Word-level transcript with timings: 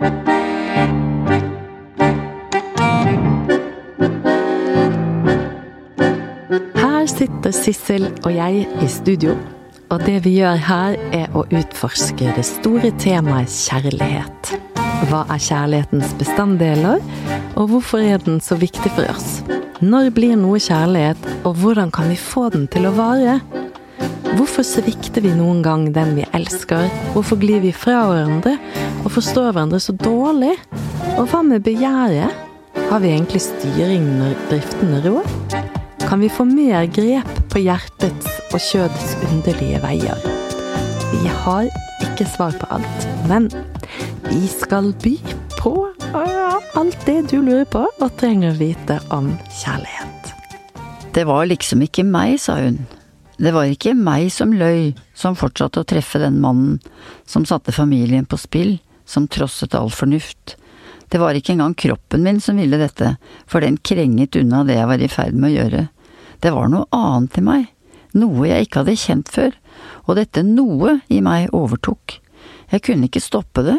Her 0.00 0.08
sitter 7.04 7.52
Sissel 7.52 8.06
og 8.24 8.32
jeg 8.32 8.64
i 8.80 8.88
studio, 8.88 9.36
og 9.92 10.00
det 10.06 10.24
vi 10.24 10.38
gjør 10.38 10.56
her 10.64 10.96
er 11.12 11.36
å 11.36 11.44
utforske 11.44 12.32
det 12.32 12.46
store 12.48 12.88
temaet 12.96 13.52
kjærlighet. 13.52 14.54
Hva 15.10 15.26
er 15.28 15.44
kjærlighetens 15.44 16.16
bestanddeler, 16.16 17.04
og 17.60 17.68
hvorfor 17.74 18.00
er 18.00 18.24
den 18.24 18.40
så 18.40 18.56
viktig 18.56 18.96
for 18.96 19.04
oss? 19.12 19.42
Når 19.84 20.14
blir 20.16 20.32
noe 20.40 20.56
kjærlighet, 20.64 21.20
og 21.44 21.60
hvordan 21.60 21.92
kan 21.92 22.08
vi 22.08 22.16
få 22.16 22.48
den 22.56 22.64
til 22.72 22.88
å 22.88 22.96
vare? 22.96 23.59
Hvorfor 24.38 24.62
svikter 24.62 25.24
vi 25.24 25.32
noen 25.34 25.58
gang 25.64 25.88
den 25.94 26.12
vi 26.14 26.24
elsker? 26.36 26.86
Hvorfor 27.14 27.38
glir 27.40 27.62
vi 27.64 27.72
fra 27.74 28.04
hverandre 28.06 28.52
og 29.02 29.10
forstår 29.10 29.50
hverandre 29.50 29.80
så 29.82 29.94
dårlig? 29.98 30.52
Og 31.16 31.26
hva 31.32 31.40
med 31.46 31.64
begjæret? 31.66 32.30
Har 32.90 33.02
vi 33.02 33.10
egentlig 33.10 33.40
styring 33.42 34.06
når 34.20 34.36
driften 34.50 34.94
rår? 35.04 35.26
Kan 36.06 36.22
vi 36.22 36.30
få 36.30 36.46
mer 36.46 36.86
grep 36.94 37.30
på 37.50 37.62
hjertets 37.64 38.30
og 38.50 38.62
kjødets 38.62 39.16
underlige 39.28 39.82
veier? 39.82 40.22
Vi 41.10 41.34
har 41.42 41.66
ikke 42.06 42.28
svar 42.30 42.54
på 42.60 42.70
alt, 42.74 43.08
men 43.30 43.50
vi 44.28 44.46
skal 44.50 44.92
by 45.02 45.16
på 45.58 45.74
alt 46.78 47.02
det 47.06 47.18
du 47.34 47.40
lurer 47.42 47.66
på 47.66 47.82
og 47.88 48.16
trenger 48.22 48.54
å 48.54 48.60
vite 48.62 49.00
om 49.10 49.32
kjærlighet. 49.58 50.32
Det 51.14 51.26
var 51.26 51.50
liksom 51.50 51.82
ikke 51.82 52.06
meg, 52.06 52.38
sa 52.38 52.60
hun. 52.62 52.78
Det 53.40 53.54
var 53.56 53.70
ikke 53.72 53.94
meg 53.96 54.26
som 54.34 54.50
løy, 54.52 54.90
som 55.16 55.36
fortsatte 55.38 55.80
å 55.80 55.86
treffe 55.88 56.20
den 56.20 56.42
mannen 56.42 56.76
som 57.24 57.46
satte 57.48 57.72
familien 57.72 58.26
på 58.28 58.36
spill, 58.36 58.74
som 59.08 59.28
trosset 59.32 59.72
all 59.78 59.88
fornuft. 59.88 60.58
Det 61.08 61.18
var 61.18 61.34
ikke 61.34 61.54
engang 61.54 61.72
kroppen 61.74 62.26
min 62.26 62.40
som 62.44 62.60
ville 62.60 62.76
dette, 62.76 63.14
for 63.48 63.64
den 63.64 63.78
krenget 63.80 64.36
unna 64.36 64.60
det 64.68 64.76
jeg 64.76 64.90
var 64.90 65.00
i 65.00 65.08
ferd 65.08 65.38
med 65.40 65.48
å 65.48 65.54
gjøre. 65.54 65.84
Det 66.44 66.52
var 66.52 66.68
noe 66.68 66.84
annet 66.92 67.38
i 67.40 67.44
meg, 67.46 67.64
noe 68.20 68.50
jeg 68.50 68.66
ikke 68.66 68.82
hadde 68.82 68.98
kjent 69.00 69.32
før, 69.32 69.56
og 70.04 70.20
dette 70.20 70.44
noe 70.44 70.98
i 71.08 71.22
meg 71.24 71.48
overtok. 71.56 72.18
Jeg 72.70 72.84
kunne 72.86 73.08
ikke 73.08 73.24
stoppe 73.24 73.64
det, 73.64 73.78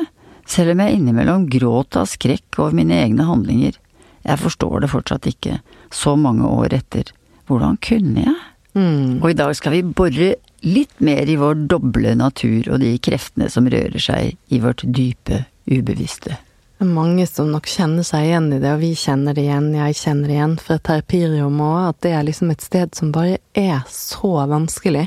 selv 0.49 0.73
om 0.73 0.81
jeg 0.81 0.97
innimellom 0.97 1.45
gråt 1.53 1.99
av 2.01 2.09
skrekk 2.09 2.57
over 2.57 2.73
mine 2.81 2.97
egne 2.97 3.29
handlinger. 3.29 3.77
Jeg 4.25 4.41
forstår 4.41 4.81
det 4.81 4.89
fortsatt 4.91 5.29
ikke, 5.29 5.59
så 5.93 6.17
mange 6.17 6.49
år 6.49 6.73
etter. 6.81 7.13
Hvordan 7.45 7.77
kunne 7.83 8.25
jeg? 8.25 8.50
Mm. 8.77 9.19
Og 9.21 9.31
i 9.31 9.37
dag 9.37 9.55
skal 9.57 9.75
vi 9.75 9.81
bore 9.83 10.33
litt 10.61 11.01
mer 11.03 11.29
i 11.29 11.39
vår 11.39 11.65
doble 11.71 12.13
natur 12.17 12.69
og 12.71 12.83
de 12.83 12.93
kreftene 13.03 13.49
som 13.51 13.67
rører 13.71 14.01
seg 14.01 14.37
i 14.53 14.61
vårt 14.63 14.85
dype 14.85 15.43
ubevisste. 15.69 16.37
Det 16.81 16.87
er 16.87 16.93
mange 16.95 17.27
som 17.29 17.51
nok 17.53 17.67
kjenner 17.69 18.05
seg 18.05 18.25
igjen 18.25 18.47
i 18.55 18.59
det, 18.61 18.71
og 18.73 18.81
vi 18.81 18.95
kjenner 18.97 19.35
det 19.37 19.43
igjen, 19.45 19.67
jeg 19.77 19.97
kjenner 19.99 20.31
det 20.31 20.37
igjen 20.37 20.55
fra 20.57 20.77
terapirium 20.81 21.59
òg, 21.61 21.81
at 21.91 21.99
det 22.01 22.13
er 22.17 22.25
liksom 22.25 22.53
et 22.53 22.65
sted 22.65 22.95
som 22.97 23.11
bare 23.13 23.37
er 23.53 23.83
så 23.93 24.31
vanskelig. 24.49 25.03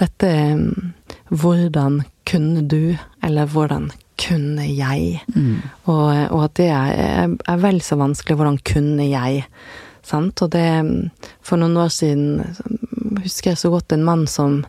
Dette 0.00 0.32
mm, 0.58 0.90
hvordan 1.30 2.00
kunne 2.26 2.64
du, 2.66 2.96
eller 3.22 3.46
hvordan 3.52 3.92
kunne 4.18 4.66
jeg? 4.66 5.22
Mm. 5.34 5.62
Og, 5.84 6.08
og, 6.32 6.44
at 6.44 6.56
det 6.58 6.68
er, 6.74 7.30
er, 7.36 7.62
vel 7.62 7.80
så 7.84 7.98
vanskelig 8.00 8.36
hvordan 8.38 8.58
kunne 8.66 9.06
jeg? 9.06 9.46
Sant? 10.06 10.42
Og 10.42 10.50
det 10.50 10.66
For 11.42 11.60
noen 11.60 11.76
år 11.78 11.92
siden 11.94 12.40
husker 13.22 13.52
jeg 13.52 13.60
så 13.60 13.70
godt 13.70 13.92
en 13.94 14.04
mann 14.06 14.26
som 14.30 14.62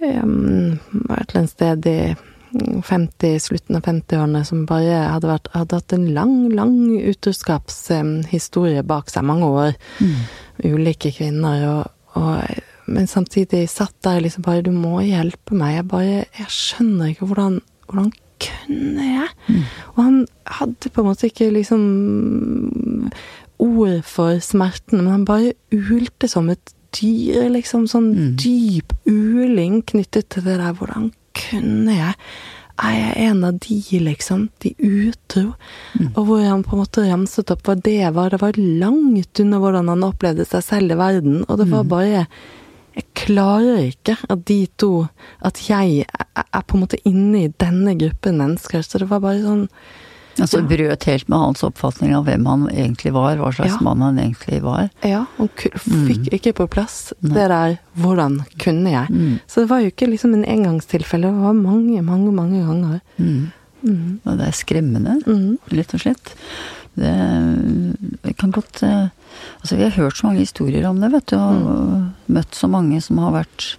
um, 0.00 0.78
var 1.08 1.20
et 1.20 1.30
eller 1.30 1.40
annet 1.42 1.54
sted 1.54 1.86
i 1.90 2.00
50, 2.82 3.38
slutten 3.44 3.76
av 3.76 3.84
50-årene 3.84 4.40
som 4.46 4.64
bare 4.68 5.02
hadde, 5.12 5.28
vært, 5.28 5.50
hadde, 5.52 5.80
hatt 5.80 5.94
en 5.94 6.06
lang, 6.16 6.36
lang 6.56 6.76
utroskapshistorie 6.96 8.84
bak 8.88 9.12
seg, 9.12 9.26
mange 9.28 9.50
år. 9.52 9.74
Mm. 10.00 10.14
Ulike 10.72 11.12
kvinner. 11.14 11.66
Og, 11.68 12.16
og, 12.16 12.62
men 12.88 13.10
samtidig 13.10 13.66
satt 13.70 13.96
der 14.06 14.22
liksom 14.24 14.46
bare 14.46 14.64
Du 14.64 14.72
må 14.72 15.02
hjelpe 15.04 15.56
meg. 15.58 15.76
Jeg 15.76 15.88
bare 15.90 16.24
Jeg 16.38 16.48
skjønner 16.48 17.12
ikke 17.12 17.28
hvordan, 17.28 17.60
hvordan 17.90 18.10
kunne 18.40 19.10
jeg? 19.10 19.28
Mm. 19.48 19.62
Og 19.94 20.02
han 20.04 20.18
hadde 20.58 20.92
på 20.94 21.02
en 21.02 21.10
måte 21.10 21.28
ikke 21.28 21.50
liksom 21.52 21.82
ord 23.58 24.02
for 24.04 24.38
smerten, 24.40 25.02
men 25.02 25.10
han 25.12 25.24
bare 25.28 25.52
ulte 25.72 26.28
som 26.30 26.48
et 26.50 26.74
dyr, 26.96 27.48
liksom. 27.52 27.86
Sånn 27.90 28.14
Mm. 28.14 28.36
dyp 28.36 28.92
uling 29.06 29.82
knyttet 29.84 30.28
til 30.30 30.42
det 30.42 30.58
der. 30.58 30.72
Hvordan 30.72 31.12
kunne 31.34 31.94
jeg? 31.96 32.14
Er 32.80 32.92
jeg 32.94 33.30
en 33.30 33.44
av 33.44 33.58
de, 33.58 33.80
liksom? 33.98 34.48
De 34.60 34.74
utro? 34.78 35.54
Mm. 35.98 36.12
Og 36.16 36.26
hvor 36.26 36.42
han 36.48 36.62
på 36.62 36.72
en 36.76 36.84
måte 36.84 37.04
ramset 37.10 37.50
opp 37.50 37.62
hva 37.64 37.74
det 37.82 38.14
var. 38.14 38.30
Det 38.30 38.40
var 38.40 38.52
langt 38.52 39.40
unna 39.40 39.58
hvordan 39.58 39.88
han 39.88 40.02
opplevde 40.06 40.46
seg 40.46 40.62
selv 40.62 40.92
i 40.92 40.94
verden, 40.94 41.44
og 41.48 41.58
det 41.58 41.68
var 41.70 41.82
Mm. 41.84 41.88
bare 41.88 42.26
Jeg 42.96 43.04
klarer 43.14 43.92
ikke 43.92 44.16
at 44.28 44.44
de 44.44 44.66
to 44.76 45.08
At 45.40 45.54
jeg 45.68 46.04
er 46.36 46.62
på 46.66 46.74
en 46.74 46.80
måte 46.80 46.98
inne 47.06 47.44
i 47.44 47.48
denne 47.48 47.96
gruppen 47.96 48.38
mennesker. 48.38 48.80
Så 48.82 48.98
det 48.98 49.08
var 49.08 49.20
bare 49.20 49.38
sånn 49.40 49.68
Altså 50.40 50.60
så 50.60 50.68
brøt 50.68 51.04
helt 51.04 51.28
med 51.28 51.38
hans 51.38 51.62
oppfatning 51.66 52.14
av 52.16 52.24
hvem 52.28 52.46
han 52.46 52.66
egentlig 52.70 53.12
var, 53.12 53.36
hva 53.36 53.52
slags 53.54 53.74
Ja. 53.76 53.80
mann 53.82 54.00
han 54.00 54.18
egentlig 54.18 54.62
var. 54.62 54.88
Ja, 55.02 55.24
han 55.36 55.48
fikk 55.48 55.78
fikk 55.82 56.32
ikke 56.38 56.52
på 56.54 56.68
plass 56.70 57.12
det 57.22 57.34
der 57.48 57.78
'hvordan 57.98 58.44
kunne 58.58 58.90
jeg'? 58.90 59.10
Mm. 59.10 59.40
Så 59.46 59.60
det 59.62 59.68
var 59.70 59.80
jo 59.80 59.90
ikke 59.90 60.10
liksom 60.10 60.34
en 60.34 60.44
engangstilfelle, 60.44 61.30
det 61.32 61.42
var 61.42 61.52
mange, 61.54 62.02
mange, 62.02 62.32
mange 62.32 62.64
ganger. 62.64 63.00
Mm. 63.18 63.52
Mm. 63.84 64.20
Og 64.26 64.38
det 64.38 64.46
er 64.48 64.52
skremmende, 64.52 65.22
Mm. 65.26 65.58
rett 65.70 65.94
og 65.94 66.00
slett. 66.00 66.34
Det 66.98 68.36
kan 68.38 68.50
godt 68.50 68.82
eh, 68.82 69.08
Altså, 69.62 69.76
vi 69.76 69.82
har 69.82 69.90
hørt 69.90 70.16
så 70.18 70.26
mange 70.26 70.40
historier 70.42 70.86
om 70.88 71.00
det, 71.00 71.10
vet 71.12 71.26
du, 71.26 71.36
og 71.36 72.30
møtt 72.32 72.54
så 72.54 72.68
mange 72.70 73.00
som 73.02 73.18
har 73.18 73.32
vært 73.32 73.74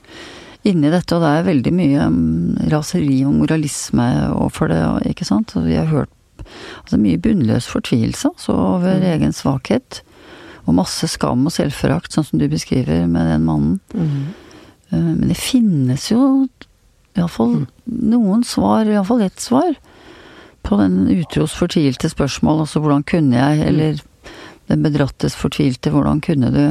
inni 0.68 0.90
dette, 0.92 1.16
og 1.16 1.22
det 1.24 1.30
er 1.40 1.48
veldig 1.48 1.74
mye 1.74 2.08
mm, 2.12 2.70
raseri 2.72 3.24
og 3.26 3.34
moralisme 3.40 4.06
overfor 4.36 4.68
det, 4.72 4.80
ikke 5.14 5.26
sant. 5.28 5.56
Og 5.56 5.66
vi 5.66 5.76
har 5.80 5.86
hørt 5.92 6.10
altså, 6.84 7.00
mye 7.02 7.20
bunnløs 7.22 7.70
fortvilelse 7.72 8.32
altså, 8.34 8.56
over 8.76 9.06
egen 9.14 9.36
svakhet. 9.36 10.02
Og 10.68 10.76
masse 10.78 11.08
skam 11.10 11.48
og 11.50 11.54
selvforakt, 11.56 12.14
sånn 12.14 12.28
som 12.28 12.42
du 12.42 12.46
beskriver 12.52 13.08
med 13.10 13.32
den 13.32 13.46
mannen. 13.48 13.80
Mm. 13.94 14.34
Eh, 14.92 15.14
Men 15.16 15.32
det 15.32 15.40
finnes 15.40 16.10
jo 16.12 16.48
iallfall 17.18 17.64
noen 17.86 18.44
svar, 18.46 18.86
iallfall 18.86 19.24
ett 19.26 19.42
svar, 19.42 19.74
på 20.62 20.78
den 20.78 21.08
utros 21.10 21.56
fortvilte 21.58 22.12
spørsmål. 22.12 22.66
Altså 22.66 22.84
hvordan 22.84 23.06
kunne 23.08 23.40
jeg, 23.40 23.66
eller 23.66 24.04
den 24.70 24.86
bedrattes 24.86 25.38
fortvilte, 25.40 25.94
hvordan 25.94 26.22
kunne 26.22 26.52
du? 26.54 26.64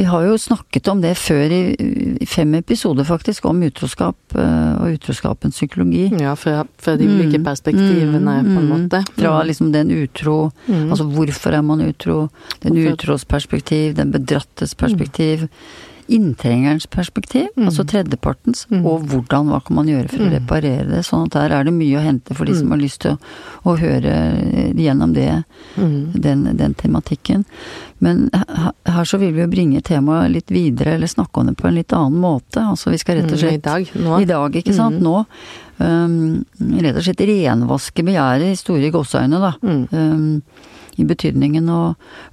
Vi 0.00 0.04
har 0.08 0.22
jo 0.24 0.36
snakket 0.40 0.88
om 0.88 1.02
det 1.02 1.10
før 1.20 1.52
i 1.52 1.58
i 2.20 2.26
fem 2.28 2.54
episoder, 2.56 3.04
faktisk, 3.04 3.44
om 3.48 3.58
utroskap 3.66 4.16
eh, 4.36 4.72
og 4.80 4.94
utroskapens 4.96 5.58
psykologi. 5.58 6.06
Ja, 6.20 6.32
fra, 6.40 6.62
fra 6.80 6.94
de 6.96 7.04
ulike 7.08 7.36
Mm. 7.38 7.44
perspektivene, 7.44 8.34
Mm, 8.40 8.48
på 8.48 8.60
en 8.60 8.66
mm. 8.66 8.70
måte. 8.72 9.02
Fra 9.18 9.42
liksom 9.44 9.72
den 9.72 9.90
utro 9.90 10.52
Mm. 10.68 10.90
Altså 10.90 11.04
hvorfor 11.04 11.52
er 11.52 11.62
man 11.62 11.80
utro? 11.80 12.28
Den 12.62 12.76
utros 12.76 13.24
perspektiv, 13.24 13.94
den 13.96 14.10
bedrattes 14.12 14.74
perspektiv. 14.74 15.48
Inntrengerens 16.10 16.86
perspektiv, 16.90 17.46
Mm. 17.56 17.66
altså 17.68 17.84
tredjepartens, 17.86 18.66
Mm. 18.70 18.84
og 18.86 19.06
hvordan, 19.08 19.48
hva 19.48 19.60
kan 19.64 19.76
man 19.76 19.86
gjøre 19.86 20.08
for 20.10 20.18
å 20.18 20.28
Mm. 20.28 20.32
reparere 20.38 20.88
det? 20.90 21.04
Sånn 21.06 21.24
at 21.26 21.30
der 21.32 21.52
er 21.56 21.64
det 21.64 21.72
mye 21.72 21.96
å 21.98 22.02
hente 22.02 22.34
for 22.34 22.44
de 22.44 22.54
som 22.54 22.66
Mm. 22.66 22.70
har 22.70 22.78
lyst 22.78 22.98
til 23.00 23.12
å, 23.12 23.18
å 23.64 23.78
høre 23.78 24.74
gjennom 24.74 25.14
det, 25.14 25.44
Mm. 25.76 26.12
den, 26.20 26.56
den 26.56 26.74
tematikken. 26.74 27.44
Men 28.00 28.30
her, 28.32 29.04
så 29.04 29.18
vil 29.18 29.32
vi 29.32 29.40
jo 29.42 29.46
bringe 29.46 29.80
temaet 29.82 30.32
litt 30.32 30.46
videre, 30.48 30.94
eller 30.94 31.06
snakke 31.06 31.38
om 31.40 31.46
det 31.46 31.56
på 31.56 31.68
en 31.68 31.74
litt 31.74 31.92
annen 31.92 32.20
måte. 32.20 32.56
Altså 32.58 32.90
vi 32.90 32.96
skal 32.98 33.16
rett 33.16 33.24
og 33.32 33.38
Mm, 33.38 33.44
I 33.44 33.50
slett 33.50 33.62
dag, 33.62 33.86
nå. 33.94 34.20
i 34.20 34.24
dag, 34.24 34.52
ikke 34.52 34.74
sant. 34.74 35.00
Nå. 35.00 35.26
Um, 35.78 36.44
rett 36.60 36.96
og 36.96 37.02
slett 37.02 37.16
renvaske 37.24 38.02
begjæret 38.04 38.50
i 38.52 38.54
store 38.56 38.90
gåseøyne, 38.90 39.40
da. 39.40 39.54
Um, 39.62 40.42
I 41.00 41.06
betydningen 41.08 41.68
å 41.72 41.80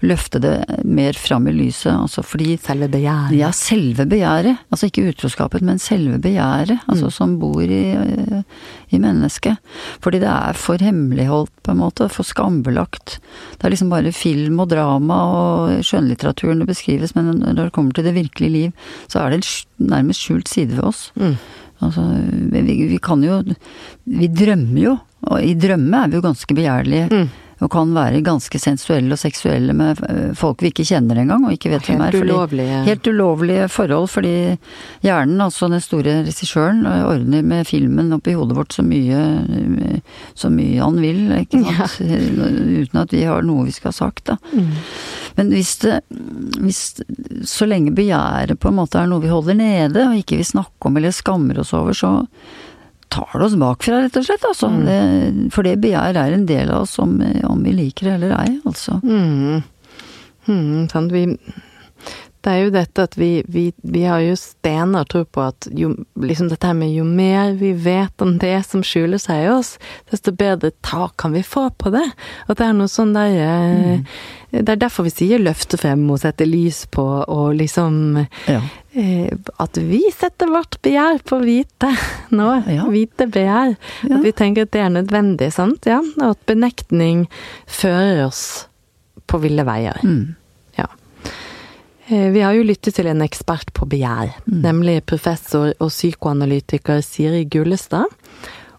løfte 0.03 0.41
det 0.43 0.53
mer 0.83 1.15
fram 1.17 1.47
i 1.47 1.53
lyset, 1.55 1.93
altså 1.95 2.23
fordi 2.25 2.57
Selve 2.59 2.89
begjæret. 2.91 3.35
Ja, 3.37 3.49
selve 3.55 4.05
begjæret. 4.09 4.59
Altså 4.73 4.89
ikke 4.89 5.05
utroskapet, 5.13 5.63
men 5.63 5.79
selve 5.79 6.19
begjæret. 6.21 6.81
Altså 6.87 7.07
Mm. 7.07 7.13
som 7.17 7.37
bor 7.39 7.61
i, 7.63 7.83
eh, 7.95 8.41
i 8.91 8.99
mennesket. 8.99 9.57
Fordi 10.03 10.19
det 10.19 10.29
er 10.29 10.53
for 10.53 10.77
hemmeligholdt, 10.77 11.51
på 11.63 11.71
en 11.71 11.77
måte. 11.79 12.09
For 12.11 12.23
skambelagt. 12.23 13.19
Det 13.57 13.65
er 13.65 13.69
liksom 13.71 13.89
bare 13.89 14.11
film 14.13 14.59
og 14.59 14.69
drama 14.69 15.17
og 15.27 15.83
skjønnlitteraturen 15.85 16.59
det 16.59 16.67
beskrives, 16.67 17.15
men 17.15 17.39
når 17.39 17.55
det 17.67 17.71
kommer 17.73 17.93
til 17.93 18.03
det 18.03 18.15
virkelige 18.15 18.51
liv, 18.51 18.73
så 19.07 19.21
er 19.25 19.29
det 19.31 19.45
en 19.79 19.87
nærmest 19.87 20.19
skjult 20.27 20.47
side 20.47 20.75
ved 20.75 20.83
oss. 20.83 21.11
Mm. 21.15 21.37
Altså, 21.81 22.01
vi, 22.51 22.61
vi 22.89 22.97
kan 22.97 23.21
jo 23.21 23.43
Vi 24.07 24.27
drømmer 24.27 24.81
jo, 24.81 24.99
og 25.29 25.43
i 25.43 25.53
drømme 25.53 26.03
er 26.03 26.07
vi 26.09 26.17
jo 26.17 26.21
ganske 26.25 26.55
begjærlige. 26.55 27.09
Mm. 27.11 27.29
Og 27.57 27.71
kan 27.73 27.93
være 27.95 28.21
ganske 28.25 28.59
sensuelle 28.61 29.15
og 29.15 29.21
seksuelle 29.21 29.73
med 29.77 30.01
eh, 30.05 30.33
folk 30.37 30.61
vi 30.61 30.71
ikke 30.71 30.85
kjenner 30.87 31.17
engang, 31.21 31.47
og 31.47 31.55
ikke 31.55 31.71
vet 31.73 31.87
hvem 31.89 32.03
er. 32.05 32.13
Helt 32.13 32.29
ulovlige. 32.29 32.81
Helt 32.85 33.09
ulovlige 33.09 33.67
forhold, 33.73 34.09
fordi 34.13 34.35
hjernen, 35.05 35.41
altså 35.41 35.69
den 35.71 35.81
store 35.81 36.19
regissøren, 36.27 36.85
ordner 36.85 37.45
med 37.45 37.65
filmen 37.69 38.13
oppi 38.13 38.35
hodet 38.37 38.57
vårt 38.59 38.77
så 38.77 38.85
mye, 38.85 39.23
så 40.37 40.51
mye 40.53 40.83
han 40.83 41.01
vil, 41.01 41.23
ikke 41.41 41.63
sant. 41.65 41.97
Ja. 42.01 42.21
Uten 42.83 43.01
at 43.01 43.15
vi 43.15 43.25
har 43.25 43.45
noe 43.45 43.65
vi 43.67 43.73
skal 43.75 43.89
ha 43.89 43.97
sagt, 43.97 44.27
da. 44.29 44.37
Mm. 44.53 44.71
Men 45.37 45.51
hvis 45.53 45.75
det 45.83 45.99
hvis, 46.57 46.79
Så 47.45 47.67
lenge 47.69 47.91
begjæret 47.95 48.59
på 48.59 48.71
en 48.71 48.77
måte 48.79 48.99
er 49.01 49.09
noe 49.09 49.21
vi 49.23 49.31
holder 49.31 49.57
nede, 49.57 50.07
og 50.07 50.17
ikke 50.17 50.39
vil 50.39 50.49
snakke 50.49 50.89
om 50.89 50.97
eller 50.97 51.13
skammer 51.15 51.61
oss 51.61 51.73
over, 51.77 51.93
så 51.97 52.13
tar 53.13 53.31
det 53.33 53.45
oss 53.45 53.55
bakfra, 53.59 54.01
rett 54.03 54.19
og 54.19 54.27
slett. 54.27 54.45
Altså. 54.49 54.71
Mm. 54.73 54.83
Det, 54.87 55.53
for 55.55 55.67
det 55.67 55.77
begjær 55.83 56.19
er 56.19 56.35
en 56.35 56.47
del 56.49 56.71
av 56.73 56.85
oss, 56.85 56.97
om, 57.03 57.17
om 57.47 57.63
vi 57.63 57.75
liker 57.75 58.09
det 58.09 58.17
eller 58.19 58.35
ei, 58.41 58.59
altså. 58.67 58.99
Mm. 59.03 59.63
Mm, 60.47 60.87
sant. 60.91 61.11
Vi, 61.11 61.25
det 62.47 62.53
er 62.53 62.61
jo 62.63 62.71
dette 62.71 63.03
at 63.03 63.17
vi, 63.19 63.29
vi, 63.51 63.65
vi 63.83 64.03
har 64.07 64.21
jo 64.23 64.35
stener 64.39 65.07
tro 65.09 65.23
på 65.25 65.41
at 65.43 65.67
jo, 65.75 65.89
liksom 66.21 66.47
dette 66.51 66.69
her 66.69 66.77
med 66.77 66.93
jo 66.93 67.03
mer 67.03 67.57
vi 67.59 67.73
vet 67.73 68.23
om 68.23 68.37
det 68.39 68.55
som 68.69 68.85
skjuler 68.85 69.19
seg 69.19 69.43
i 69.43 69.49
oss, 69.51 69.73
desto 70.11 70.31
bedre 70.31 70.71
tak 70.85 71.17
kan 71.19 71.35
vi 71.35 71.43
få 71.43 71.67
på 71.75 71.91
det. 71.95 72.05
At 72.47 72.61
det 72.61 72.69
er 72.69 72.77
noe 72.77 72.91
sånn 72.91 73.15
der 73.17 73.35
mm. 73.35 74.03
Det 74.47 74.77
er 74.77 74.79
derfor 74.79 75.03
vi 75.03 75.11
sier 75.11 75.41
løfte 75.43 75.75
frem 75.75 76.05
og 76.07 76.21
sette 76.21 76.45
lys 76.47 76.85
på 76.87 77.03
og 77.03 77.57
liksom 77.59 78.21
ja. 78.47 78.61
Eh, 78.97 79.33
At 79.61 79.77
vi 79.77 80.01
setter 80.15 80.49
vårt 80.51 80.79
begjær 80.85 81.21
på 81.27 81.39
hvite 81.43 81.91
nå. 82.35 82.49
Ja. 82.67 82.87
Hvite 82.91 83.29
begjær. 83.31 83.75
Ja. 84.03 84.17
At 84.17 84.25
vi 84.25 84.33
tenker 84.35 84.67
at 84.67 84.73
det 84.75 84.83
er 84.83 84.93
nødvendig, 84.93 85.51
sant? 85.55 85.87
Ja. 85.89 86.01
Og 86.19 86.33
at 86.33 86.43
benektning 86.49 87.27
fører 87.65 88.25
oss 88.27 88.67
på 89.27 89.41
ville 89.43 89.65
veier. 89.67 89.99
Mm. 90.07 90.35
Ja. 90.77 90.87
vi 92.07 92.39
har 92.39 92.53
jo 92.55 92.63
lyttet 92.63 92.95
til 92.95 93.09
en 93.11 93.23
ekspert 93.25 93.73
på 93.75 93.87
begjær, 93.89 94.31
mm. 94.45 94.61
nemlig 94.63 95.01
professor 95.09 95.73
og 95.73 95.91
psykoanalytiker 95.91 97.01
Siri 97.03 97.43
Gullestad. 97.51 98.07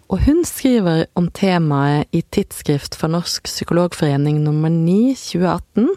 Og 0.08 0.22
hun 0.24 0.40
skriver 0.48 1.04
om 1.20 1.26
temaet 1.36 2.08
i 2.16 2.22
Tidsskrift 2.32 2.96
for 2.96 3.12
Norsk 3.12 3.44
Psykologforening 3.44 4.40
nummer 4.40 4.72
9 4.72 5.12
2018 5.20 5.90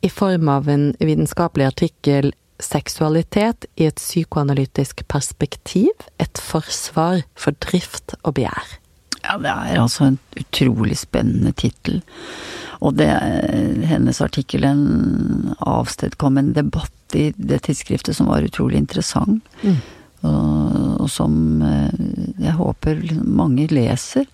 i 0.00 0.08
form 0.08 0.48
av 0.48 0.70
en 0.72 0.94
vitenskapelig 1.00 1.66
artikkel 1.68 2.32
'Seksualitet 2.58 3.66
i 3.76 3.86
et 3.86 4.00
psykoanalytisk 4.00 5.04
perspektiv 5.08 5.94
et 6.18 6.38
forsvar 6.42 7.22
for 7.38 7.54
drift 7.62 8.16
og 8.24 8.34
begjær'. 8.34 8.78
Ja, 9.22 9.36
det 9.38 9.50
er 9.50 9.80
altså 9.82 10.04
en 10.04 10.18
utrolig 10.38 10.96
spennende 10.98 11.52
tittel. 11.52 12.02
Og 12.80 12.94
det, 12.98 13.08
hennes 13.90 14.20
artikkel 14.22 14.64
avstedkom 15.66 16.38
en 16.38 16.52
debatt 16.54 17.16
i 17.18 17.32
det 17.36 17.62
tidsskriftet 17.66 18.16
som 18.16 18.30
var 18.30 18.46
utrolig 18.46 18.78
interessant. 18.78 19.42
Mm. 19.62 19.80
Og, 20.26 21.02
og, 21.02 21.08
som 21.10 21.62
eh, 21.62 21.92
jeg 22.42 22.54
håper 22.58 23.02
mange 23.22 23.68
leser. 23.70 24.26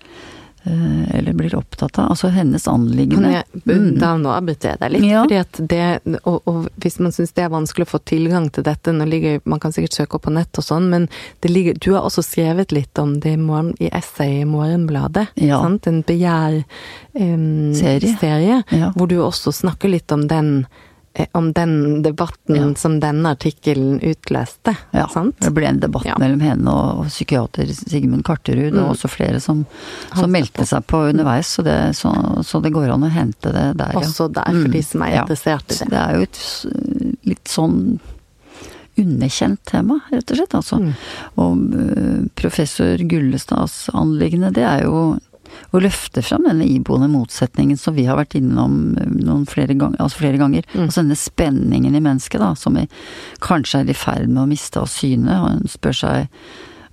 Eh, 0.67 1.15
eller 1.15 1.33
blir 1.33 1.55
opptatt 1.55 1.99
av. 1.99 2.09
Altså 2.09 2.27
hennes 2.27 2.67
anliggende 2.67 3.43
mm. 3.65 3.99
da 3.99 4.17
nå 4.17 4.29
avbryter 4.33 4.69
jeg 4.71 4.79
deg 4.81 4.91
litt? 4.95 5.03
Ja. 5.05 5.21
fordi 5.21 5.37
at 5.37 5.59
det, 5.69 5.99
og, 6.23 6.41
og 6.49 6.65
hvis 6.81 6.97
man 7.05 7.13
syns 7.13 7.33
det 7.37 7.43
er 7.45 7.53
vanskelig 7.53 7.85
å 7.85 7.91
få 7.91 7.99
tilgang 8.09 8.49
til 8.49 8.65
dette 8.65 8.89
nå 8.95 9.05
ligger, 9.05 9.37
Man 9.45 9.61
kan 9.61 9.69
sikkert 9.75 9.93
søke 9.93 10.17
opp 10.17 10.25
på 10.25 10.33
nett 10.33 10.57
og 10.57 10.63
sånn, 10.65 10.89
men 10.89 11.05
det 11.45 11.49
ligger, 11.51 11.73
du 11.77 11.93
har 11.93 12.01
også 12.07 12.23
skrevet 12.25 12.71
litt 12.73 12.97
om 12.97 13.21
det 13.21 13.37
i, 13.37 13.39
morgen, 13.41 13.77
i 13.77 13.93
essay 13.93 14.41
i 14.41 14.45
Morgenbladet. 14.49 15.37
Ja. 15.37 15.61
Sant? 15.61 15.85
En 15.91 16.01
begjær-serie, 16.07 18.63
um, 18.65 18.77
ja. 18.79 18.89
hvor 18.97 19.05
du 19.11 19.21
også 19.21 19.51
snakker 19.53 19.89
litt 19.93 20.09
om 20.15 20.25
den 20.31 20.65
om 21.31 21.53
den 21.53 22.01
debatten 22.03 22.55
ja. 22.55 22.75
som 22.75 22.97
denne 22.99 23.31
artikkelen 23.35 23.99
utløste. 24.03 24.75
Ja, 24.91 25.07
sant? 25.11 25.37
det 25.39 25.51
ble 25.55 25.69
en 25.69 25.79
debatt 25.79 26.07
ja. 26.07 26.17
mellom 26.19 26.41
henne 26.43 26.73
og 26.73 27.05
psykiater 27.07 27.71
Sigmund 27.75 28.25
Karterud, 28.27 28.73
mm. 28.73 28.81
og 28.83 28.95
også 28.95 29.11
flere 29.11 29.39
som, 29.43 29.63
som 30.11 30.31
meldte 30.31 30.67
seg 30.67 30.83
på 30.89 31.05
underveis, 31.11 31.53
så 31.55 31.65
det, 31.65 31.77
så, 31.99 32.11
så 32.43 32.59
det, 32.63 32.73
går 32.75 32.91
an 32.95 33.07
å 33.07 33.13
hente 33.13 33.53
det 33.55 33.69
der. 33.79 33.95
Også 34.01 34.27
der, 34.27 34.51
for 34.51 34.67
mm. 34.67 34.73
de 34.75 34.83
som 34.83 35.05
er 35.05 35.21
interessert 35.21 35.71
i 35.71 35.79
det. 35.79 35.89
Det 35.93 36.01
er 36.01 36.17
jo 36.17 36.27
et 36.27 36.43
litt 37.31 37.55
sånn 37.55 37.79
underkjent 38.95 39.59
tema, 39.67 39.99
rett 40.11 40.31
og 40.31 40.39
slett, 40.39 40.55
altså. 40.55 40.79
Mm. 40.79 40.91
Og 41.43 41.63
uh, 41.75 42.19
professor 42.39 43.01
Gullestads 43.11 43.89
anliggende, 43.95 44.53
det 44.55 44.63
er 44.67 44.85
jo 44.87 44.99
å 45.75 45.81
løfte 45.83 46.23
fram 46.25 46.45
denne 46.47 46.67
iboende 46.67 47.09
motsetningen 47.11 47.77
som 47.79 47.95
vi 47.97 48.05
har 48.07 48.19
vært 48.19 48.37
innom 48.39 48.95
eh, 48.99 49.09
noen 49.25 49.45
flere, 49.49 49.75
gang, 49.77 49.95
altså 49.99 50.23
flere 50.23 50.39
ganger. 50.41 50.67
Mm. 50.73 50.85
Altså 50.87 51.03
denne 51.03 51.19
spenningen 51.19 51.97
i 51.97 52.03
mennesket, 52.03 52.39
da, 52.41 52.53
som 52.59 52.77
vi 52.79 52.85
kanskje 53.43 53.83
er 53.83 53.91
i 53.91 53.97
ferd 53.97 54.29
med 54.29 54.45
å 54.45 54.49
miste 54.49 54.81
av 54.81 54.89
syne. 54.91 55.41
Og 55.41 55.57
hun 55.57 55.71
spør 55.71 55.99
seg 55.99 56.41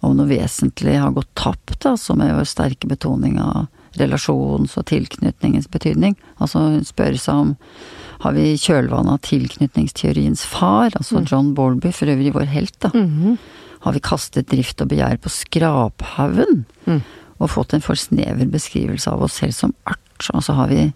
om 0.02 0.16
noe 0.18 0.30
vesentlig 0.30 0.96
har 0.98 1.14
gått 1.14 1.30
tapt, 1.38 1.86
altså 1.86 2.16
med 2.18 2.34
vår 2.34 2.48
sterke 2.50 2.90
betoning 2.90 3.38
av 3.42 3.68
relasjons- 4.00 4.74
og 4.80 4.86
tilknytningens 4.88 5.68
betydning. 5.70 6.16
Altså 6.42 6.80
spør 6.88 7.18
seg 7.20 7.42
om 7.46 7.56
har 8.22 8.34
vi 8.36 8.52
kjølvannet 8.60 9.18
av 9.18 9.24
tilknytningsteoriens 9.26 10.44
far, 10.46 10.92
altså 10.94 11.20
mm. 11.20 11.26
John 11.26 11.50
Bolby, 11.58 11.90
for 11.94 12.10
øvrig 12.10 12.34
vår 12.34 12.50
helt, 12.54 12.78
da. 12.80 12.90
Mm 12.94 13.08
-hmm. 13.10 13.36
Har 13.82 13.92
vi 13.92 14.00
kastet 14.00 14.46
drift 14.46 14.80
og 14.80 14.88
begjær 14.88 15.18
på 15.18 15.28
skraphaugen? 15.28 16.64
Mm 16.86 17.00
og 17.42 17.50
fått 17.50 17.74
en 17.76 17.84
for 17.84 17.98
snever 17.98 18.48
beskrivelse 18.50 19.10
av 19.10 19.24
oss 19.26 19.40
selv 19.40 19.56
som 19.56 19.74
art. 19.90 20.30
Og 20.32 20.44
så 20.46 20.54
har 20.54 20.70
vi 20.70 20.92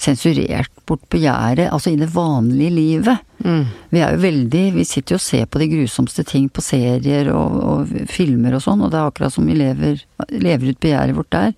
sensurert 0.00 0.72
bort 0.88 1.04
begjæret, 1.12 1.70
altså 1.72 1.92
i 1.92 1.98
det 2.00 2.08
vanlige 2.14 2.74
livet. 2.74 3.22
Mm. 3.44 3.64
Vi 3.92 4.00
er 4.02 4.14
jo 4.14 4.22
veldig 4.22 4.62
Vi 4.74 4.84
sitter 4.88 5.14
jo 5.14 5.18
og 5.20 5.22
ser 5.22 5.44
på 5.46 5.60
de 5.60 5.68
grusomste 5.70 6.24
ting 6.26 6.48
på 6.48 6.64
serier 6.64 7.30
og, 7.32 7.58
og 7.62 7.92
filmer 8.10 8.56
og 8.56 8.64
sånn, 8.64 8.82
og 8.84 8.92
det 8.92 9.00
er 9.00 9.10
akkurat 9.10 9.34
som 9.34 9.46
vi 9.48 9.56
lever, 9.58 10.00
lever 10.32 10.72
ut 10.72 10.80
begjæret 10.82 11.18
vårt 11.18 11.30
der. 11.34 11.52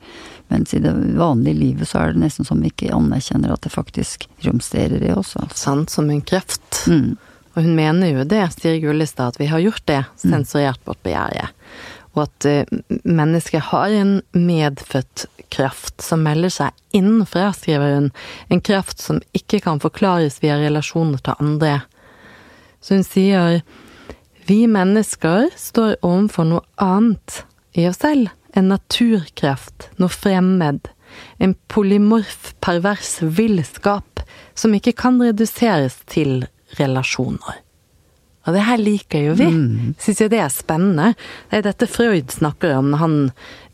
Mens 0.53 0.75
i 0.77 0.83
det 0.83 0.93
vanlige 1.19 1.59
livet 1.59 1.91
så 1.91 2.03
er 2.03 2.15
det 2.15 2.23
nesten 2.23 2.47
som 2.47 2.61
vi 2.63 2.71
ikke 2.71 2.93
anerkjenner 2.95 3.55
at 3.55 3.65
det 3.67 3.75
faktisk 3.75 4.29
romsterer 4.47 5.03
i 5.03 5.15
oss. 5.15 5.35
Altså. 5.41 5.59
Sant 5.59 5.95
som 5.95 6.11
en 6.13 6.23
kreft. 6.23 6.85
Mm. 6.87 7.17
Og 7.57 7.65
hun 7.65 7.73
mener 7.79 8.13
jo 8.13 8.25
det, 8.29 8.45
Siri 8.53 8.83
Gullestad, 8.83 9.33
at 9.33 9.41
vi 9.41 9.49
har 9.49 9.65
gjort 9.65 9.87
det, 9.89 10.03
sensurert 10.21 10.83
bort 10.85 11.01
begjæret 11.07 11.55
og 12.17 12.23
at 12.25 12.47
eh, 12.49 12.77
mennesket 13.05 13.69
har 13.71 13.93
en 13.93 14.15
medfødt 14.33 15.27
kraft 15.53 16.03
som 16.03 16.25
melder 16.27 16.53
seg 16.53 16.97
innenfra, 16.97 17.51
skriver 17.55 17.95
hun, 17.95 18.09
en 18.49 18.63
kraft 18.65 19.03
som 19.05 19.21
ikke 19.37 19.61
kan 19.65 19.83
forklares 19.83 20.41
via 20.43 20.57
relasjoner 20.61 21.21
til 21.23 21.37
andre. 21.43 21.75
Så 22.81 22.97
hun 22.97 23.07
sier 23.07 23.61
vi 24.47 24.63
mennesker 24.71 25.51
står 25.59 25.99
overfor 26.07 26.49
noe 26.49 26.65
annet 26.81 27.43
i 27.77 27.87
oss 27.91 28.01
selv, 28.01 28.31
en 28.57 28.71
naturkraft, 28.73 29.91
noe 30.01 30.13
fremmed, 30.13 30.89
en 31.43 31.55
polymorf, 31.69 32.55
pervers 32.65 33.19
villskap 33.21 34.23
som 34.57 34.75
ikke 34.77 34.95
kan 34.97 35.21
reduseres 35.21 35.99
til 36.09 36.47
relasjoner. 36.79 37.66
Og 38.47 38.55
det 38.55 38.65
her 38.67 38.79
liker 38.79 39.25
jo 39.27 39.37
vi. 39.39 39.49
Mm. 39.51 39.95
Syns 40.01 40.23
jo 40.23 40.29
det 40.31 40.41
er 40.43 40.53
spennende. 40.55 41.13
Det 41.51 41.61
er 41.61 41.67
dette 41.67 41.89
Freud 41.91 42.31
snakker 42.31 42.77
om 42.79 42.93
når 42.93 43.03
han 43.03 43.17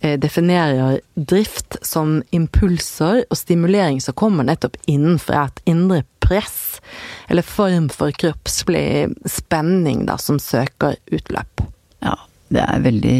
eh, 0.00 0.16
definerer 0.20 1.00
drift 1.14 1.76
som 1.84 2.20
impulser 2.32 3.22
og 3.28 3.38
stimulering 3.38 4.00
som 4.00 4.16
kommer 4.16 4.48
nettopp 4.48 4.78
innenfra 4.90 5.46
et 5.50 5.62
indre 5.68 6.02
press, 6.22 6.80
eller 7.28 7.44
form 7.44 7.88
for 7.92 8.14
kroppslig 8.16 9.12
spenning 9.28 10.06
da, 10.08 10.16
som 10.18 10.38
søker 10.40 10.96
utløp. 11.12 11.64
Ja, 12.00 12.16
det 12.52 12.64
er 12.64 12.84
veldig 12.84 13.18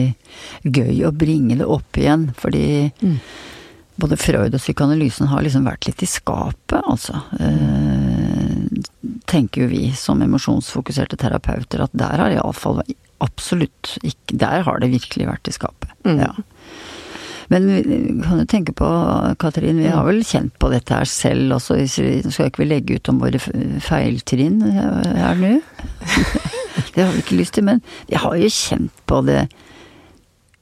gøy 0.63 1.03
å 1.09 1.13
bringe 1.13 1.59
det 1.61 1.69
opp 1.69 1.99
igjen, 1.99 2.31
fordi 2.39 2.93
mm. 3.03 3.19
både 4.01 4.19
Freud 4.21 4.55
og 4.55 4.63
psykoanalysen 4.63 5.29
har 5.33 5.45
liksom 5.45 5.67
vært 5.69 5.91
litt 5.91 6.05
i 6.07 6.09
skapet, 6.09 6.81
altså. 6.81 7.25
Eh, 7.41 8.12
tenker 9.33 9.65
jo 9.65 9.73
vi 9.73 9.87
som 9.97 10.23
emosjonsfokuserte 10.25 11.19
terapeuter 11.21 11.87
at 11.87 11.95
der 11.97 12.21
har 12.21 12.35
iallfall 12.37 12.83
absolutt 13.23 13.97
ikke 14.03 14.39
Der 14.41 14.65
har 14.67 14.81
det 14.83 14.91
virkelig 14.91 15.29
vært 15.29 15.49
i 15.49 15.55
skapet. 15.55 15.93
Mm. 16.05 16.19
Ja. 16.25 16.33
Men 17.53 17.67
kan 18.25 18.41
du 18.41 18.47
tenke 18.49 18.73
på, 18.73 18.89
Katrin, 19.39 19.83
vi 19.83 19.91
har 19.93 20.07
vel 20.07 20.23
kjent 20.25 20.55
på 20.63 20.71
dette 20.73 20.97
her 20.97 21.09
selv 21.09 21.59
også. 21.59 21.77
Skal 21.87 22.49
ikke 22.49 22.63
vi 22.63 22.69
legge 22.71 22.97
ut 22.97 23.11
om 23.13 23.21
våre 23.21 23.39
feiltrinn 23.85 24.63
her 24.65 25.37
nå? 25.39 25.59
det 26.95 27.05
har 27.05 27.13
vi 27.13 27.21
ikke 27.21 27.39
lyst 27.43 27.59
til, 27.59 27.67
men 27.69 27.83
vi 28.09 28.17
har 28.23 28.39
jo 28.41 28.49
kjent 28.57 29.05
på 29.11 29.21
det 29.29 29.45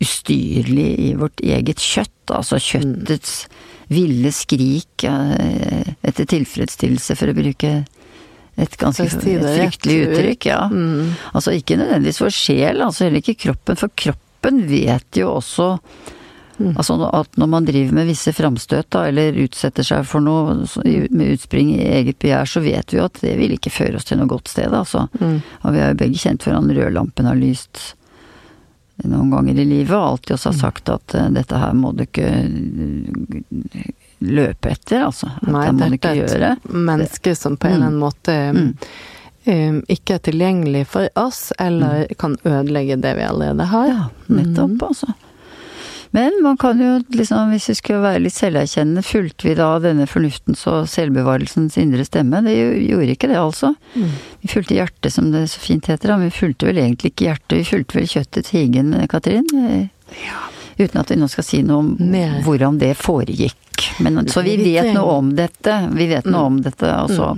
ustyrlig 0.01 0.91
i 1.07 1.13
vårt 1.21 1.45
eget 1.45 1.83
kjøtt. 1.85 2.35
Altså 2.35 2.59
kjøttets 2.63 3.45
ville 3.91 4.31
skrik 4.35 5.07
eh, 5.07 5.95
etter 6.07 6.29
tilfredsstillelse, 6.31 7.17
for 7.19 7.31
å 7.31 7.37
bruke 7.37 7.73
et 8.61 8.77
ganske 8.81 9.09
fryktelig 9.11 9.99
uttrykk, 10.07 10.47
ja. 10.51 10.63
Mm. 10.71 11.13
Altså 11.33 11.55
ikke 11.57 11.79
nødvendigvis 11.81 12.21
for 12.23 12.31
sjel, 12.35 12.81
altså 12.85 13.07
heller 13.07 13.23
ikke 13.25 13.39
kroppen, 13.49 13.77
for 13.81 13.93
kroppen 13.97 14.65
vet 14.71 15.21
jo 15.23 15.35
også 15.41 15.75
Mm. 16.61 16.75
Altså 16.77 16.93
at 17.17 17.39
når 17.41 17.49
man 17.49 17.65
driver 17.65 17.95
med 17.97 18.05
visse 18.11 18.33
framstøt, 18.37 18.91
da, 18.93 19.07
eller 19.09 19.33
utsetter 19.47 19.87
seg 19.87 20.03
for 20.05 20.21
noe 20.21 20.59
med 21.09 21.31
utspring 21.33 21.71
i 21.73 21.87
eget 21.89 22.19
begjær, 22.21 22.45
så 22.45 22.61
vet 22.61 22.93
vi 22.93 22.99
jo 22.99 23.07
at 23.07 23.17
det 23.23 23.33
vil 23.39 23.55
ikke 23.55 23.73
føre 23.73 23.97
oss 23.97 24.05
til 24.05 24.21
noe 24.21 24.29
godt 24.29 24.53
sted, 24.53 24.69
altså. 24.69 25.07
Mm. 25.23 25.39
Og 25.65 25.73
vi 25.73 25.81
er 25.81 25.89
jo 25.95 26.01
begge 26.03 26.21
kjent 26.21 26.45
for 26.45 26.53
at 26.53 26.69
rødlampen 26.77 27.31
har 27.31 27.41
lyst 27.41 27.81
noen 29.09 29.33
ganger 29.33 29.57
i 29.57 29.65
livet, 29.65 29.97
og 29.97 30.19
alltid 30.19 30.35
også 30.37 30.51
har 30.51 30.59
Mm. 30.59 30.61
sagt 30.61 30.93
at 30.93 31.15
eh, 31.17 31.31
dette 31.39 31.57
her 31.65 31.73
må 31.73 31.95
du 31.97 32.05
ikke 32.05 32.29
løpe 34.21 34.71
etter, 34.75 35.07
altså. 35.07 35.31
Nei, 35.47 35.67
det 35.67 35.75
må 35.79 35.89
du 35.89 35.97
ikke 35.97 36.11
er 36.15 36.21
gjøre. 36.27 36.51
menneske 36.69 37.37
som 37.37 37.57
på 37.57 37.69
en 37.71 37.75
eller 37.75 37.87
annen 37.87 38.01
måte 38.03 38.37
Mm. 38.53 38.75
um, 39.47 39.83
ikke 39.89 40.15
er 40.15 40.19
tilgjengelig 40.19 40.87
for 40.87 41.09
oss, 41.17 41.53
eller 41.59 42.07
kan 42.19 42.37
ødelegge 42.45 43.01
det 43.01 43.17
vi 43.17 43.23
allerede 43.25 43.67
har. 43.73 43.87
Ja, 43.89 44.05
nettopp, 44.29 44.71
Mm. 44.77 44.89
altså. 44.89 45.15
Men 46.13 46.33
man 46.43 46.57
kan 46.59 46.77
jo 46.83 46.99
liksom, 47.15 47.53
hvis 47.53 47.69
vi 47.71 47.75
skulle 47.79 48.03
være 48.03 48.19
litt 48.25 48.35
selverkjennende, 48.35 49.03
fulgte 49.07 49.47
vi 49.47 49.55
da 49.55 49.79
denne 49.79 50.09
fornuftens 50.11 50.67
og 50.67 50.89
selvbevarelsens 50.91 51.77
indre 51.79 52.03
stemme? 52.05 52.41
Det 52.43 52.57
gjorde 52.89 53.15
ikke 53.15 53.29
det, 53.31 53.37
altså. 53.39 53.77
Mm. 53.95 54.09
Vi 54.43 54.49
fulgte 54.51 54.75
hjertet, 54.75 55.13
som 55.13 55.31
det 55.31 55.45
så 55.53 55.61
fint 55.63 55.87
heter. 55.87 56.09
Men 56.19 56.27
vi 56.29 56.35
fulgte 56.35 56.67
vel 56.67 56.79
egentlig 56.83 57.13
ikke 57.15 57.29
hjertet, 57.31 57.57
vi 57.61 57.63
fulgte 57.65 57.95
vel 58.01 58.09
kjøttet 58.11 58.45
til 58.45 58.59
higen, 58.67 58.91
Katrin? 59.09 59.47
Ja. 59.55 60.41
Uten 60.81 60.99
at 61.01 61.11
vi 61.11 61.17
nå 61.21 61.29
skal 61.31 61.45
si 61.45 61.63
noe 61.63 61.79
om 61.79 61.97
Mer. 62.01 62.41
hvordan 62.43 62.79
det 62.81 62.97
foregikk. 62.97 63.55
Men, 63.99 64.29
så 64.29 64.43
vi 64.47 64.57
vet 64.61 64.93
noe 64.95 65.17
om 65.19 65.33
dette. 65.37 65.77
Vi 65.95 66.07
vet 66.11 66.29
noe 66.31 66.51
om 66.51 66.61
dette, 66.65 66.89
altså. 66.91 67.33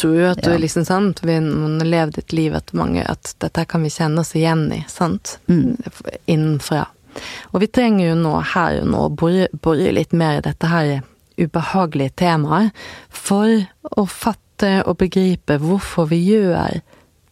Tror 0.00 0.16
jo 0.16 0.26
at 0.30 0.42
du 0.44 0.50
Ja. 0.50 0.58
liksom, 0.58 0.84
sant, 0.84 1.22
vi, 1.24 1.34
har 1.38 1.88
levd 1.92 2.18
et 2.18 2.32
liv 2.32 2.54
at 2.54 2.72
mange, 2.72 3.04
at 3.04 3.34
dette 3.42 3.64
kan 3.68 3.82
vi 3.82 3.92
kjenne 3.92 4.20
oss 4.20 4.34
igjen 4.36 4.66
i, 4.72 4.84
sant? 4.88 5.38
Mm. 5.48 5.76
Innenfra. 6.26 6.86
Og 7.52 7.60
vi 7.60 7.70
trenger 7.72 8.10
jo 8.10 8.16
nå, 8.20 8.34
her 8.54 8.80
og 8.82 8.90
nå, 8.92 9.04
å 9.06 9.14
bore, 9.22 9.48
bore 9.52 9.92
litt 9.92 10.12
mer 10.12 10.38
i 10.40 10.44
dette 10.44 10.70
her 10.70 11.00
ubehagelige 11.36 12.16
temaet, 12.16 12.72
for 13.08 13.66
å 13.96 14.06
fatte 14.08 14.82
og 14.86 14.98
begripe 15.02 15.58
hvorfor 15.60 16.08
vi 16.12 16.22
gjør 16.30 16.80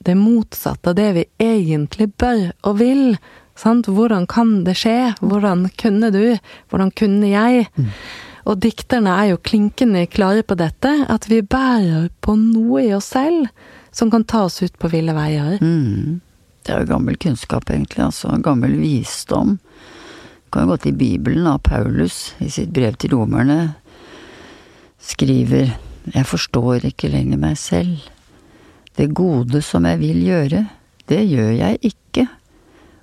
det 0.05 0.17
motsatte 0.21 0.93
av 0.93 0.99
det 0.99 1.11
vi 1.17 1.25
egentlig 1.41 2.11
bør 2.21 2.51
og 2.69 2.79
vil. 2.83 3.17
Sant? 3.57 3.89
Hvordan 3.89 4.27
kan 4.29 4.65
det 4.67 4.75
skje? 4.81 5.15
Hvordan 5.23 5.69
kunne 5.81 6.11
du? 6.13 6.37
Hvordan 6.69 6.91
kunne 6.99 7.31
jeg? 7.31 7.69
Og 8.45 8.61
dikterne 8.61 9.13
er 9.23 9.31
jo 9.33 9.41
klinkende 9.41 10.05
klare 10.13 10.45
på 10.45 10.57
dette, 10.61 10.91
at 11.09 11.29
vi 11.31 11.41
bærer 11.41 12.11
på 12.25 12.37
noe 12.37 12.83
i 12.85 12.93
oss 12.97 13.13
selv 13.15 13.49
som 13.95 14.11
kan 14.13 14.27
ta 14.29 14.45
oss 14.49 14.61
ut 14.63 14.77
på 14.79 14.91
ville 14.93 15.15
veier. 15.17 15.57
Mm. 15.63 16.21
Det 16.65 16.73
er 16.73 16.83
jo 16.83 16.91
gammel 16.93 17.17
kunnskap, 17.21 17.71
egentlig. 17.71 18.05
altså 18.05 18.37
Gammel 18.45 18.77
visdom. 18.81 19.59
Du 20.45 20.51
Kan 20.53 20.67
jo 20.67 20.75
gå 20.75 20.77
til 20.85 20.99
Bibelen, 20.99 21.47
av 21.47 21.63
Paulus 21.65 22.35
i 22.41 22.51
sitt 22.53 22.73
brev 22.73 22.97
til 22.97 23.17
romerne 23.17 23.75
skriver 25.05 25.75
Jeg 26.15 26.27
forstår 26.29 26.85
ikke 26.91 27.09
lenger 27.13 27.41
meg 27.41 27.59
selv. 27.59 28.05
Det 28.95 29.09
gode 29.17 29.63
som 29.65 29.87
jeg 29.89 29.99
vil 30.03 30.21
gjøre, 30.23 30.67
det 31.09 31.23
gjør 31.27 31.53
jeg 31.57 31.79
ikke. 31.91 32.27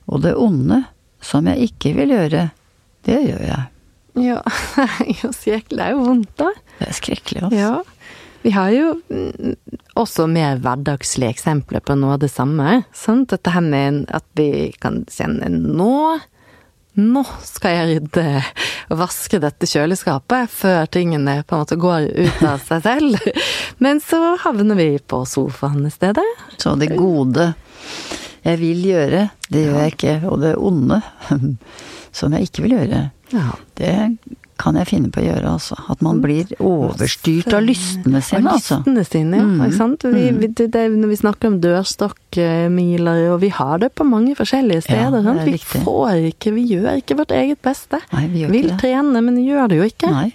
Og 0.07 0.21
det 0.23 0.35
onde 0.37 0.83
som 1.21 1.47
jeg 1.49 1.71
ikke 1.71 1.95
vil 1.97 2.13
gjøre, 2.13 2.43
det 3.05 3.17
gjør 3.25 3.41
jeg. 3.47 3.65
Ja, 4.19 4.41
det 4.75 4.87
er 5.05 5.23
jo 5.23 5.31
skrekkelig. 5.35 5.77
Det 5.77 5.85
er 5.87 5.95
jo 5.95 6.05
vondt, 6.05 6.33
da. 6.41 6.51
Det 6.79 6.89
er 6.89 6.97
skrekkelig, 6.97 7.43
altså. 7.47 7.61
Ja. 7.61 8.11
Vi 8.41 8.49
har 8.55 8.71
jo 8.73 8.95
mm, 9.13 9.55
også 10.01 10.25
mer 10.25 10.57
hverdagslige 10.63 11.29
eksempler 11.29 11.83
på 11.85 11.93
noe 11.99 12.15
av 12.15 12.23
det 12.23 12.31
samme. 12.33 12.81
Sant? 12.97 13.29
Dette 13.29 13.53
her 13.53 13.61
med 13.61 14.07
at 14.09 14.25
vi 14.37 14.71
kan 14.81 15.03
kjenne 15.13 15.51
nå 15.51 15.93
nå 16.99 17.21
skal 17.47 17.71
jeg 17.71 17.87
rydde 17.87 18.23
og 18.91 18.97
vaske 18.99 19.39
dette 19.39 19.67
kjøleskapet 19.69 20.51
før 20.51 20.89
tingene 20.91 21.37
på 21.47 21.55
en 21.55 21.61
måte 21.63 21.77
går 21.79 22.09
ut 22.11 22.41
av 22.43 22.59
seg 22.65 22.83
selv. 22.83 23.29
Men 23.83 24.01
så 24.03 24.35
havner 24.43 24.75
vi 24.75 24.89
på 24.99 25.21
sofaen 25.29 25.85
i 25.87 25.93
stedet. 25.93 26.25
Så 26.59 26.75
det 26.75 26.91
gode 26.97 27.53
jeg 28.41 28.59
vil 28.59 28.83
gjøre, 28.89 29.23
det 29.53 29.63
gjør 29.63 29.79
jeg 29.79 29.95
ikke. 29.95 30.17
Og 30.27 30.43
det 30.43 30.53
onde 30.59 30.99
som 32.17 32.35
jeg 32.35 32.49
ikke 32.49 32.65
vil 32.67 32.75
gjøre, 32.75 33.05
Ja. 33.31 33.55
det 33.79 33.95
kan 34.61 34.75
jeg 34.77 34.85
finne 34.91 35.09
på 35.09 35.21
å 35.21 35.25
gjøre, 35.25 35.51
altså. 35.55 35.73
At 35.89 36.03
man 36.05 36.19
blir 36.21 36.51
overstyrt 36.61 37.49
av 37.57 37.63
lystene 37.65 38.19
sine, 38.21 38.43
Av 38.45 38.59
altså. 38.59 38.77
lystene 38.77 39.05
sine, 39.07 39.39
ja. 39.39 39.45
Mm. 39.47 39.63
Ikke 39.65 39.77
sant? 39.79 40.03
Vi, 40.13 40.25
vi, 40.37 40.49
det, 40.53 40.83
når 40.93 41.09
vi 41.09 41.17
snakker 41.17 41.49
om 41.49 41.55
dørstokkmiler, 41.63 43.23
og 43.33 43.39
vi 43.41 43.49
har 43.57 43.81
det 43.81 43.89
på 43.97 44.05
mange 44.05 44.35
forskjellige 44.37 44.85
steder. 44.85 45.25
er? 45.33 45.41
Vi 45.47 45.57
får 45.57 46.27
ikke, 46.29 46.53
vi 46.53 46.67
gjør 46.75 46.99
ikke 47.01 47.17
vårt 47.23 47.33
eget 47.35 47.61
beste. 47.65 48.01
Nei, 48.13 48.27
vi 48.29 48.43
gjør 48.43 48.53
Vil 48.53 48.67
ikke 48.67 48.75
det. 48.75 48.79
trene, 48.83 49.23
men 49.25 49.41
gjør 49.41 49.71
det 49.71 49.81
jo 49.81 49.89
ikke. 49.89 50.11
Nei. 50.13 50.29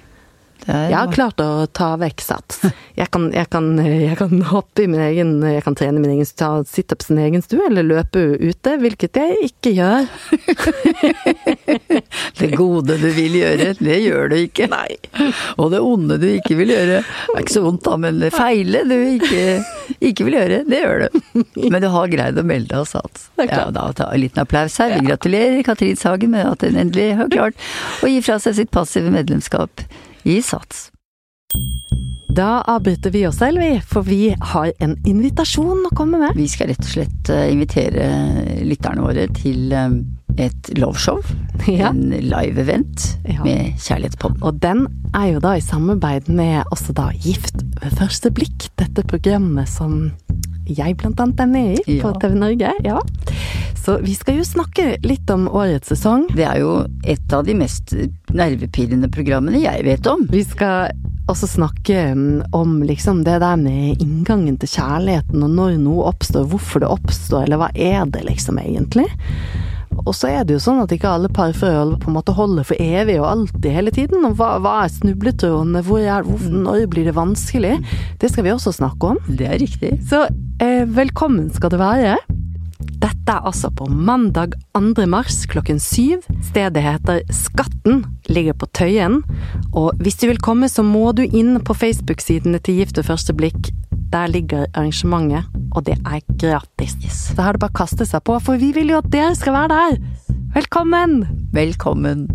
Er 0.67 0.91
Jeg 0.91 0.99
har 0.99 1.13
klart 1.15 1.41
å 1.43 1.67
ta 1.71 1.93
vekk 2.01 2.23
sats. 2.25 2.63
Jeg 2.97 3.11
kan, 3.15 3.29
jeg 3.35 3.47
kan, 3.53 3.69
jeg 3.79 4.17
kan 4.19 4.41
hoppe 4.51 4.83
i 4.83 4.89
min 4.91 5.03
egen 5.05 5.35
Jeg 5.45 5.63
kan 5.67 5.77
trene 5.79 6.01
min 6.01 6.15
egen 6.17 6.29
ta 6.37 6.49
situps 6.67 7.07
i 7.07 7.13
sin 7.13 7.21
egen 7.23 7.45
stue, 7.45 7.69
eller 7.69 7.87
løpe 7.87 8.23
ute, 8.41 8.73
hvilket 8.83 9.19
jeg 9.21 9.51
ikke 9.51 9.73
gjør. 9.77 10.09
det 12.41 12.51
gode 12.57 12.97
du 12.99 13.07
vil 13.15 13.37
gjøre, 13.39 13.69
det 13.79 13.99
gjør 14.03 14.33
du 14.33 14.37
ikke. 14.41 14.69
Nei. 14.73 14.97
Og 15.61 15.71
det 15.75 15.83
onde 15.85 16.19
du 16.23 16.27
ikke 16.33 16.59
vil 16.59 16.75
gjøre, 16.75 17.03
det 17.05 17.37
er 17.37 17.45
ikke 17.45 17.57
så 17.59 17.63
vondt 17.67 17.85
da, 17.87 17.99
men 18.03 18.19
det 18.25 18.33
feile 18.35 18.83
du 18.89 18.97
ikke, 18.97 19.45
ikke 20.01 20.27
vil 20.27 20.39
gjøre, 20.41 20.63
det 20.67 20.83
gjør 20.83 21.07
du. 21.07 21.21
Men 21.67 21.79
du 21.85 21.89
har 21.95 22.11
greid 22.11 22.41
å 22.43 22.47
melde 22.47 22.73
deg 22.73 22.83
av 22.83 22.91
sats. 22.91 23.29
Ja, 23.39 23.69
da 23.71 23.87
ta 23.97 24.11
en 24.11 24.25
liten 24.25 24.43
applaus 24.43 24.81
her. 24.83 24.97
Vi 24.97 25.07
gratulerer 25.07 25.63
Katrin 25.67 26.01
Sagen 26.01 26.35
med 26.35 26.49
at 26.49 26.67
hun 26.67 26.81
endelig 26.81 27.13
har 27.21 27.31
klart 27.33 27.69
å 28.03 28.11
gi 28.11 28.19
fra 28.25 28.41
seg 28.43 28.59
sitt 28.59 28.75
passive 28.75 29.13
medlemskap 29.15 29.85
i 30.27 30.41
Sats. 30.43 30.91
Da 32.37 32.61
avbryter 32.69 33.11
vi 33.15 33.23
oss 33.27 33.39
selv, 33.41 33.63
vi, 33.63 33.79
for 33.81 34.05
vi 34.05 34.35
har 34.41 34.73
en 34.85 34.97
invitasjon 35.09 35.87
å 35.89 35.93
komme 35.97 36.19
med. 36.21 36.35
Vi 36.37 36.49
skal 36.53 36.69
rett 36.73 36.83
og 36.85 36.91
slett 36.91 37.31
eh, 37.33 37.47
invitere 37.55 38.09
lytterne 38.67 39.05
våre 39.07 39.25
til 39.39 39.73
eh, 39.73 39.95
et 40.49 40.73
loveshow. 40.79 41.23
Ja. 41.67 41.89
En 41.91 42.13
live-event 42.13 43.07
Ja. 43.27 43.41
med 43.43 43.79
Kjærlighetspodden. 43.83 44.43
Og 44.47 44.61
den 44.63 44.85
er 45.17 45.31
jo 45.33 45.41
da 45.43 45.57
i 45.59 45.63
samarbeid 45.65 46.29
med 46.31 46.69
også 46.71 46.93
da 46.95 47.09
Gift 47.25 47.57
ved 47.81 47.97
første 47.99 48.31
blikk, 48.31 48.69
dette 48.79 49.03
programmet 49.09 49.67
som 49.73 50.13
jeg 50.67 50.97
blant 51.01 51.21
annet 51.23 51.41
er 51.41 51.51
med 51.51 51.81
i 51.87 51.99
på 52.01 52.13
Ja. 52.13 52.19
TV 52.21 52.35
Norge. 52.39 52.73
Ja. 52.85 53.01
Så 53.87 53.99
vi 54.03 54.15
skal 54.19 54.41
jo 54.41 54.45
snakke 54.45 54.97
litt 55.07 55.31
om 55.31 55.47
årets 55.49 55.93
sesong. 55.93 56.27
Det 56.35 56.43
er 56.43 56.59
jo 56.59 56.87
et 57.07 57.33
av 57.33 57.45
de 57.47 57.55
mest 57.55 57.95
nervepirrende 58.35 59.11
programmene 59.15 59.61
jeg 59.63 59.85
vet 59.87 60.09
om. 60.11 60.25
Vi 60.33 60.43
skal 60.43 60.91
også 61.31 61.47
snakke 61.51 62.15
mm, 62.15 62.43
om 62.55 62.81
liksom 62.87 63.25
det 63.27 63.39
der 63.43 63.57
med 63.59 64.03
inngangen 64.03 64.59
til 64.63 64.71
kjærligheten, 64.75 65.43
og 65.43 65.55
når 65.55 65.79
noe 65.83 66.11
oppstår, 66.11 66.47
hvorfor 66.51 66.83
det 66.83 66.91
oppstår, 66.91 67.47
eller 67.47 67.63
hva 67.63 67.71
er 67.75 68.07
det 68.11 68.25
liksom 68.27 68.59
egentlig? 68.63 69.07
Og 70.07 70.15
så 70.15 70.31
er 70.31 70.47
det 70.47 70.57
jo 70.57 70.63
sånn 70.63 70.83
at 70.83 70.93
ikke 70.95 71.11
alle 71.11 71.31
parforhold 71.33 71.97
på 72.03 72.11
en 72.11 72.17
måte 72.19 72.35
holder 72.37 72.67
for 72.69 72.79
evig 72.83 73.19
og 73.21 73.29
alltid 73.31 73.69
hele 73.75 73.95
tiden. 73.95 74.25
Og 74.29 74.37
hva, 74.39 74.57
hva 74.63 74.79
er 74.85 74.95
snubletrådene, 74.95 75.83
hvor 75.87 76.03
er, 76.03 76.27
hvor, 76.27 76.47
når 76.53 76.87
blir 76.93 77.09
det 77.09 77.17
vanskelig? 77.17 77.77
Det 78.23 78.31
skal 78.33 78.47
vi 78.47 78.55
også 78.55 78.75
snakke 78.77 79.15
om. 79.15 79.21
Det 79.27 79.49
er 79.51 79.61
riktig. 79.63 79.97
Så 80.07 80.27
eh, 80.63 80.85
velkommen 80.87 81.51
skal 81.55 81.75
du 81.75 81.81
være. 81.81 82.17
Dette 83.07 83.37
er 83.37 83.45
altså 83.47 83.69
på 83.71 83.87
mandag 83.87 84.57
2. 84.75 85.05
mars 85.07 85.45
klokken 85.47 85.79
syv. 85.79 86.25
Stedet 86.43 86.83
heter 86.83 87.21
Skatten, 87.31 88.01
ligger 88.27 88.57
på 88.59 88.67
Tøyen. 88.75 89.21
Og 89.71 89.95
hvis 90.03 90.19
du 90.19 90.27
vil 90.27 90.41
komme, 90.43 90.67
så 90.67 90.83
må 90.83 91.13
du 91.15 91.23
inn 91.23 91.61
på 91.63 91.77
Facebook-sidene 91.77 92.59
til 92.59 92.81
Gift 92.81 92.99
ved 92.99 93.07
første 93.07 93.37
blikk. 93.37 93.71
Der 94.11 94.27
ligger 94.33 94.67
arrangementet, 94.75 95.47
og 95.71 95.87
det 95.87 96.01
er 96.03 96.25
gratis. 96.35 96.99
Så 97.31 97.39
har 97.47 97.55
det 97.55 97.63
bare 97.63 97.77
å 97.77 97.79
kaste 97.85 98.09
seg 98.09 98.27
på, 98.27 98.41
for 98.43 98.59
vi 98.59 98.73
vil 98.75 98.91
jo 98.91 98.99
at 98.99 99.13
dere 99.13 99.39
skal 99.39 99.55
være 99.55 99.77
der! 99.77 100.03
Velkommen! 100.57 101.21
Velkommen. 101.55 102.27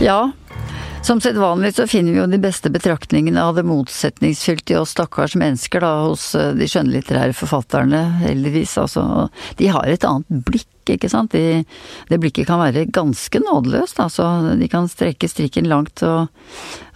Ja, 0.00 0.30
som 1.02 1.20
sedvanlig 1.20 1.74
så 1.74 1.86
finner 1.86 2.12
vi 2.12 2.18
jo 2.18 2.26
de 2.26 2.38
beste 2.40 2.70
betraktningene 2.72 3.42
av 3.44 3.54
det 3.56 3.66
motsetningsfylte 3.68 4.72
i 4.72 4.76
oss 4.80 4.94
stakkars 4.94 5.34
mennesker 5.36 5.80
da, 5.84 5.90
hos 6.06 6.30
eh, 6.36 6.54
de 6.56 6.68
skjønnlitterære 6.68 7.36
forfatterne, 7.36 8.00
heldigvis. 8.22 8.78
Altså, 8.80 9.28
de 9.60 9.68
har 9.72 9.88
et 9.88 10.04
annet 10.08 10.44
blikk, 10.48 10.92
ikke 10.96 11.10
sant. 11.12 11.36
De, 11.36 11.62
det 12.08 12.20
blikket 12.20 12.48
kan 12.48 12.62
være 12.62 12.86
ganske 12.88 13.42
nådeløst. 13.44 14.00
Altså, 14.00 14.28
de 14.60 14.68
kan 14.72 14.88
strekke 14.88 15.28
strikken 15.28 15.68
langt 15.68 16.04
og 16.04 16.32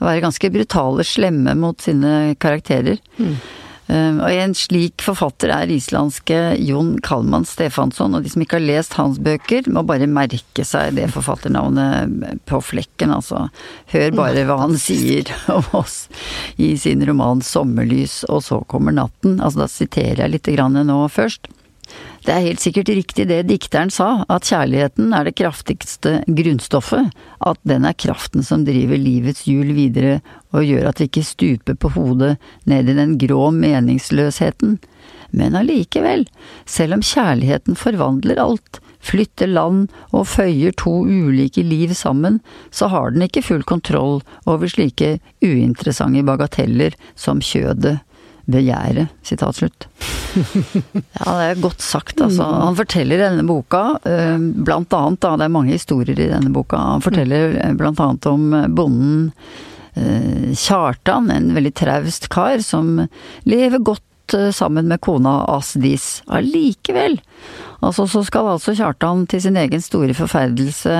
være 0.01 0.25
ganske 0.25 0.53
brutale, 0.57 1.05
slemme 1.05 1.57
mot 1.61 1.85
sine 1.85 2.35
karakterer. 2.41 3.01
Eh, 3.21 3.53
og 3.93 4.31
en 4.33 4.55
slik 4.57 5.03
forfatter 5.05 5.53
er 5.53 5.73
islandske 5.73 6.39
Jon 6.65 6.95
Kalman 7.05 7.45
Stefansson, 7.49 8.15
og 8.17 8.25
de 8.25 8.33
som 8.33 8.45
ikke 8.45 8.57
har 8.57 8.65
lest 8.65 8.97
hans 8.97 9.19
bøker, 9.23 9.69
må 9.69 9.85
bare 9.87 10.09
merke 10.09 10.65
seg 10.65 10.97
det 10.97 11.11
forfatternavnet 11.13 12.41
på 12.49 12.61
flekken, 12.65 13.13
altså. 13.13 13.49
Hør 13.93 14.17
bare 14.17 14.47
hva 14.49 14.61
han 14.63 14.79
sier 14.81 15.29
om 15.57 15.67
oss 15.77 16.07
i 16.57 16.75
sin 16.81 17.05
roman 17.05 17.45
'Sommerlys', 17.45 18.23
og 18.29 18.43
så 18.47 18.63
kommer 18.71 18.97
natten. 18.97 19.41
Altså 19.41 19.65
da 19.65 19.69
siterer 19.71 20.25
jeg 20.25 20.37
litt 20.37 20.55
grann 20.57 20.81
nå 20.87 20.99
først. 21.13 21.51
Det 22.25 22.33
er 22.33 22.45
helt 22.47 22.63
sikkert 22.63 22.91
riktig 22.93 23.27
det 23.29 23.43
dikteren 23.49 23.93
sa, 23.93 24.25
at 24.33 24.49
kjærligheten 24.49 25.13
er 25.17 25.29
det 25.29 25.37
kraftigste 25.37 26.17
grunnstoffet, 26.27 27.11
at 27.45 27.61
den 27.69 27.85
er 27.85 27.97
kraften 27.99 28.47
som 28.47 28.65
driver 28.65 29.01
livets 29.01 29.45
hjul 29.49 29.75
videre 29.77 30.21
og 30.55 30.65
gjør 30.65 30.89
at 30.91 31.03
vi 31.03 31.11
ikke 31.11 31.27
stuper 31.27 31.77
på 31.77 31.93
hodet 31.97 32.37
ned 32.71 32.89
i 32.89 32.97
den 32.97 33.19
grå 33.21 33.51
meningsløsheten. 33.55 34.79
Men 35.35 35.59
allikevel, 35.59 36.25
selv 36.65 36.97
om 36.97 37.05
kjærligheten 37.05 37.77
forvandler 37.77 38.41
alt, 38.41 38.81
flytter 39.05 39.51
land 39.51 39.91
og 40.15 40.29
føyer 40.31 40.73
to 40.81 41.03
ulike 41.05 41.65
liv 41.67 41.93
sammen, 41.99 42.41
så 42.71 42.89
har 42.93 43.13
den 43.13 43.27
ikke 43.27 43.45
full 43.45 43.67
kontroll 43.69 44.23
over 44.49 44.71
slike 44.71 45.19
uinteressante 45.45 46.25
bagateller 46.25 46.97
som 47.19 47.43
kjødet 47.45 47.99
begjæret. 48.51 49.13
Sitat 49.23 49.61
slutt. 49.61 49.89
Ja, 51.15 51.31
det 51.39 51.45
er 51.47 51.61
godt 51.63 51.83
sagt, 51.85 52.19
altså. 52.21 52.43
Han 52.43 52.75
forteller 52.75 53.21
i 53.21 53.23
denne 53.23 53.45
boka, 53.47 54.01
eh, 54.09 54.35
blant 54.67 54.93
annet, 54.97 55.21
da, 55.23 55.37
det 55.39 55.47
er 55.47 55.53
mange 55.55 55.77
historier 55.77 56.19
i 56.19 56.27
denne 56.33 56.51
boka, 56.55 56.81
han 56.97 57.05
forteller 57.05 57.55
eh, 57.61 57.77
blant 57.79 58.03
annet 58.03 58.27
om 58.31 58.49
eh, 58.55 58.67
bonden 58.67 59.31
Kjartan, 59.95 61.29
en 61.31 61.53
veldig 61.55 61.71
traust 61.79 62.25
kar 62.35 62.59
som 62.67 62.97
lever 63.47 63.79
godt 63.79 64.35
sammen 64.51 64.89
med 64.91 64.99
kona 65.07 65.37
Asdis. 65.55 66.25
Allikevel, 66.27 67.15
altså 67.79 68.09
så 68.11 68.25
skal 68.27 68.57
altså 68.57 68.75
Kjartan 68.75 69.23
til 69.31 69.45
sin 69.45 69.61
egen 69.61 69.85
store 69.85 70.17
forferdelse 70.19 70.97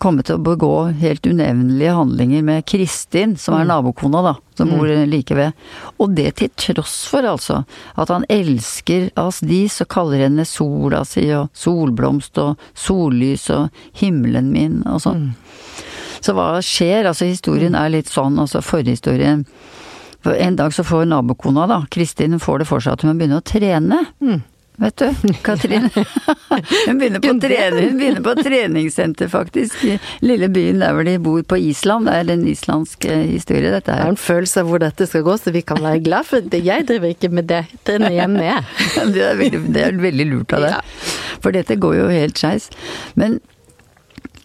komme 0.00 0.24
til 0.26 0.36
å 0.36 0.42
begå 0.44 0.72
helt 1.00 1.26
unevnelige 1.26 1.94
handlinger 1.96 2.42
med 2.44 2.66
Kristin, 2.68 3.36
som 3.40 3.56
er 3.56 3.64
mm. 3.64 3.70
nabokona, 3.70 4.22
da, 4.24 4.32
som 4.58 4.70
bor 4.72 4.88
mm. 4.88 5.04
like 5.10 5.36
ved. 5.36 5.56
Og 6.02 6.14
det 6.16 6.34
til 6.40 6.50
tross 6.56 6.98
for, 7.10 7.26
altså, 7.26 7.62
at 7.96 8.12
han 8.12 8.26
elsker 8.32 9.08
Asdis 9.20 9.80
og 9.84 9.90
kaller 9.92 10.26
henne 10.26 10.46
sola 10.48 11.02
si 11.08 11.26
og 11.36 11.48
solblomst 11.56 12.40
og 12.42 12.68
sollys 12.76 13.48
og 13.54 13.70
himmelen 14.00 14.52
min 14.52 14.82
og 14.84 15.00
sånn. 15.04 15.30
Mm. 15.30 15.86
Så 16.20 16.34
hva 16.36 16.48
skjer? 16.64 17.06
Altså, 17.06 17.28
historien 17.30 17.76
er 17.78 17.92
litt 17.92 18.10
sånn, 18.10 18.38
altså 18.40 18.64
forhistorien 18.64 19.44
En 20.26 20.56
dag 20.58 20.72
så 20.74 20.82
får 20.82 21.04
nabokona, 21.06 21.68
da, 21.70 21.76
Kristin, 21.86 22.40
får 22.42 22.58
det 22.58 22.66
for 22.66 22.82
seg 22.82 22.96
at 22.96 23.04
hun 23.04 23.12
må 23.12 23.20
begynne 23.20 23.38
å 23.38 23.44
trene. 23.46 24.00
Mm 24.18 24.40
vet 24.76 24.96
du. 24.96 25.32
Katrine. 25.46 25.90
Hun 26.86 26.98
begynner 26.98 27.20
på, 27.20 27.32
trening, 27.40 27.88
hun 27.88 27.98
begynner 27.98 28.22
på 28.22 28.34
treningssenter, 28.42 29.28
faktisk. 29.28 29.84
I 29.84 29.98
lille 30.24 30.48
byen 30.52 30.80
der 30.80 30.94
hvor 30.96 31.04
de 31.06 31.16
bor 31.22 31.42
på 31.42 31.58
Island. 31.60 32.08
Det 32.08 32.14
er 32.14 32.30
en 32.36 32.46
islandsk 32.48 33.08
eh, 33.10 33.24
historie, 33.32 33.72
dette 33.72 33.92
her. 33.92 34.04
Jeg 34.04 34.08
har 34.10 34.14
en 34.14 34.20
følelse 34.20 34.62
av 34.62 34.70
hvor 34.70 34.82
dette 34.82 35.08
skal 35.10 35.26
gå, 35.26 35.36
så 35.40 35.52
vi 35.54 35.64
kan 35.66 35.82
være 35.82 36.04
glad 36.06 36.28
for 36.28 36.44
det. 36.54 36.62
Jeg 36.64 36.86
driver 36.88 37.12
ikke 37.12 37.32
med 37.32 37.50
det. 37.50 37.64
Trener 37.88 38.14
hjemme, 38.14 38.46
jeg. 38.46 38.64
det, 39.16 39.26
er 39.26 39.42
veldig, 39.42 39.60
det 39.74 39.84
er 39.88 40.00
veldig 40.06 40.30
lurt 40.30 40.56
av 40.56 40.68
deg. 40.68 40.96
For 41.44 41.56
dette 41.56 41.78
går 41.80 42.00
jo 42.00 42.08
helt 42.12 42.40
skeis. 42.40 42.70
Men 43.18 43.40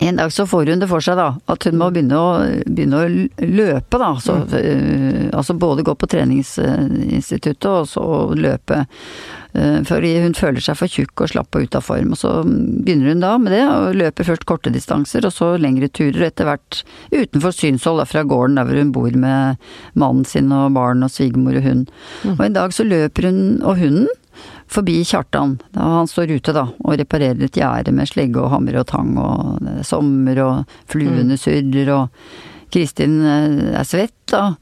en 0.02 0.16
dag 0.16 0.34
så 0.34 0.48
får 0.48 0.66
hun 0.66 0.82
det 0.82 0.88
for 0.90 1.04
seg, 1.06 1.20
da, 1.20 1.28
at 1.54 1.66
hun 1.68 1.78
må 1.78 1.92
begynne 1.94 2.18
å, 2.18 2.30
begynne 2.66 3.02
å 3.04 3.10
løpe, 3.46 4.00
da. 4.02 4.08
Så, 4.24 4.40
mm. 4.42 4.56
uh, 4.56 5.38
altså 5.38 5.54
både 5.62 5.86
gå 5.86 5.94
på 5.94 6.10
treningsinstituttet 6.10 7.70
og 7.70 7.86
så 7.92 8.06
løpe. 8.34 8.80
Uh, 9.52 9.82
fordi 9.88 10.14
hun 10.24 10.36
føler 10.38 10.64
seg 10.64 10.78
for 10.80 10.92
tjukk 10.92 11.26
og 11.26 11.34
slapp 11.34 11.58
og 11.58 11.66
ute 11.66 11.82
av 11.82 11.86
form. 11.86 12.14
Og 12.16 12.22
så 12.22 12.32
begynner 12.46 13.12
hun 13.12 13.24
da 13.24 13.34
med 13.42 13.56
det, 13.56 13.64
og 13.68 14.00
løper 14.00 14.30
først 14.30 14.48
korte 14.50 14.74
distanser, 14.74 15.28
og 15.28 15.36
så 15.36 15.54
lengre 15.62 15.92
turer, 15.92 16.22
og 16.22 16.30
etter 16.30 16.48
hvert 16.48 16.82
utenfor 17.12 17.56
synshold 17.56 18.02
da, 18.02 18.08
fra 18.08 18.24
gården 18.28 18.60
der 18.60 18.70
hvor 18.70 18.82
hun 18.82 18.96
bor 18.96 19.20
med 19.26 19.70
mannen 20.00 20.26
sin 20.28 20.52
og 20.56 20.72
barn 20.78 21.04
og 21.06 21.12
svigermor 21.14 21.60
og 21.60 21.68
hund. 21.68 21.86
Mm. 22.24 22.36
Og 22.38 22.44
en 22.48 22.58
dag 22.58 22.76
så 22.76 22.88
løper 22.88 23.30
hun 23.30 23.42
og 23.60 23.80
hunden 23.82 24.10
forbi 24.72 25.02
Kjartan. 25.04 25.58
Han 25.76 26.08
står 26.08 26.38
ute 26.38 26.56
da, 26.56 26.68
og 26.86 26.96
reparerer 27.00 27.44
et 27.46 27.60
gjerde 27.60 27.94
med 27.96 28.10
slegge 28.10 28.40
og 28.40 28.54
hammer 28.54 28.80
og 28.82 28.88
tang, 28.92 29.12
og 29.20 29.68
er 29.68 29.84
sommer, 29.88 30.40
og 30.46 30.80
fluene 30.92 31.36
mm. 31.36 31.42
surrer, 31.42 31.92
og 31.96 32.08
Kristin 32.72 33.20
eh, 33.26 33.80
er 33.80 33.88
svett 33.88 34.36
og 34.38 34.56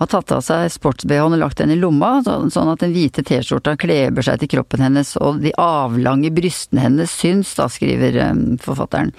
har 0.00 0.08
tatt 0.10 0.32
av 0.36 0.42
seg 0.44 0.66
sports-BH-en 0.74 1.36
og 1.36 1.40
lagt 1.40 1.62
den 1.62 1.72
i 1.72 1.78
lomma, 1.80 2.18
sånn 2.24 2.70
at 2.72 2.82
den 2.82 2.92
hvite 2.92 3.24
T-skjorta 3.24 3.72
kleber 3.80 4.26
seg 4.26 4.42
til 4.42 4.50
kroppen 4.56 4.84
hennes, 4.84 5.14
og 5.16 5.40
de 5.44 5.54
avlange 5.60 6.32
brystene 6.34 6.84
hennes 6.84 7.14
syns, 7.22 7.54
da, 7.56 7.70
skriver 7.72 8.20
eh, 8.20 8.44
forfatteren. 8.64 9.14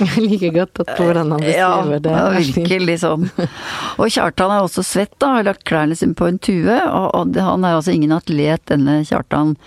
Jeg 0.00 0.24
liker 0.24 0.56
godt 0.56 0.80
at 0.84 0.94
hvordan 0.96 1.34
han 1.34 1.44
beskriver 1.44 1.94
ja, 1.98 2.00
det. 2.00 2.16
Ja, 2.16 2.42
virkelig 2.56 2.98
sånn. 3.02 3.28
Og 4.00 4.06
Kjartan 4.08 4.54
er 4.54 4.64
også 4.64 4.84
svett, 4.86 5.12
da, 5.20 5.34
har 5.36 5.48
lagt 5.50 5.66
klærne 5.68 5.98
sine 5.98 6.16
på 6.16 6.30
en 6.30 6.40
tue, 6.40 6.80
og 6.80 7.36
han 7.36 7.66
er 7.66 7.76
altså 7.76 7.92
ingen 7.92 8.16
atlet, 8.16 8.64
denne 8.70 9.02
Kjartan. 9.08 9.58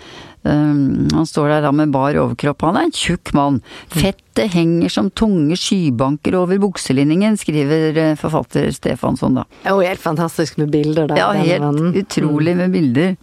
Um, 0.44 1.08
han 1.12 1.26
står 1.26 1.48
der 1.48 1.62
da 1.64 1.70
med 1.72 1.92
bar 1.94 2.16
overkropp. 2.20 2.66
Han 2.68 2.76
er 2.76 2.88
en 2.88 2.94
tjukk 2.94 3.32
mann. 3.36 3.60
Fettet 3.88 4.52
henger 4.52 4.92
som 4.92 5.08
tunge 5.16 5.56
skybanker 5.56 6.36
over 6.36 6.60
bukselinningen, 6.60 7.38
skriver 7.40 7.96
eh, 7.96 8.16
forfatter 8.20 8.68
Stefansson 8.76 9.40
da. 9.40 9.46
Jo, 9.64 9.78
helt 9.80 10.02
fantastisk 10.02 10.58
med 10.60 10.74
bilder 10.74 11.08
da. 11.08 11.16
Ja, 11.18 11.30
helt 11.38 11.64
vennen. 11.64 11.94
utrolig 11.96 12.56
med 12.60 12.76
bilder. 12.76 13.16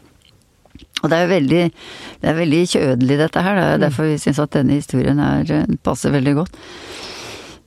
Og 1.02 1.10
det 1.10 1.18
er 1.18 1.26
jo 1.26 1.32
veldig, 1.32 1.62
det 2.22 2.30
er 2.30 2.38
veldig 2.38 2.62
kjødelig 2.74 3.18
dette 3.22 3.46
her, 3.46 3.58
det 3.58 3.64
er 3.68 3.78
mm. 3.78 3.84
derfor 3.86 4.10
vi 4.10 4.20
syns 4.22 4.42
at 4.42 4.54
denne 4.58 4.78
historien 4.78 5.22
er, 5.22 5.46
eh, 5.54 5.78
passer 5.86 6.14
veldig 6.14 6.36
godt. 6.42 6.58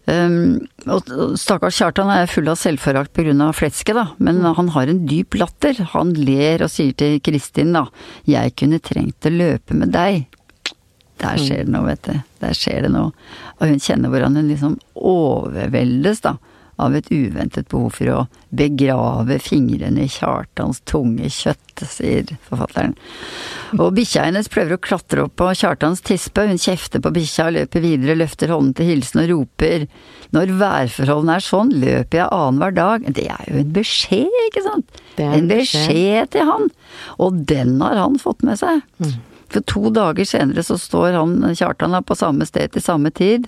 Um, 0.04 0.66
og 0.92 1.08
stakkars 1.40 1.78
Kjartan 1.80 2.10
er 2.12 2.28
full 2.28 2.50
av 2.52 2.58
selvforakt 2.60 3.14
pga. 3.16 3.48
flesket, 3.56 3.96
da, 3.96 4.06
men 4.18 4.42
mm. 4.42 4.50
han 4.58 4.68
har 4.76 4.90
en 4.92 5.04
dyp 5.08 5.38
latter. 5.40 5.80
Han 5.94 6.12
ler 6.18 6.66
og 6.66 6.72
sier 6.72 6.92
til 6.92 7.20
Kristin, 7.24 7.72
da, 7.72 7.86
'jeg 8.28 8.56
kunne 8.56 8.82
trengt 8.84 9.24
å 9.24 9.32
løpe 9.32 9.74
med 9.74 9.92
deg'. 9.96 10.26
Der 11.22 11.38
skjer 11.38 11.64
det 11.64 11.72
noe, 11.72 11.86
vet 11.86 12.02
du. 12.02 12.20
Der 12.42 12.52
skjer 12.52 12.82
det 12.84 12.90
noe. 12.90 13.12
Og 13.60 13.68
hun 13.70 13.80
kjenner 13.80 14.10
hvordan 14.10 14.36
hun 14.36 14.48
liksom 14.50 14.78
overveldes, 14.98 16.20
da 16.20 16.36
av 16.76 16.96
et 16.96 17.10
uventet 17.12 17.68
behov 17.70 17.94
for 17.98 18.10
å 18.10 18.20
begrave 18.54 19.38
fingrene 19.42 20.06
i 20.06 20.10
Kjartans 20.10 20.80
tunge 20.88 21.30
kjøtt, 21.30 21.82
sier 21.90 22.28
forfatteren. 22.46 22.94
Og 23.78 23.94
bikkja 23.96 24.28
hennes 24.28 24.50
prøver 24.50 24.76
å 24.76 24.82
klatre 24.82 25.24
opp 25.26 25.36
på 25.40 25.50
Kjartans 25.58 26.02
tispe, 26.06 26.46
hun 26.48 26.60
kjefter 26.60 27.02
på 27.02 27.12
bikkja, 27.14 27.50
løper 27.54 27.84
videre, 27.84 28.18
løfter 28.18 28.52
hånden 28.54 28.74
til 28.78 28.92
hilsen 28.92 29.24
og 29.24 29.30
roper 29.32 29.86
når 30.34 30.54
værforholdene 30.58 31.36
er 31.38 31.46
sånn, 31.46 31.74
løper 31.82 32.20
jeg 32.20 32.30
annenhver 32.34 32.74
dag. 32.78 33.06
Det 33.14 33.28
er 33.30 33.44
jo 33.50 33.60
en 33.60 33.74
beskjed, 33.74 34.40
ikke 34.48 34.64
sant? 34.64 35.04
En, 35.18 35.36
en 35.38 35.50
beskjed 35.50 36.32
til 36.34 36.50
han! 36.50 36.72
Og 37.22 37.44
den 37.50 37.78
har 37.82 38.00
han 38.00 38.18
fått 38.22 38.42
med 38.46 38.58
seg. 38.62 38.82
Mm. 39.02 39.14
For 39.54 39.62
to 39.70 39.90
dager 39.94 40.26
senere 40.26 40.64
så 40.66 40.74
står 40.80 41.14
han 41.14 41.36
Kjartan 41.54 41.94
på 42.02 42.16
samme 42.18 42.46
sted 42.48 42.72
til 42.74 42.82
samme 42.82 43.12
tid, 43.14 43.46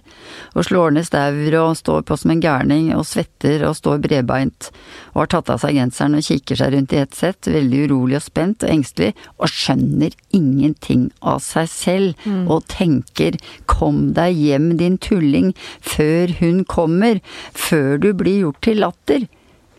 og 0.54 0.68
slår 0.68 0.94
ned 0.94 1.08
staur 1.08 1.56
og 1.58 1.76
står 1.80 2.04
på 2.06 2.18
som 2.20 2.30
en 2.30 2.42
gærning 2.42 2.92
og 2.94 3.06
svetter 3.08 3.64
og 3.66 3.74
står 3.80 3.98
bredbeint, 4.04 4.70
og 5.14 5.24
har 5.24 5.32
tatt 5.34 5.50
av 5.50 5.62
seg 5.64 5.74
genseren 5.80 6.14
og 6.18 6.26
kikker 6.26 6.60
seg 6.60 6.76
rundt 6.76 6.94
i 6.94 7.02
ett 7.02 7.18
sett, 7.18 7.50
veldig 7.50 7.82
urolig 7.88 8.20
og 8.20 8.26
spent 8.28 8.62
og 8.62 8.70
engstelig, 8.76 9.12
og 9.40 9.50
skjønner 9.50 10.14
ingenting 10.36 11.08
av 11.26 11.42
seg 11.42 11.70
selv, 11.72 12.26
mm. 12.26 12.44
og 12.46 12.62
tenker 12.70 13.40
kom 13.66 14.12
deg 14.14 14.38
hjem 14.38 14.76
din 14.78 15.00
tulling, 15.02 15.54
før 15.82 16.36
hun 16.38 16.62
kommer, 16.70 17.18
før 17.50 17.98
du 17.98 18.12
blir 18.14 18.44
gjort 18.44 18.62
til 18.62 18.84
latter. 18.84 19.26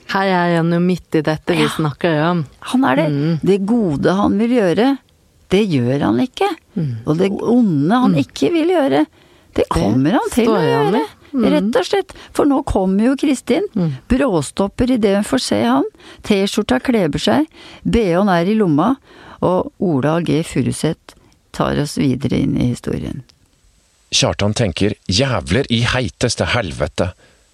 Her 0.08 0.30
er 0.32 0.54
han 0.60 0.72
jo 0.72 0.80
midt 0.80 1.18
i 1.20 1.24
dette 1.26 1.56
vi 1.56 1.66
snakker 1.68 2.22
om. 2.30 2.46
Han 2.72 2.86
er 2.88 3.00
det. 3.00 3.08
Mm. 3.12 3.34
Det 3.44 3.58
gode 3.68 4.14
han 4.16 4.38
vil 4.40 4.54
gjøre, 4.56 4.94
det 5.54 5.64
gjør 5.72 6.04
han 6.08 6.20
ikke. 6.24 6.50
Mm. 6.76 6.92
Og 7.06 7.20
det 7.20 7.30
onde 7.36 8.02
han 8.04 8.16
mm. 8.16 8.24
ikke 8.26 8.52
vil 8.56 8.74
gjøre, 8.74 9.06
det 9.58 9.66
kommer 9.74 10.14
det 10.14 10.20
han 10.22 10.34
til 10.34 10.52
å 10.54 10.60
gjøre. 10.62 11.04
Mm. 11.32 11.46
Rett 11.54 11.80
og 11.80 11.88
slett. 11.88 12.14
For 12.36 12.50
nå 12.50 12.62
kommer 12.68 13.10
jo 13.10 13.16
Kristin. 13.20 13.68
Mm. 13.78 13.96
Bråstopper 14.10 14.92
idet 14.98 15.16
hun 15.18 15.28
får 15.28 15.44
se 15.44 15.62
han. 15.64 15.88
T-skjorta 16.28 16.80
kleber 16.84 17.22
seg. 17.22 17.48
BH-en 17.84 18.32
er 18.32 18.50
i 18.50 18.58
lomma. 18.58 18.94
Og 19.46 19.72
Ola 19.84 20.18
G. 20.26 20.42
Furuseth 20.48 21.18
tar 21.56 21.80
oss 21.82 21.98
videre 22.00 22.40
inn 22.44 22.56
i 22.58 22.72
historien. 22.72 23.24
Kjartan 24.14 24.54
tenker 24.56 24.94
'jævler 25.10 25.68
i 25.70 25.82
heiteste 25.84 26.46
helvete', 26.54 27.12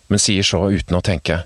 men 0.08 0.20
sier 0.22 0.46
så 0.46 0.68
uten 0.70 0.98
å 0.98 1.02
tenke. 1.02 1.44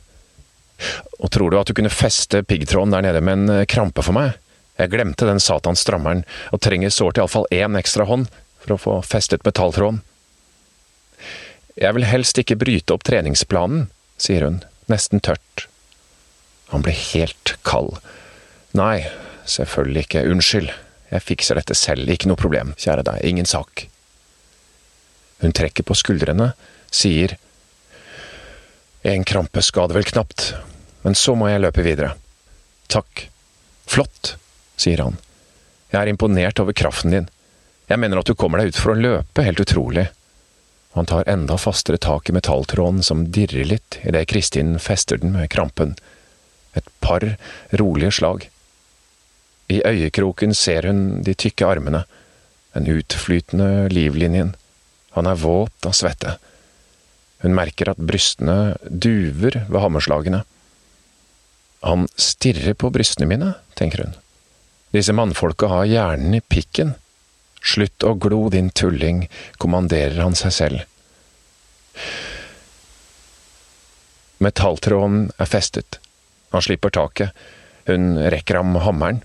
Og 1.23 1.31
tror 1.31 1.51
du 1.51 1.59
at 1.59 1.69
du 1.69 1.73
kunne 1.73 1.93
feste 1.93 2.43
piggtråden 2.43 2.91
der 2.91 3.05
nede 3.05 3.21
med 3.21 3.39
en 3.39 3.65
krampe 3.65 4.03
for 4.03 4.13
meg? 4.13 4.35
Jeg 4.77 4.93
glemte 4.93 5.25
den 5.25 5.41
satans 5.41 5.81
strammeren, 5.81 6.23
og 6.53 6.61
trenger 6.61 6.93
sårt 6.93 7.17
iallfall 7.17 7.47
én 7.53 7.77
ekstra 7.79 8.05
hånd 8.09 8.29
for 8.61 8.75
å 8.75 8.81
få 8.81 8.95
festet 9.05 9.45
metalltråden. 9.47 10.03
Jeg 11.77 11.93
vil 11.97 12.07
helst 12.09 12.37
ikke 12.41 12.57
bryte 12.57 12.93
opp 12.93 13.05
treningsplanen, 13.05 13.87
sier 14.21 14.45
hun, 14.45 14.61
nesten 14.89 15.21
tørt. 15.21 15.67
Han 16.73 16.83
blir 16.85 16.97
helt 17.13 17.55
kald. 17.65 17.97
Nei, 18.77 19.07
selvfølgelig 19.49 20.05
ikke, 20.07 20.25
unnskyld, 20.29 20.71
jeg 21.11 21.23
fikser 21.23 21.57
dette 21.57 21.77
selv, 21.77 22.09
ikke 22.09 22.29
noe 22.29 22.39
problem, 22.39 22.73
kjære 22.81 23.05
deg, 23.07 23.21
ingen 23.29 23.47
sak. 23.49 23.85
Hun 25.41 25.53
trekker 25.55 25.85
på 25.85 25.97
skuldrene, 25.97 26.53
sier 26.93 27.37
En 29.07 29.23
krampe 29.23 29.61
skader 29.63 29.95
vel 29.95 30.07
knapt, 30.09 30.49
men 31.05 31.15
så 31.15 31.31
må 31.37 31.47
jeg 31.47 31.61
løpe 31.61 31.83
videre. 31.85 32.09
Takk. 32.91 33.21
Flott, 33.87 34.33
sier 34.79 35.03
han. 35.03 35.17
Jeg 35.91 36.01
er 36.01 36.11
imponert 36.11 36.59
over 36.61 36.75
kraften 36.77 37.13
din. 37.13 37.27
Jeg 37.87 37.99
mener 38.01 38.19
at 38.19 38.27
du 38.27 38.35
kommer 38.35 38.59
deg 38.59 38.73
ut 38.73 38.79
for 38.81 38.93
å 38.93 38.99
løpe, 38.99 39.45
helt 39.45 39.61
utrolig. 39.63 40.09
Han 40.97 41.07
tar 41.07 41.29
enda 41.29 41.59
fastere 41.61 41.99
tak 42.01 42.29
i 42.29 42.35
metalltråden 42.35 43.03
som 43.05 43.27
dirrer 43.31 43.67
litt 43.69 43.99
idet 44.03 44.27
Kristin 44.31 44.75
fester 44.81 45.19
den 45.21 45.35
med 45.35 45.51
krampen. 45.53 45.95
Et 46.75 46.87
par 47.05 47.23
rolige 47.79 48.15
slag. 48.19 48.47
I 49.69 49.81
øyekroken 49.85 50.55
ser 50.55 50.87
hun 50.87 51.21
de 51.23 51.35
tykke 51.35 51.67
armene, 51.67 52.03
den 52.73 52.89
utflytende 52.97 53.87
livlinjen. 53.93 54.55
Han 55.15 55.27
er 55.29 55.39
våt 55.39 55.87
av 55.87 55.95
svette. 55.97 56.37
Hun 57.43 57.55
merker 57.55 57.91
at 57.91 58.01
brystene 58.01 58.77
duver 58.89 59.63
ved 59.67 59.81
hammerslagene. 59.83 60.43
Han 61.85 62.07
stirrer 62.17 62.73
på 62.73 62.89
brystene 62.93 63.29
mine, 63.29 63.53
tenker 63.77 64.05
hun. 64.05 64.17
Disse 64.95 65.13
mannfolka 65.13 65.67
har 65.71 65.89
hjernen 65.89 66.37
i 66.37 66.41
pikken. 66.41 66.95
Slutt 67.63 68.05
å 68.07 68.13
glo, 68.15 68.47
din 68.53 68.69
tulling, 68.69 69.25
kommanderer 69.59 70.21
han 70.23 70.37
seg 70.37 70.53
selv. 70.55 70.83
Metalltråden 74.43 75.31
er 75.41 75.49
festet. 75.49 75.99
Han 76.53 76.63
slipper 76.63 76.93
taket. 76.93 77.33
Hun 77.87 78.15
rekker 78.31 78.59
ham 78.59 78.75
hammeren, 78.83 79.23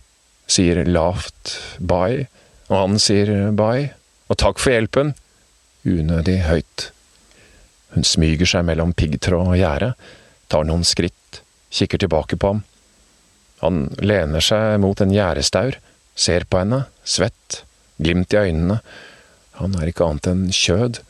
sier 0.51 0.83
lavt 0.87 1.57
bye, 1.79 2.27
og 2.71 2.77
han 2.79 2.99
sier 3.03 3.53
bye, 3.59 3.91
og 4.31 4.39
takk 4.41 4.63
for 4.63 4.75
hjelpen, 4.75 5.15
unødig 5.85 6.41
høyt. 6.47 6.89
Hun 7.93 8.07
smyger 8.07 8.49
seg 8.49 8.67
mellom 8.67 8.95
piggtråd 8.97 9.53
og 9.53 9.59
gjerde, 9.61 9.93
tar 10.49 10.67
noen 10.69 10.87
skritt, 10.87 11.43
kikker 11.75 12.01
tilbake 12.01 12.39
på 12.41 12.55
ham. 12.55 12.63
Han 13.63 13.87
lener 14.03 14.43
seg 14.43 14.81
mot 14.83 14.99
en 15.01 15.15
gjerdestaur, 15.15 15.79
ser 16.19 16.45
på 16.51 16.61
henne, 16.63 16.83
svett, 17.07 17.63
glimt 18.03 18.35
i 18.35 18.41
øynene. 18.43 18.81
Han 19.61 19.77
er 19.79 19.91
ikke 19.91 20.09
annet 20.09 20.29
enn 20.33 20.45
kjød, 20.57 21.01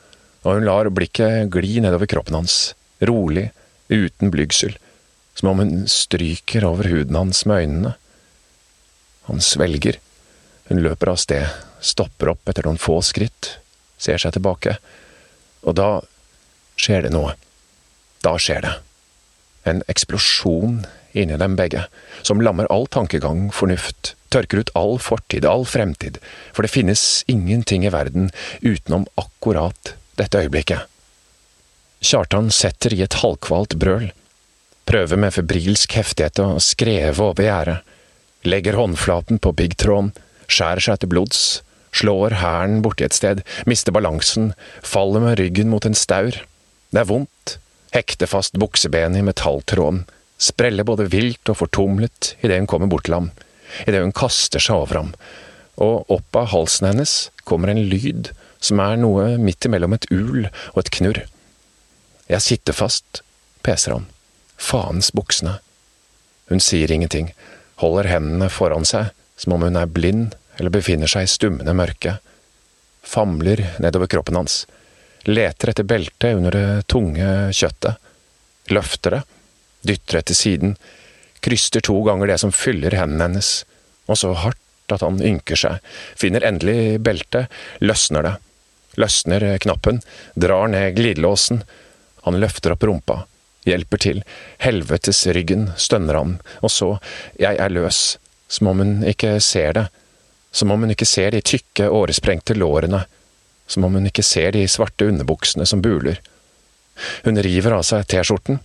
og 0.45 0.59
hun 0.59 0.69
lar 0.69 0.91
blikket 0.93 1.51
gli 1.55 1.81
nedover 1.81 2.11
kroppen 2.11 2.37
hans, 2.43 2.75
rolig, 3.01 3.49
uten 3.88 4.33
blygsel, 4.33 4.77
som 5.38 5.53
om 5.53 5.62
hun 5.62 5.85
stryker 5.88 6.67
over 6.69 6.91
huden 6.93 7.17
hans 7.17 7.45
med 7.49 7.65
øynene. 7.65 7.95
Han 9.31 9.41
svelger. 9.41 9.99
Hun 10.69 10.83
løper 10.85 11.12
av 11.12 11.21
sted, 11.21 11.47
stopper 11.81 12.35
opp 12.35 12.49
etter 12.49 12.67
noen 12.67 12.81
få 12.81 13.01
skritt, 13.07 13.57
ser 14.01 14.21
seg 14.21 14.35
tilbake, 14.37 14.77
og 15.62 15.77
da 15.79 15.91
skjer 16.77 17.07
det 17.07 17.12
noe. 17.15 17.35
Da 18.23 18.37
skjer 18.38 18.65
det. 18.67 18.73
En 19.69 19.83
eksplosjon 19.91 20.83
inni 21.12 21.38
dem 21.40 21.57
begge, 21.59 21.87
som 22.22 22.42
lammer 22.42 22.68
all 22.72 22.87
tankegang, 22.90 23.51
fornuft, 23.55 24.14
tørker 24.33 24.62
ut 24.62 24.72
all 24.79 24.98
fortid, 25.03 25.46
all 25.48 25.66
fremtid, 25.68 26.18
for 26.53 26.64
det 26.64 26.72
finnes 26.72 27.22
ingenting 27.31 27.85
i 27.87 27.92
verden 27.92 28.31
utenom 28.61 29.07
akkurat 29.20 29.94
dette 30.20 30.44
øyeblikket. 30.44 30.88
Kjartan 32.03 32.51
setter 32.51 32.94
i 32.94 33.03
et 33.05 33.20
halvkvalt 33.22 33.77
brøl, 33.79 34.11
prøver 34.88 35.20
med 35.20 35.35
febrilsk 35.37 35.94
heftighet 35.94 36.40
å 36.42 36.57
skreve 36.62 37.29
over 37.31 37.46
gjerdet, 37.46 37.83
legger 38.42 38.79
håndflaten 38.81 39.38
på 39.38 39.53
piggtråden, 39.61 40.11
skjærer 40.51 40.83
seg 40.83 41.03
til 41.03 41.12
blods, 41.12 41.42
slår 41.94 42.38
hælen 42.40 42.81
borti 42.83 43.07
et 43.07 43.16
sted, 43.16 43.44
mister 43.68 43.94
balansen, 43.94 44.51
faller 44.83 45.22
med 45.22 45.38
ryggen 45.38 45.70
mot 45.70 45.87
en 45.87 45.96
staur. 45.96 46.40
Det 46.90 47.01
er 47.01 47.09
vondt, 47.09 47.57
hekter 47.94 48.31
fast 48.31 48.59
buksebenet 48.59 49.20
i 49.20 49.27
metalltråden, 49.27 50.03
spreller 50.42 50.87
både 50.87 51.07
vilt 51.12 51.50
og 51.52 51.61
fortumlet 51.61 52.35
idet 52.42 52.59
hun 52.59 52.68
kommer 52.70 52.90
bort 52.90 53.07
til 53.07 53.16
ham, 53.18 53.31
idet 53.87 54.02
hun 54.02 54.14
kaster 54.16 54.62
seg 54.62 54.83
over 54.83 54.98
ham, 54.98 55.12
og 55.83 56.11
opp 56.12 56.38
av 56.38 56.50
halsen 56.52 56.90
hennes 56.90 57.16
kommer 57.48 57.72
en 57.72 57.85
lyd 57.90 58.33
som 58.62 58.83
er 58.83 58.98
noe 59.00 59.37
midt 59.42 59.66
imellom 59.66 59.94
et 59.96 60.09
ul 60.14 60.46
og 60.46 60.83
et 60.83 60.92
knurr. 60.98 61.24
Jeg 62.31 62.44
sitter 62.44 62.76
fast, 62.76 63.22
peser 63.62 63.96
han, 63.96 64.07
faens 64.57 65.11
buksene. 65.14 65.59
Hun 66.50 66.62
sier 66.62 66.90
ingenting, 66.92 67.33
holder 67.83 68.11
hendene 68.11 68.50
foran 68.52 68.87
seg 68.88 69.11
som 69.38 69.57
om 69.57 69.64
hun 69.66 69.78
er 69.78 69.90
blind 69.90 70.37
eller 70.59 70.74
befinner 70.74 71.11
seg 71.11 71.26
i 71.26 71.31
stummende 71.31 71.74
mørke, 71.74 72.18
famler 73.02 73.64
nedover 73.83 74.11
kroppen 74.11 74.38
hans, 74.38 74.62
leter 75.26 75.72
etter 75.72 75.87
beltet 75.87 76.37
under 76.37 76.55
det 76.55 76.85
tunge 76.92 77.26
kjøttet, 77.57 77.98
løfter 78.70 79.16
det, 79.16 79.22
dytter 79.87 80.21
etter 80.21 80.37
siden, 80.37 80.77
kryster 81.42 81.83
to 81.85 81.97
ganger 82.07 82.31
det 82.31 82.38
som 82.42 82.55
fyller 82.55 82.95
hendene 82.97 83.29
hennes, 83.29 83.51
og 84.07 84.18
så 84.18 84.33
hardt 84.38 84.95
at 84.95 85.03
han 85.05 85.21
ynker 85.25 85.59
seg, 85.59 85.79
finner 86.18 86.45
endelig 86.47 87.01
beltet, 87.03 87.51
løsner 87.83 88.27
det, 88.27 88.35
løsner 89.01 89.47
knappen, 89.62 90.03
drar 90.35 90.68
ned 90.71 90.97
glidelåsen, 90.99 91.62
han 92.27 92.38
løfter 92.38 92.75
opp 92.75 92.85
rumpa, 92.87 93.23
hjelper 93.66 94.03
til, 94.03 94.23
helvetes 94.62 95.25
ryggen, 95.35 95.71
stønner 95.77 96.18
han, 96.18 96.37
og 96.61 96.71
så, 96.71 96.92
jeg 97.40 97.59
er 97.59 97.73
løs, 97.73 98.03
som 98.53 98.71
om 98.71 98.83
hun 98.83 98.95
ikke 99.09 99.38
ser 99.42 99.75
det, 99.79 99.87
som 100.53 100.71
om 100.71 100.85
hun 100.85 100.92
ikke 100.92 101.09
ser 101.09 101.33
de 101.33 101.40
tykke, 101.40 101.88
åresprengte 101.88 102.55
lårene, 102.59 103.07
som 103.66 103.87
om 103.87 103.97
hun 103.97 104.11
ikke 104.11 104.25
ser 104.27 104.53
de 104.53 104.66
svarte 104.68 105.09
underbuksene 105.09 105.64
som 105.66 105.81
buler. 105.83 106.21
Hun 107.25 107.40
river 107.40 107.79
av 107.79 107.87
seg 107.88 108.05
T-skjorten, 108.11 108.61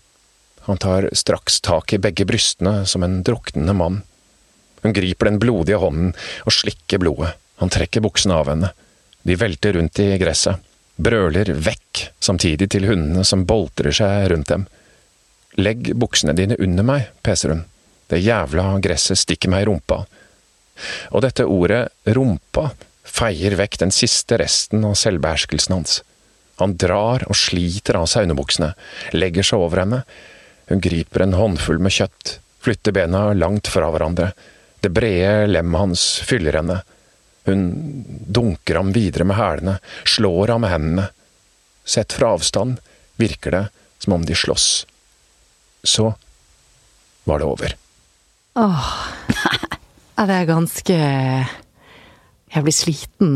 han 0.68 0.78
tar 0.78 1.10
straks 1.16 1.62
tak 1.64 1.94
i 1.94 1.98
begge 2.04 2.26
brystene 2.28 2.82
som 2.86 3.04
en 3.04 3.22
druknende 3.24 3.74
mann. 3.74 4.02
Hun 4.82 4.94
griper 4.94 5.30
den 5.30 5.40
blodige 5.40 5.80
hånden 5.80 6.12
og 6.44 6.54
slikker 6.54 7.00
blodet. 7.00 7.34
Han 7.64 7.72
trekker 7.72 8.04
buksene 8.04 8.36
av 8.36 8.52
henne. 8.52 8.74
De 9.24 9.38
velter 9.40 9.78
rundt 9.80 10.00
i 10.04 10.10
gresset, 10.20 10.60
brøler 11.00 11.54
vekk 11.56 12.04
samtidig 12.20 12.68
til 12.74 12.90
hundene 12.90 13.24
som 13.26 13.48
boltrer 13.48 13.96
seg 13.96 14.28
rundt 14.34 14.52
dem. 14.52 14.68
Legg 15.58 15.94
buksene 15.96 16.36
dine 16.38 16.60
under 16.60 16.86
meg, 16.86 17.08
peser 17.24 17.56
hun. 17.56 17.64
Det 18.08 18.20
jævla 18.22 18.70
gresset 18.84 19.24
stikker 19.24 19.52
meg 19.52 19.64
i 19.64 19.72
rumpa. 19.72 20.04
Og 21.16 21.24
dette 21.24 21.48
ordet 21.48 21.88
rumpa 22.12 22.70
feier 23.08 23.56
vekk 23.58 23.80
den 23.88 23.96
siste 23.96 24.38
resten 24.44 24.84
av 24.86 25.00
selvbeherskelsen 25.00 25.80
hans. 25.80 26.02
Han 26.60 26.76
drar 26.76 27.24
og 27.30 27.40
sliter 27.40 27.98
av 28.00 28.08
seg 28.12 28.28
underbuksene, 28.28 28.74
legger 29.16 29.48
seg 29.48 29.64
over 29.64 29.86
henne, 29.86 30.04
hun 30.68 30.84
griper 30.84 31.24
en 31.24 31.38
håndfull 31.38 31.80
med 31.80 31.96
kjøtt, 31.96 32.38
flytter 32.64 32.96
bena 32.96 33.32
langt 33.34 33.70
fra 33.72 33.90
hverandre. 33.94 34.32
Det 34.84 34.92
brede 34.94 35.48
lemmet 35.48 35.80
hans 35.80 36.06
fyller 36.28 36.60
henne. 36.60 36.82
Hun 37.48 37.62
dunker 38.28 38.82
ham 38.82 38.92
videre 38.96 39.24
med 39.28 39.40
hælene, 39.40 39.78
slår 40.04 40.52
ham 40.54 40.66
med 40.66 40.74
hendene. 40.74 41.08
Sett 41.88 42.14
fra 42.14 42.34
avstand 42.36 42.82
virker 43.16 43.56
det 43.56 43.64
som 44.04 44.18
om 44.18 44.26
de 44.28 44.36
slåss. 44.36 44.86
Så 45.84 46.12
var 47.24 47.40
det 47.40 47.48
over. 47.48 47.78
Åh. 48.60 48.92
Ja, 50.18 50.26
det 50.26 50.34
er 50.34 50.48
ganske 50.50 50.96
Jeg 50.98 52.64
blir 52.66 52.74
sliten, 52.74 53.34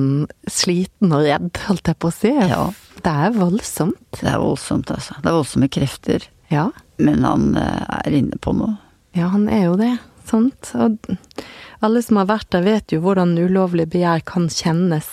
sliten 0.50 1.12
og 1.14 1.28
redd, 1.28 1.60
holdt 1.68 1.92
jeg 1.92 2.00
på 2.02 2.10
å 2.10 2.16
si. 2.16 2.32
Ja. 2.34 2.64
Det 3.02 3.12
er 3.26 3.36
voldsomt. 3.36 4.20
Det 4.20 4.30
er 4.30 4.40
voldsomt, 4.42 4.92
altså. 4.94 5.18
Det 5.22 5.30
er 5.30 5.36
voldsomme 5.38 5.70
krefter. 5.72 6.26
Ja. 6.52 6.70
Men 7.02 7.24
han 7.26 7.52
eh, 7.58 7.84
er 8.06 8.18
inne 8.22 8.38
på 8.42 8.54
noe. 8.58 8.76
Ja, 9.16 9.32
han 9.34 9.48
er 9.52 9.66
jo 9.70 9.78
det. 9.80 9.94
Sant? 10.28 10.72
Og 10.76 11.00
alle 11.84 12.02
som 12.06 12.20
har 12.22 12.30
vært 12.30 12.52
der, 12.54 12.66
vet 12.68 12.94
jo 12.94 13.02
hvordan 13.04 13.34
ulovlig 13.40 13.88
begjær 13.92 14.24
kan 14.28 14.50
kjennes. 14.52 15.10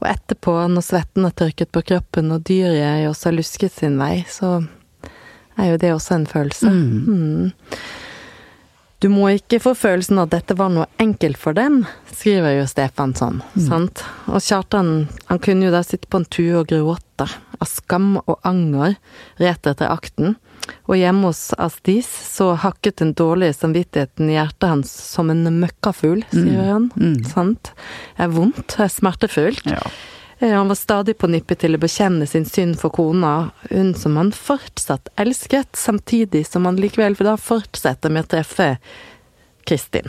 Og 0.00 0.08
etterpå, 0.10 0.54
når 0.70 0.84
svetten 0.84 1.26
har 1.26 1.36
tørket 1.36 1.72
på 1.72 1.82
kroppen 1.90 2.32
og 2.34 2.44
dyret 2.48 3.08
også 3.10 3.30
har 3.30 3.36
lusket 3.36 3.74
sin 3.74 3.98
vei, 4.00 4.24
så 4.28 4.58
er 5.56 5.72
jo 5.72 5.78
det 5.80 5.92
også 5.94 6.18
en 6.18 6.26
følelse. 6.28 6.72
Mm. 6.72 7.52
Du 9.00 9.10
må 9.12 9.28
ikke 9.34 9.58
få 9.60 9.74
følelsen 9.76 10.18
at 10.22 10.30
dette 10.32 10.56
var 10.56 10.70
noe 10.72 10.86
enkelt 11.02 11.36
for 11.36 11.56
dem, 11.56 11.82
skriver 12.16 12.56
jo 12.56 12.64
Stefansson. 12.70 13.42
sant? 13.60 14.00
Og 14.30 14.40
Kjartan 14.40 15.08
han 15.28 15.40
kunne 15.44 15.68
jo 15.68 15.74
da 15.74 15.82
sitte 15.84 16.08
på 16.08 16.22
en 16.22 16.28
tue 16.32 16.54
og 16.62 16.70
gråte 16.72 17.26
av 17.28 17.68
skam 17.68 18.16
og 18.24 18.38
anger 18.48 18.96
rett 19.40 19.68
etter 19.68 19.92
akten. 19.92 20.36
Og 20.88 20.96
hjemme 20.98 21.28
hos 21.28 21.52
Astis 21.62 22.08
så 22.08 22.54
hakket 22.58 22.98
den 23.02 23.12
dårlige 23.14 23.54
samvittigheten 23.54 24.32
i 24.32 24.38
hjertet 24.38 24.66
hans 24.72 24.90
som 25.12 25.30
en 25.30 25.44
møkkafugl, 25.60 26.24
sier 26.32 26.72
han. 26.72 26.88
Sant? 27.28 27.70
Det 28.16 28.26
er 28.26 28.32
vondt, 28.34 28.64
det 28.74 28.86
er 28.88 28.92
smertefullt. 28.96 29.68
Ja. 29.70 29.84
Eh, 30.38 30.52
Han 30.52 30.68
var 30.68 30.74
stadig 30.74 31.18
på 31.18 31.30
nippet 31.30 31.62
til 31.64 31.76
å 31.76 31.80
bekjenne 31.80 32.26
sin 32.28 32.44
synd 32.44 32.78
for 32.80 32.92
kona, 32.94 33.50
hun 33.70 33.94
som 33.94 34.16
han 34.20 34.32
fortsatt 34.36 35.08
elsket, 35.16 35.76
samtidig 35.76 36.46
som 36.46 36.68
han 36.68 36.80
likevel 36.80 37.16
da 37.18 37.36
fortsetter 37.40 38.12
med 38.12 38.26
å 38.26 38.32
treffe 38.36 38.76
Kristin. 39.66 40.06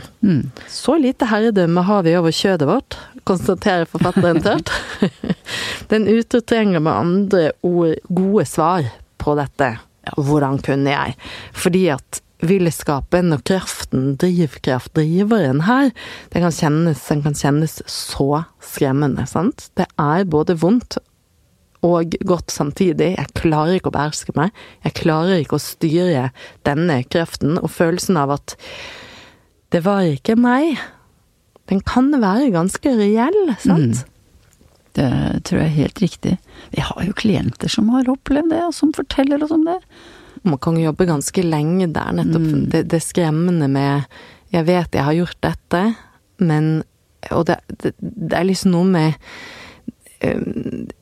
Så 0.68 0.98
lite 0.98 1.26
herredømme 1.26 1.82
har 1.82 2.04
vi 2.06 2.14
over 2.14 2.30
kjødet 2.30 2.68
vårt, 2.68 2.98
konstaterer 3.26 3.88
forfatteren 3.90 4.38
tørt. 4.44 4.70
Den 5.90 6.06
utro 6.06 6.40
trenger 6.40 6.80
med 6.84 6.94
andre 6.94 7.50
ord 7.66 7.96
gode 8.06 8.46
svar 8.46 8.86
på 9.18 9.34
dette. 9.34 9.72
Hvordan 10.14 10.60
kunne 10.62 10.94
jeg? 10.94 11.16
Fordi 11.52 11.88
at 11.96 12.22
villskapen 12.44 13.34
og 13.34 13.42
kraften, 13.48 14.12
drivkraft, 14.20 14.92
driveren 14.96 15.64
her, 15.66 15.90
den 16.32 16.44
kan 16.46 16.54
kjennes, 16.54 17.02
den 17.08 17.24
kan 17.24 17.36
kjennes 17.38 17.78
så 17.90 18.44
skremmende, 18.62 19.26
sant? 19.30 19.70
Det 19.78 19.88
er 19.98 20.28
både 20.30 20.58
vondt 20.60 21.00
og 21.86 22.14
godt 22.26 22.50
samtidig. 22.50 23.12
Jeg 23.14 23.34
klarer 23.38 23.78
ikke 23.78 23.92
å 23.92 23.94
beherske 23.94 24.34
meg. 24.38 24.54
Jeg 24.86 24.96
klarer 24.98 25.42
ikke 25.42 25.58
å 25.58 25.62
styre 25.62 26.28
denne 26.66 27.00
kraften, 27.10 27.58
og 27.58 27.70
følelsen 27.74 28.18
av 28.18 28.34
at 28.38 28.56
det 29.74 29.82
var 29.84 30.06
ikke 30.08 30.38
meg, 30.38 30.78
den 31.68 31.82
kan 31.84 32.08
være 32.16 32.52
ganske 32.54 32.94
reell, 32.96 33.42
sant? 33.60 34.00
Mm. 34.00 34.14
Det 34.98 35.08
tror 35.46 35.60
jeg 35.60 35.68
er 35.68 35.76
helt 35.76 36.00
riktig. 36.02 36.38
Vi 36.72 36.82
har 36.82 37.02
jo 37.04 37.14
klienter 37.14 37.70
som 37.70 37.90
har 37.92 38.08
opplevd 38.10 38.50
det, 38.50 38.62
og 38.66 38.74
som 38.74 38.94
forteller 38.96 39.44
oss 39.44 39.52
om 39.54 39.66
det. 39.68 39.76
Man 40.44 40.60
kan 40.62 40.78
jobbe 40.80 41.08
ganske 41.08 41.42
lenge 41.44 41.88
der, 41.94 42.12
nettopp 42.16 42.44
mm. 42.44 42.66
det, 42.74 42.84
det 42.92 43.02
skremmende 43.04 43.68
med 43.70 44.08
Jeg 44.52 44.64
vet 44.68 44.94
jeg 44.94 45.04
har 45.04 45.16
gjort 45.16 45.40
dette, 45.44 45.82
men 46.38 46.82
Og 47.34 47.46
det, 47.48 47.58
det, 47.82 47.94
det 47.98 48.36
er 48.38 48.46
liksom 48.46 48.72
noe 48.72 48.88
med 48.88 49.12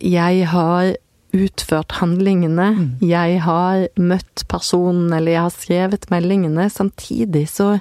jeg 0.00 0.46
har 0.52 0.90
utført 1.36 1.96
handlingene, 2.00 2.66
mm. 2.76 2.88
jeg 3.04 3.40
har 3.44 3.86
møtt 3.96 4.44
personen, 4.48 5.12
eller 5.12 5.32
jeg 5.32 5.44
har 5.46 5.54
skrevet 5.54 6.10
meldingene. 6.12 6.68
Samtidig 6.72 7.46
så 7.48 7.78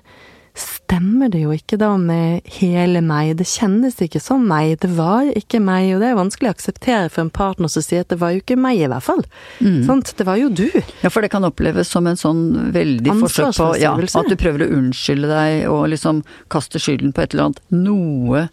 stemmer 0.56 1.30
det 1.32 1.42
jo 1.44 1.52
ikke 1.52 1.78
da 1.80 1.92
med 2.00 2.46
hele 2.58 3.02
meg. 3.04 3.34
Det 3.40 3.48
kjennes 3.50 3.98
ikke 4.02 4.22
som 4.24 4.46
meg. 4.48 4.78
Det 4.84 4.90
var 4.96 5.28
ikke 5.36 5.60
meg, 5.64 5.90
og 5.96 6.04
det 6.04 6.10
er 6.10 6.18
vanskelig 6.20 6.52
å 6.52 6.56
akseptere 6.56 7.12
for 7.12 7.26
en 7.26 7.32
partner 7.34 7.72
som 7.72 7.84
sier 7.84 8.06
at 8.06 8.14
det 8.14 8.20
var 8.22 8.36
jo 8.36 8.42
ikke 8.44 8.58
meg, 8.60 8.80
i 8.80 8.90
hvert 8.92 9.06
fall. 9.06 9.24
Mm. 9.60 9.84
Sant? 9.88 10.14
det 10.16 10.28
var 10.28 10.40
jo 10.40 10.50
du. 10.54 10.68
Ja, 11.04 11.12
for 11.12 11.26
det 11.26 11.32
kan 11.34 11.48
oppleves 11.48 11.92
som 11.92 12.08
en 12.08 12.20
sånn 12.20 12.72
veldig 12.76 13.18
forsøk 13.26 13.56
på 13.60 13.70
ja, 13.82 13.94
at 13.96 14.32
du 14.32 14.38
prøver 14.40 14.66
å 14.66 14.72
unnskylde 14.78 15.32
deg 15.32 15.66
og 15.72 15.90
liksom 15.92 16.24
kaste 16.54 16.80
skylden 16.82 17.12
på 17.16 17.26
et 17.26 17.36
eller 17.36 17.50
annet 17.50 17.64
noe. 17.76 18.46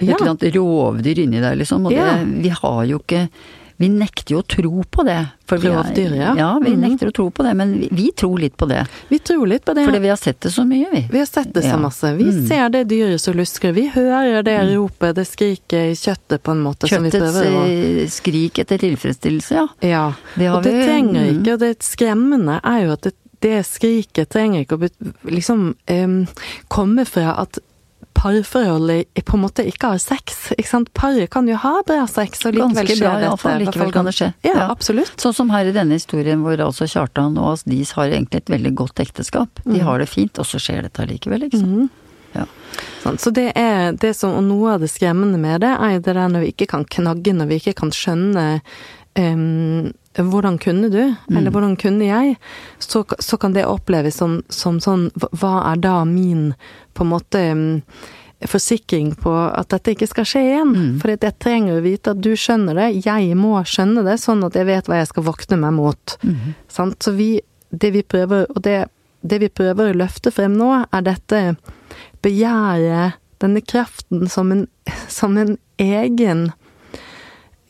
Et 0.00 0.08
ja. 0.08 0.16
eller 0.16 0.34
annet 0.34 0.48
rovdyr 0.56 1.22
inni 1.22 1.42
deg, 1.44 1.60
liksom. 1.62 1.86
Og 1.86 1.94
det, 1.94 2.08
vi 2.42 2.50
har 2.54 2.80
jo 2.90 2.98
ikke 3.02 3.28
vi 3.76 3.88
nekter 3.90 4.36
jo 4.36 4.40
å 4.42 4.46
tro 4.46 4.84
på 4.90 5.02
det. 5.02 5.18
For 5.48 5.58
vi 5.58 5.68
Rovdyr, 5.68 6.14
ja. 6.16 6.34
ja. 6.38 6.50
Vi 6.62 6.70
mm 6.76 6.82
nekter 6.84 7.08
å 7.08 7.12
tro 7.16 7.24
på 7.30 7.42
det, 7.42 7.54
men 7.56 7.72
vi, 7.80 7.88
vi, 7.92 8.04
tror 8.12 8.38
litt 8.38 8.56
på 8.60 8.66
det. 8.68 8.82
Vi 9.08 9.18
tror 9.18 9.46
litt 9.48 9.64
på 9.64 9.72
det. 9.74 9.84
Fordi 9.86 9.98
vi 10.02 10.08
har 10.08 10.18
sett 10.20 10.40
det 10.40 10.50
så 10.50 10.64
mye, 10.68 10.88
vi. 10.92 11.00
Vi 11.10 11.18
har 11.18 11.26
sett 11.26 11.54
det 11.54 11.62
så 11.64 11.78
masse. 11.80 12.12
Vi 12.18 12.26
mm. 12.28 12.46
ser 12.48 12.68
det 12.74 12.84
dyret 12.90 13.22
som 13.22 13.36
lusker. 13.38 13.72
Vi 13.72 13.86
hører 13.94 14.42
det 14.44 14.56
mm. 14.58 14.74
ropet, 14.74 15.16
det 15.16 15.24
skriket 15.28 15.94
i 15.94 15.96
kjøttet 15.96 16.42
på 16.44 16.54
en 16.54 16.62
måte 16.66 16.90
Kjøttets 16.90 17.16
som 17.16 17.24
vi 17.24 17.24
prøver 17.24 17.58
å 17.58 17.64
eh, 17.66 18.08
skrik 18.12 18.60
etter 18.62 18.82
tilfredsstillelse, 18.84 19.56
ja. 19.56 19.66
Ja. 19.94 20.06
Det 20.34 20.50
og 20.52 20.62
det 20.66 20.74
vi, 20.76 20.86
trenger 20.86 21.30
ikke, 21.32 21.56
og 21.56 21.62
det 21.64 21.72
skremmende 21.86 22.60
er 22.60 22.82
jo 22.84 22.96
at 22.98 23.08
det, 23.08 23.14
det 23.44 23.60
skriket 23.68 24.32
trenger 24.34 24.64
ikke 24.64 24.78
å 24.78 24.90
liksom 25.30 25.70
um, 25.74 26.18
komme 26.72 27.06
fra 27.08 27.38
at 27.44 27.62
parforholdet 28.24 29.24
på 29.24 29.36
en 29.36 29.42
måte 29.42 29.64
ikke 29.68 29.92
har 29.94 30.00
sex. 30.02 30.46
ikke 30.56 30.68
sant? 30.68 30.92
Paret 30.96 31.30
kan 31.32 31.48
jo 31.48 31.58
ha 31.60 31.74
bra 31.86 32.06
sex, 32.10 32.44
og 32.48 32.56
likevel 32.56 32.88
skjer 32.88 33.02
bra. 33.04 33.16
Iallfall 33.26 33.64
likevel 33.64 33.92
kan 33.94 34.08
det 34.08 34.14
skje. 34.16 34.30
Ja, 34.46 34.54
ja, 34.54 34.68
absolutt. 34.72 35.12
Sånn 35.20 35.36
som 35.36 35.52
her 35.52 35.68
i 35.68 35.74
denne 35.76 35.98
historien 35.98 36.44
hvor 36.44 36.60
altså 36.64 36.88
Kjartan 36.90 37.36
og 37.40 37.54
Asdis 37.54 37.92
har 37.98 38.08
egentlig 38.08 38.44
et 38.44 38.54
veldig 38.54 38.72
godt 38.80 39.04
ekteskap. 39.04 39.60
De 39.64 39.76
mm. 39.76 39.84
har 39.88 40.00
det 40.00 40.08
fint, 40.08 40.40
og 40.40 40.48
så 40.48 40.60
skjer 40.62 40.86
dette 40.86 41.04
allikevel, 41.04 41.48
ikke 41.48 41.60
sant. 41.60 41.84
Mm. 41.84 42.00
Ja. 42.34 42.46
Sånn, 43.04 43.20
så 43.22 43.30
det 43.34 43.50
er 43.60 43.94
det 44.00 44.14
som, 44.18 44.32
og 44.34 44.46
noe 44.48 44.74
av 44.74 44.82
det 44.82 44.90
skremmende 44.90 45.38
med 45.38 45.62
det, 45.62 45.74
er 45.76 46.00
det 46.00 46.16
der 46.16 46.32
når 46.32 46.46
vi 46.46 46.54
ikke 46.54 46.70
kan 46.72 46.88
knagge, 46.96 47.36
når 47.36 47.52
vi 47.52 47.60
ikke 47.60 47.76
kan 47.84 47.92
skjønne 47.94 48.46
um, 49.20 49.92
hvordan 50.22 50.58
kunne 50.58 50.88
du, 50.92 51.02
mm. 51.02 51.36
eller 51.36 51.50
hvordan 51.50 51.76
kunne 51.76 52.06
jeg, 52.06 52.36
så, 52.78 53.04
så 53.18 53.38
kan 53.40 53.54
det 53.54 53.66
oppleves 53.66 54.18
som, 54.20 54.42
som, 54.48 54.80
sånn 54.82 55.08
Hva 55.16 55.56
er 55.72 55.80
da 55.82 55.96
min 56.06 56.52
på 56.94 57.04
en 57.04 57.10
måte 57.10 57.42
forsikring 58.44 59.14
på 59.18 59.32
at 59.32 59.70
dette 59.72 59.94
ikke 59.94 60.08
skal 60.10 60.28
skje 60.28 60.42
igjen? 60.44 60.74
Mm. 60.74 60.94
For 61.02 61.14
jeg 61.14 61.38
trenger 61.42 61.78
å 61.78 61.84
vite 61.84 62.14
at 62.14 62.22
du 62.22 62.34
skjønner 62.38 62.78
det, 62.78 62.88
jeg 63.06 63.34
må 63.38 63.56
skjønne 63.66 64.04
det, 64.06 64.18
sånn 64.22 64.44
at 64.46 64.58
jeg 64.58 64.68
vet 64.68 64.90
hva 64.90 65.00
jeg 65.00 65.10
skal 65.10 65.26
våkne 65.30 65.60
meg 65.64 65.76
mot. 65.78 66.16
Mm. 66.22 66.54
Så 66.68 67.14
vi, 67.16 67.30
det 67.70 67.94
vi 67.96 68.04
prøver, 68.06 68.46
og 68.52 68.62
det, 68.66 68.84
det 69.22 69.40
vi 69.42 69.50
prøver 69.50 69.90
å 69.90 70.00
løfte 70.04 70.34
frem 70.34 70.58
nå, 70.58 70.70
er 70.84 71.06
dette 71.06 71.44
begjæret, 72.24 73.20
denne 73.42 73.60
kraften 73.66 74.28
som 74.30 74.52
en, 74.54 74.66
som 75.10 75.34
en 75.40 75.56
egen 75.82 76.52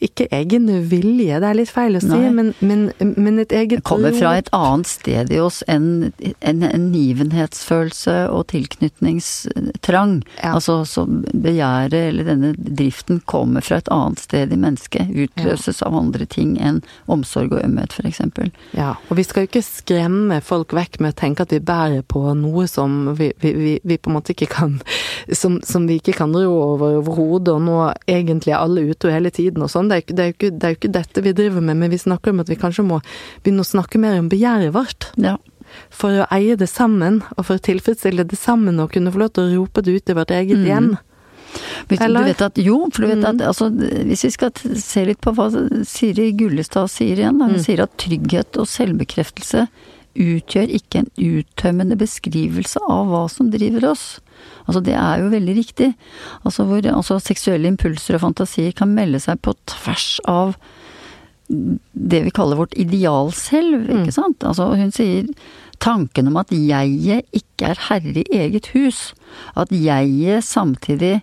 ikke 0.02 0.26
egen 0.34 0.66
vilje, 0.90 1.38
det 1.40 1.48
er 1.48 1.56
litt 1.56 1.70
feil 1.72 1.96
å 1.96 2.00
si, 2.02 2.18
men, 2.34 2.52
men, 2.60 2.88
men, 2.98 3.38
et 3.40 3.52
eget 3.54 3.80
Det 3.80 3.86
kommer 3.86 4.14
fra 4.16 4.34
et 4.40 4.50
annet 4.56 4.88
sted 4.90 5.30
i 5.32 5.38
oss 5.40 5.62
enn 5.70 6.10
en, 6.18 6.64
en 6.66 6.88
nivenhetsfølelse 6.92 8.16
og 8.34 8.46
tilknytningstrang. 8.52 10.16
Ja. 10.42 10.54
Altså 10.56 10.80
så 10.88 11.06
begjæret 11.06 12.10
eller 12.10 12.28
denne 12.28 12.52
driften 12.56 13.22
kommer 13.30 13.64
fra 13.64 13.78
et 13.80 13.90
annet 13.94 14.20
sted 14.24 14.52
i 14.52 14.60
mennesket. 14.60 15.14
Utløses 15.14 15.80
ja. 15.80 15.88
av 15.88 15.98
andre 16.02 16.28
ting 16.28 16.56
enn 16.58 16.82
omsorg 17.10 17.54
og 17.54 17.62
ømhet, 17.62 17.94
f.eks. 17.94 18.20
Ja, 18.76 18.94
og 19.08 19.18
vi 19.18 19.26
skal 19.26 19.44
jo 19.44 19.52
ikke 19.52 19.64
skremme 19.64 20.40
folk 20.44 20.74
vekk 20.76 21.00
med 21.00 21.14
å 21.14 21.20
tenke 21.22 21.46
at 21.46 21.54
vi 21.54 21.62
bærer 21.64 22.04
på 22.06 22.26
noe 22.36 22.66
som 22.70 23.14
vi, 23.16 23.30
vi, 23.40 23.54
vi, 23.56 23.74
vi 23.84 23.98
på 24.00 24.10
en 24.10 24.18
måte 24.18 24.34
ikke 24.34 24.50
kan 24.52 24.78
som, 25.32 25.60
som 25.64 25.86
vi 25.88 25.98
ikke 26.00 26.16
kan 26.18 26.34
rå 26.36 26.50
over 26.50 26.98
overhodet, 27.00 27.54
og 27.54 27.62
nå 27.64 27.78
egentlig 28.10 28.52
er 28.52 28.62
alle 28.62 28.84
ute 28.90 29.12
hele 29.12 29.32
tiden 29.34 29.64
og 29.64 29.72
sånn 29.72 29.90
det, 29.94 30.14
det, 30.18 30.28
det, 30.42 30.66
er 30.66 30.74
jo 30.74 30.80
ikke 30.80 30.92
dette 30.94 31.24
vi 31.24 31.34
driver 31.36 31.64
med, 31.64 31.78
men 31.80 31.92
vi 31.92 32.00
snakker 32.00 32.34
om 32.34 32.42
at 32.44 32.50
vi 32.52 32.58
kanskje 32.60 32.86
må 32.86 33.00
begynne 33.44 33.64
å 33.64 33.68
snakke 33.68 34.00
mer 34.02 34.18
om 34.20 34.30
begjæret 34.32 34.74
vårt. 34.76 35.10
Ja. 35.20 35.38
For 35.94 36.22
å 36.22 36.28
eie 36.34 36.58
det 36.60 36.68
sammen, 36.70 37.22
og 37.34 37.48
for 37.48 37.58
å 37.58 37.64
tilfredsstille 37.64 38.26
det 38.28 38.38
sammen, 38.38 38.78
og 38.82 38.92
kunne 38.94 39.12
få 39.14 39.24
lov 39.24 39.34
til 39.34 39.46
å 39.46 39.58
rope 39.62 39.84
det 39.84 39.96
ut 39.96 40.12
i 40.12 40.18
vårt 40.20 40.34
eget 40.34 40.60
mm. 40.60 40.68
hjem. 40.70 40.94
Eller? 41.94 42.20
Du 42.20 42.28
vet 42.28 42.42
at, 42.42 42.58
jo, 42.58 42.78
for 42.90 43.04
du 43.04 43.10
vet 43.12 43.24
at 43.24 43.38
mm. 43.38 43.46
altså, 43.46 43.68
hvis 44.08 44.24
vi 44.26 44.32
skal 44.34 44.78
se 44.82 45.04
litt 45.06 45.20
på 45.22 45.34
hva 45.36 45.48
Siri 45.86 46.32
Gullestad 46.38 46.90
sier 46.90 47.20
igjen, 47.20 47.38
da, 47.38 47.50
hun 47.50 47.60
mm. 47.60 47.64
sier 47.66 47.84
at 47.84 47.94
trygghet 48.00 48.58
og 48.60 48.70
selvbekreftelse 48.70 49.68
utgjør 50.14 50.70
ikke 50.78 51.02
en 51.02 51.10
uttømmende 51.18 51.98
beskrivelse 51.98 52.80
av 52.90 53.10
hva 53.10 53.24
som 53.32 53.50
driver 53.52 53.90
oss. 53.90 54.04
Altså 54.64 54.82
det 54.84 54.94
er 54.98 55.22
jo 55.22 55.32
veldig 55.32 55.56
riktig. 55.58 55.90
Altså 56.42 56.66
hvor 56.68 56.86
altså 56.90 57.18
seksuelle 57.22 57.70
impulser 57.70 58.18
og 58.18 58.24
fantasier 58.28 58.74
kan 58.76 58.94
melde 58.94 59.20
seg 59.22 59.42
på 59.44 59.56
tvers 59.70 60.16
av 60.30 60.56
det 61.48 62.22
vi 62.24 62.32
kaller 62.32 62.56
vårt 62.56 62.72
idealselv, 62.80 63.84
ikke 63.84 64.08
mm. 64.08 64.16
sant. 64.16 64.46
Altså 64.48 64.70
hun 64.78 64.92
sier 64.94 65.28
tanken 65.84 66.30
om 66.30 66.38
at 66.40 66.52
jeget 66.54 67.28
ikke 67.36 67.72
er 67.74 67.82
herre 67.88 68.22
i 68.22 68.40
eget 68.46 68.70
hus. 68.72 69.12
At 69.58 69.72
jeget 69.74 70.46
samtidig 70.46 71.18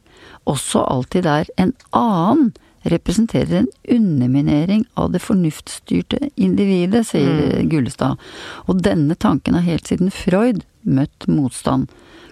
også 0.50 0.84
alltid 0.86 1.30
er 1.30 1.50
en 1.62 1.74
annen 1.96 2.52
representerer 2.84 3.62
en 3.62 3.68
underminering 3.98 4.86
av 4.94 5.12
det 5.12 5.22
fornuftsstyrte 5.24 6.32
individet, 6.36 7.08
sier 7.08 7.60
mm. 7.60 7.70
Gullestad. 7.70 8.22
Og 8.66 8.82
denne 8.82 9.16
tanken 9.16 9.58
har 9.58 9.68
helt 9.68 9.92
siden 9.92 10.12
Freud 10.14 10.64
møtt 10.82 11.28
motstand. 11.30 11.92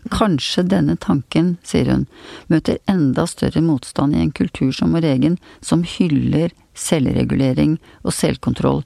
Kanskje 0.09 0.63
denne 0.71 0.95
tanken, 0.97 1.57
sier 1.63 1.91
hun, 1.91 2.05
møter 2.47 2.79
enda 2.89 3.27
større 3.27 3.61
motstand 3.61 4.15
i 4.15 4.23
en 4.23 4.31
kultur 4.31 4.71
som 4.73 4.95
vår 4.95 5.05
egen, 5.11 5.37
som 5.61 5.83
hyller 5.83 6.53
selvregulering 6.79 7.75
og 8.07 8.15
selvkontroll 8.15 8.83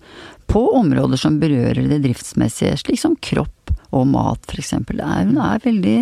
på 0.50 0.64
områder 0.80 1.22
som 1.22 1.38
berører 1.42 1.86
det 1.90 2.02
driftsmessige, 2.04 2.76
slik 2.82 3.00
som 3.02 3.16
kropp 3.22 3.72
og 3.94 4.08
mat, 4.10 4.42
for 4.50 4.60
eksempel. 4.60 5.04
Hun 5.06 5.38
er 5.38 5.62
veldig 5.64 5.98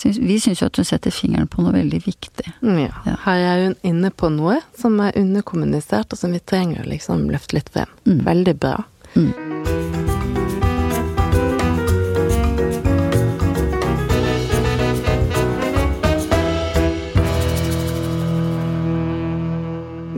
vi 0.00 0.40
syns 0.40 0.62
jo 0.62 0.66
at 0.66 0.78
hun 0.80 0.86
setter 0.88 1.12
fingeren 1.12 1.48
på 1.52 1.62
noe 1.62 1.74
veldig 1.74 2.00
viktig. 2.06 2.48
Mm, 2.62 2.78
ja. 2.86 2.94
ja. 3.06 3.16
Her 3.26 3.44
er 3.50 3.64
hun 3.66 3.76
inne 3.86 4.10
på 4.10 4.30
noe 4.32 4.58
som 4.78 4.96
er 5.04 5.18
underkommunisert, 5.20 6.12
og 6.12 6.18
som 6.18 6.32
vi 6.32 6.40
trenger 6.40 6.82
å 6.82 6.90
liksom 6.90 7.28
løfte 7.30 7.58
litt 7.58 7.70
frem. 7.74 7.92
Mm. 8.08 8.24
Veldig 8.26 8.56
bra. 8.56 8.78
Mm. 9.14 9.32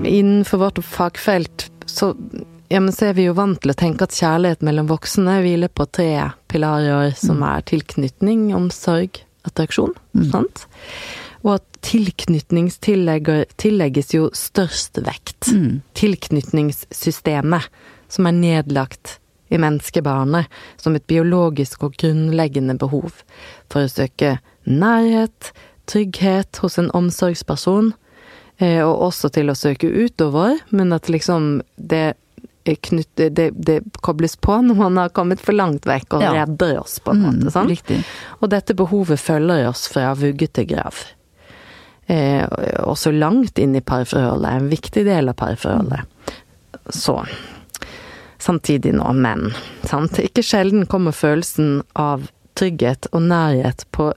Innenfor 0.04 0.58
vårt 0.60 0.78
fagfelt 0.84 1.70
så, 1.90 2.12
ja, 2.68 2.80
så 2.92 3.10
er 3.10 3.14
vi 3.18 3.26
jo 3.26 3.34
vant 3.34 3.58
til 3.64 3.72
å 3.72 3.78
tenke 3.78 4.06
at 4.06 4.14
kjærlighet 4.14 4.62
mellom 4.62 4.86
voksne 4.86 5.40
hviler 5.42 5.72
på 5.72 5.88
tre 5.90 6.28
pilarer 6.52 7.16
som 7.18 7.40
mm. 7.42 7.46
er 7.50 7.70
tilknytning, 7.72 8.50
omsorg 8.54 9.23
attraksjon. 9.48 9.94
Mm. 10.16 10.28
Sant? 10.32 10.64
Og 11.44 11.58
at 11.58 11.66
tilknytnings 11.84 12.78
tillegges 12.80 14.14
jo 14.14 14.30
størst 14.36 15.02
vekt. 15.04 15.50
Mm. 15.52 15.82
Tilknytningssystemet, 15.98 17.68
som 18.08 18.28
er 18.30 18.38
nedlagt 18.38 19.18
i 19.52 19.60
menneskebarnet 19.60 20.48
som 20.80 20.96
et 20.96 21.06
biologisk 21.10 21.84
og 21.86 21.98
grunnleggende 22.00 22.76
behov 22.80 23.20
for 23.72 23.84
å 23.84 23.92
søke 23.92 24.38
nærhet, 24.64 25.52
trygghet 25.90 26.62
hos 26.64 26.78
en 26.80 26.90
omsorgsperson, 26.96 27.92
eh, 28.58 28.80
og 28.80 29.10
også 29.10 29.30
til 29.36 29.52
å 29.52 29.58
søke 29.58 29.90
utover, 29.90 30.56
men 30.70 30.92
at 30.96 31.10
liksom 31.12 31.60
det 31.76 32.14
knytt, 32.64 33.10
det, 33.36 33.50
det, 33.54 33.80
kobles 34.00 34.36
på 34.40 34.56
når 34.64 34.78
man 34.78 34.96
har 35.02 35.12
kommet 35.16 35.42
for 35.44 35.56
langt 35.56 35.86
vekk 35.88 36.16
og 36.18 36.24
ja. 36.24 36.32
redder 36.40 36.78
oss, 36.80 36.98
på 37.04 37.12
en 37.12 37.20
mm, 37.20 37.26
måte. 37.28 37.52
Sant? 37.54 37.70
Riktig. 37.70 38.00
Og 38.40 38.50
dette 38.54 38.76
behovet 38.78 39.20
følger 39.20 39.68
oss 39.68 39.86
fra 39.92 40.14
vugge 40.18 40.48
til 40.48 40.68
grav. 40.72 41.02
Eh, 42.06 42.44
også 42.84 43.12
langt 43.14 43.60
inn 43.60 43.76
i 43.76 43.84
parforholdet, 43.84 44.50
en 44.50 44.70
viktig 44.72 45.04
del 45.06 45.32
av 45.32 45.38
parforholdet. 45.40 46.32
Så 46.92 47.20
Samtidig 48.44 48.90
nå, 48.92 49.06
men 49.16 49.54
sant? 49.88 50.18
Ikke 50.20 50.42
sjelden 50.44 50.82
kommer 50.90 51.14
følelsen 51.16 51.78
av 51.96 52.26
trygghet 52.58 53.08
og 53.16 53.22
nærhet 53.30 53.86
på 53.94 54.10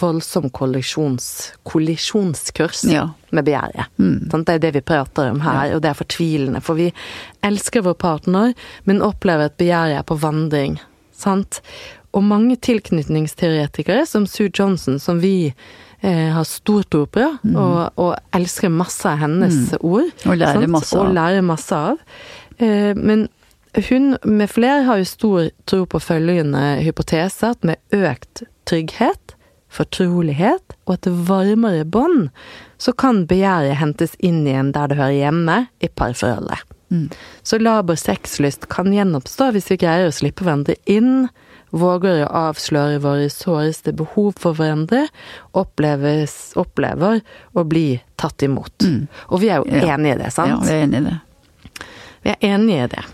voldsom 0.00 0.50
kollisjonskurs 0.50 2.84
ja. 2.90 3.08
med 3.30 3.44
begjæret. 3.46 3.86
Mm. 3.98 4.28
Det 4.32 4.54
er 4.54 4.58
det 4.62 4.74
vi 4.74 4.80
prater 4.84 5.30
om 5.30 5.40
her, 5.44 5.74
og 5.76 5.82
det 5.84 5.90
er 5.90 5.94
fortvilende. 5.98 6.60
For 6.64 6.74
vi 6.78 6.92
elsker 7.46 7.80
vår 7.86 7.96
partner, 8.00 8.54
men 8.84 9.04
opplever 9.04 9.44
at 9.50 9.58
begjæret 9.60 9.96
er 10.00 10.04
på 10.06 10.20
vandring. 10.22 10.72
Sant? 11.16 11.60
Og 12.16 12.22
mange 12.24 12.56
tilknytningsteoretikere, 12.56 14.06
som 14.08 14.26
Sue 14.30 14.50
Johnson, 14.50 14.98
som 15.02 15.20
vi 15.20 15.52
eh, 16.00 16.28
har 16.32 16.44
stor 16.48 16.82
tro 16.90 17.06
på, 17.06 17.36
mm. 17.42 17.56
og, 17.56 17.90
og, 18.00 18.14
elsker 18.36 18.68
masse 18.72 19.08
av 19.08 19.18
hennes 19.20 19.72
mm. 19.72 19.78
ord. 19.80 20.10
Og 20.26 20.36
lærer 20.40 20.66
masse 20.72 20.96
av. 20.96 21.04
Og 21.04 21.14
lærer 21.16 21.42
masse 21.44 21.76
av. 21.76 21.96
Eh, 22.58 22.92
men 22.96 23.28
hun 23.90 24.16
med 24.24 24.48
flere 24.48 24.86
har 24.86 24.96
jo 25.02 25.08
stor 25.08 25.50
tro 25.68 25.84
på 25.84 26.00
følgende 26.00 26.78
hypotese, 26.80 27.46
at 27.52 27.64
med 27.66 27.76
økt 27.92 28.46
trygghet 28.66 29.35
fortrolighet 29.76 30.76
og 30.86 30.94
et 30.96 31.10
varmere 31.28 31.84
bånd, 31.84 32.30
så 32.80 32.92
kan 32.96 33.24
begjæret 33.28 33.78
hentes 33.80 34.16
inn 34.24 34.44
igjen 34.46 34.72
der 34.76 34.90
det 34.90 34.98
hører 35.00 35.16
hjemme, 35.16 35.58
i 35.80 35.88
parforholdet. 35.88 36.64
Mm. 36.88 37.08
Så 37.42 37.58
laber 37.58 37.98
sexlyst 37.98 38.68
kan 38.70 38.92
gjenoppstå 38.94 39.50
hvis 39.54 39.72
vi 39.72 39.80
greier 39.82 40.10
å 40.10 40.14
slippe 40.14 40.46
hverandre 40.46 40.76
inn, 40.90 41.26
våger 41.74 42.22
å 42.24 42.30
avsløre 42.46 43.00
våre 43.02 43.26
såreste 43.32 43.92
behov 43.96 44.36
for 44.40 44.56
hverandre, 44.56 45.06
oppleves, 45.58 46.54
opplever 46.56 47.20
å 47.52 47.66
bli 47.66 47.98
tatt 48.20 48.46
imot. 48.46 48.86
Mm. 48.86 49.06
Og 49.32 49.42
vi 49.42 49.50
er 49.50 49.60
jo 49.60 49.68
ja. 49.72 49.96
enige 49.96 50.16
i 50.16 50.20
det, 50.22 50.32
sant? 50.34 50.54
Ja, 50.54 50.62
vi 50.62 50.76
er 50.76 50.86
enige 50.86 51.02
i 51.02 51.08
det. 51.10 51.18
Vi 52.22 52.32
er 52.32 52.48
enige 52.54 52.86
i 52.86 52.92
det. 52.94 53.04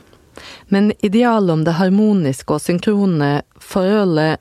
Men 0.73 0.93
idealet 1.05 1.53
om 1.53 1.65
det 1.65 1.77
harmoniske 1.77 2.57
og 2.57 2.63
synkrone 2.65 3.33
forholdet 3.61 4.41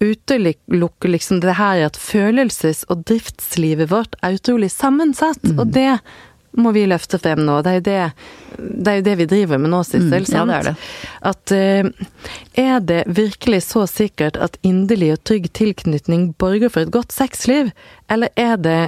utelukker 0.00 1.08
liksom 1.12 1.40
det 1.42 1.58
her 1.58 1.84
at 1.88 1.98
følelses- 1.98 2.84
og 2.88 3.04
driftslivet 3.08 3.90
vårt 3.90 4.18
er 4.22 4.38
utrolig 4.38 4.70
sammensatt. 4.72 5.42
Mm. 5.44 5.58
Og 5.58 5.72
det 5.74 5.92
må 6.58 6.72
vi 6.72 6.86
løfte 6.88 7.18
frem 7.20 7.44
nå. 7.46 7.60
Det 7.62 7.70
er 7.70 7.78
jo 7.78 7.84
det, 7.86 7.98
det, 8.58 8.92
er 8.92 8.98
jo 8.98 9.06
det 9.06 9.16
vi 9.20 9.28
driver 9.30 9.60
med 9.62 9.72
nå, 9.72 9.82
Sissel. 9.86 10.24
Mm, 10.24 10.34
ja, 10.34 10.44
det 10.48 10.56
er 10.56 10.68
det. 10.68 10.74
At 11.30 11.54
uh, 11.54 12.08
er 12.64 12.80
det 12.88 13.02
virkelig 13.18 13.62
så 13.68 13.84
sikkert 13.90 14.38
at 14.40 14.58
inderlig 14.66 15.12
og 15.14 15.22
trygg 15.28 15.50
tilknytning 15.58 16.32
borger 16.40 16.72
for 16.72 16.86
et 16.86 16.94
godt 16.94 17.14
sexliv, 17.14 17.70
eller 18.10 18.32
er 18.36 18.56
det 18.64 18.80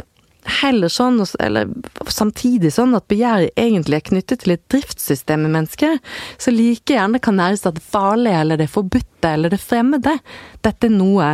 heller 0.50 0.90
sånn, 0.92 1.20
eller 1.40 1.68
samtidig 2.10 2.72
sånn, 2.74 2.94
at 2.98 3.06
begjæret 3.10 3.54
egentlig 3.60 4.00
er 4.00 4.06
knyttet 4.10 4.42
til 4.42 4.54
et 4.54 4.64
driftssystem 4.72 5.46
i 5.46 5.52
mennesket, 5.52 6.10
så 6.40 6.54
like 6.54 6.94
gjerne 6.96 7.20
kan 7.22 7.38
næres 7.40 7.66
av 7.68 7.76
det 7.78 7.84
farlige 7.84 8.42
eller 8.42 8.60
det 8.60 8.70
forbudte 8.72 9.32
eller 9.34 9.52
det 9.54 9.60
fremmede. 9.62 10.18
Dette 10.64 10.90
er 10.90 10.94
noe 10.94 11.30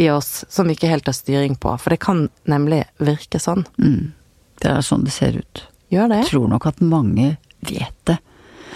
i 0.00 0.08
oss 0.10 0.44
som 0.48 0.70
vi 0.70 0.76
ikke 0.78 0.90
helt 0.90 1.10
har 1.10 1.16
styring 1.16 1.58
på, 1.60 1.74
for 1.76 1.92
det 1.92 2.00
kan 2.04 2.28
nemlig 2.48 2.84
virke 3.02 3.40
sånn. 3.42 3.66
Mm. 3.76 4.12
Det 4.60 4.72
er 4.72 4.84
sånn 4.84 5.04
det 5.04 5.14
ser 5.14 5.36
ut. 5.40 5.64
Gjør 5.90 6.12
det? 6.12 6.22
Jeg 6.24 6.32
tror 6.34 6.50
nok 6.52 6.68
at 6.70 6.82
mange 6.84 7.34
vet 7.66 7.96
det. 8.08 8.20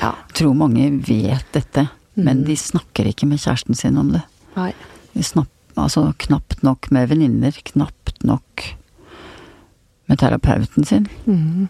Ja. 0.00 0.12
Jeg 0.28 0.38
tror 0.40 0.56
mange 0.58 0.88
vet 1.06 1.46
dette, 1.54 1.86
mm. 2.16 2.24
men 2.26 2.44
de 2.48 2.56
snakker 2.58 3.08
ikke 3.08 3.28
med 3.30 3.42
kjæresten 3.42 3.78
sin 3.78 4.00
om 4.00 4.10
det. 4.16 4.24
Nei. 4.58 4.72
De 5.14 5.22
snakker 5.24 5.80
altså 5.80 6.08
knapt 6.26 6.62
nok 6.66 6.90
med 6.94 7.08
venninner, 7.10 7.54
knapt 7.72 8.22
nok 8.26 8.66
med 10.10 10.20
terapeuten 10.20 10.84
sin. 10.88 11.08
Mm. 11.26 11.68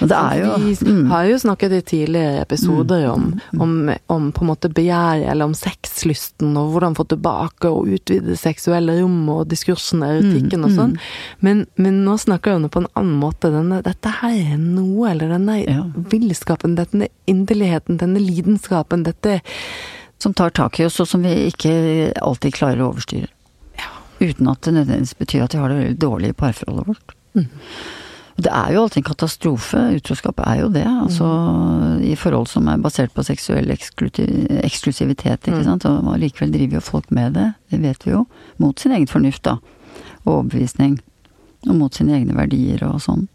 Og 0.00 0.08
det 0.08 0.16
er 0.16 0.38
jo 0.40 0.52
Vi 0.62 0.72
mm. 0.88 1.10
har 1.10 1.26
jo 1.28 1.38
snakket 1.38 1.74
i 1.76 1.80
tidligere 1.92 2.42
episoder 2.42 3.04
om, 3.10 3.26
mm. 3.52 3.60
om, 3.60 3.72
om, 4.14 4.28
på 4.34 4.44
en 4.44 4.50
måte 4.50 4.70
begjær, 4.72 5.24
eller 5.30 5.50
om 5.50 5.54
sexlysten, 5.56 6.54
og 6.58 6.72
hvordan 6.72 6.96
få 6.98 7.06
tilbake 7.10 7.70
og 7.70 7.90
utvide 7.96 8.36
seksuelle 8.40 8.96
rom, 9.00 9.20
og 9.32 9.50
diskursen, 9.50 10.04
erotikken 10.06 10.64
og 10.64 10.72
mm. 10.72 10.78
sånn. 10.78 10.96
Men, 11.44 11.64
men, 11.76 12.02
nå 12.06 12.16
snakker 12.20 12.52
vi 12.52 12.60
om 12.60 12.66
det 12.66 12.72
på 12.74 12.84
en 12.84 12.90
annen 12.98 13.18
måte. 13.20 13.52
Denne, 13.52 13.82
dette 13.84 14.14
her 14.22 14.38
er 14.54 14.62
noe, 14.62 15.10
eller 15.12 15.34
denne 15.36 15.58
ja. 15.62 15.84
villskapen, 16.14 16.78
denne 16.80 17.10
inderligheten, 17.30 18.00
denne 18.02 18.22
lidenskapen, 18.22 19.06
dette 19.08 19.40
Som 20.22 20.34
tar 20.38 20.52
tak 20.54 20.78
i 20.78 20.84
oss, 20.86 21.00
og 21.02 21.08
som 21.10 21.24
vi 21.26 21.48
ikke 21.48 21.72
alltid 22.22 22.54
klarer 22.54 22.84
å 22.84 22.92
overstyre. 22.92 23.26
Uten 24.22 24.48
at 24.52 24.62
det 24.62 24.76
nødvendigvis 24.76 25.18
betyr 25.18 25.44
at 25.44 25.52
de 25.52 25.60
har 25.60 25.72
det 25.72 25.98
dårlig 26.00 26.30
i 26.30 26.38
parforholdet 26.38 26.88
vårt. 26.92 27.14
Mm. 27.34 27.48
Det 28.42 28.48
er 28.48 28.72
jo 28.72 28.82
alltid 28.82 29.02
en 29.02 29.08
katastrofe. 29.10 29.80
Utroskap 29.98 30.40
er 30.46 30.62
jo 30.62 30.68
det. 30.72 30.86
Altså 30.86 31.26
mm. 31.26 32.02
i 32.08 32.14
forhold 32.16 32.48
som 32.48 32.68
er 32.70 32.80
basert 32.80 33.12
på 33.12 33.24
seksuell 33.26 33.68
eksklusivitet, 33.70 35.42
ikke 35.44 35.60
mm. 35.60 35.66
sant. 35.66 35.86
Og 35.90 36.16
likevel 36.22 36.54
driver 36.54 36.78
jo 36.78 36.84
folk 36.86 37.10
med 37.10 37.36
det. 37.36 37.50
Det 37.70 37.82
vet 37.82 38.06
vi 38.06 38.14
jo. 38.14 38.24
Mot 38.62 38.80
sin 38.80 38.94
egen 38.96 39.10
fornuft, 39.10 39.44
da. 39.44 39.58
Og 40.24 40.32
overbevisning. 40.38 41.00
Og 41.68 41.76
mot 41.76 41.94
sine 41.94 42.16
egne 42.16 42.36
verdier 42.38 42.82
og 42.88 43.02
sånn. 43.04 43.26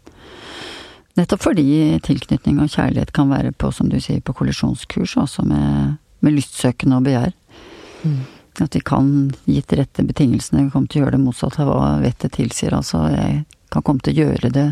Nettopp 1.18 1.42
fordi 1.42 1.98
tilknytning 2.06 2.60
og 2.62 2.70
kjærlighet 2.70 3.12
kan 3.14 3.30
være 3.30 3.52
på, 3.52 3.70
som 3.74 3.88
du 3.90 3.98
sier, 4.02 4.20
på 4.22 4.34
kollisjonskurs, 4.38 5.16
altså 5.18 5.42
med, 5.46 5.96
med 6.22 6.36
lystsøkende 6.36 6.98
og 6.98 7.08
begjær. 7.08 7.32
Mm. 8.04 8.20
At 8.64 8.74
vi 8.74 8.80
kan, 8.84 9.30
gitt 9.46 9.72
rette 9.78 10.04
betingelsene, 10.06 10.68
komme 10.72 10.90
til 10.90 11.02
å 11.02 11.06
gjøre 11.06 11.16
det 11.16 11.24
motsatte 11.24 11.62
av 11.62 11.70
hva 11.70 11.90
vettet 12.02 12.34
tilsier. 12.38 12.74
Altså, 12.74 13.04
jeg 13.12 13.44
kan 13.72 13.84
komme 13.86 14.02
til 14.04 14.16
å 14.16 14.26
gjøre 14.26 14.50
det 14.54 14.68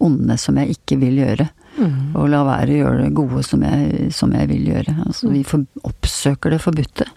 onde 0.00 0.36
som 0.40 0.58
jeg 0.60 0.76
ikke 0.76 0.98
vil 1.00 1.20
gjøre. 1.20 1.46
Mm. 1.78 2.16
Og 2.18 2.28
la 2.32 2.42
være 2.44 2.74
å 2.74 2.80
gjøre 2.82 3.06
det 3.06 3.14
gode 3.16 3.44
som 3.46 3.64
jeg, 3.64 4.10
som 4.16 4.32
jeg 4.36 4.50
vil 4.50 4.68
gjøre. 4.72 4.96
Altså, 5.06 5.30
vi 5.32 5.42
for, 5.46 5.64
oppsøker 5.86 6.54
det 6.54 6.60
forbudte. 6.64 7.08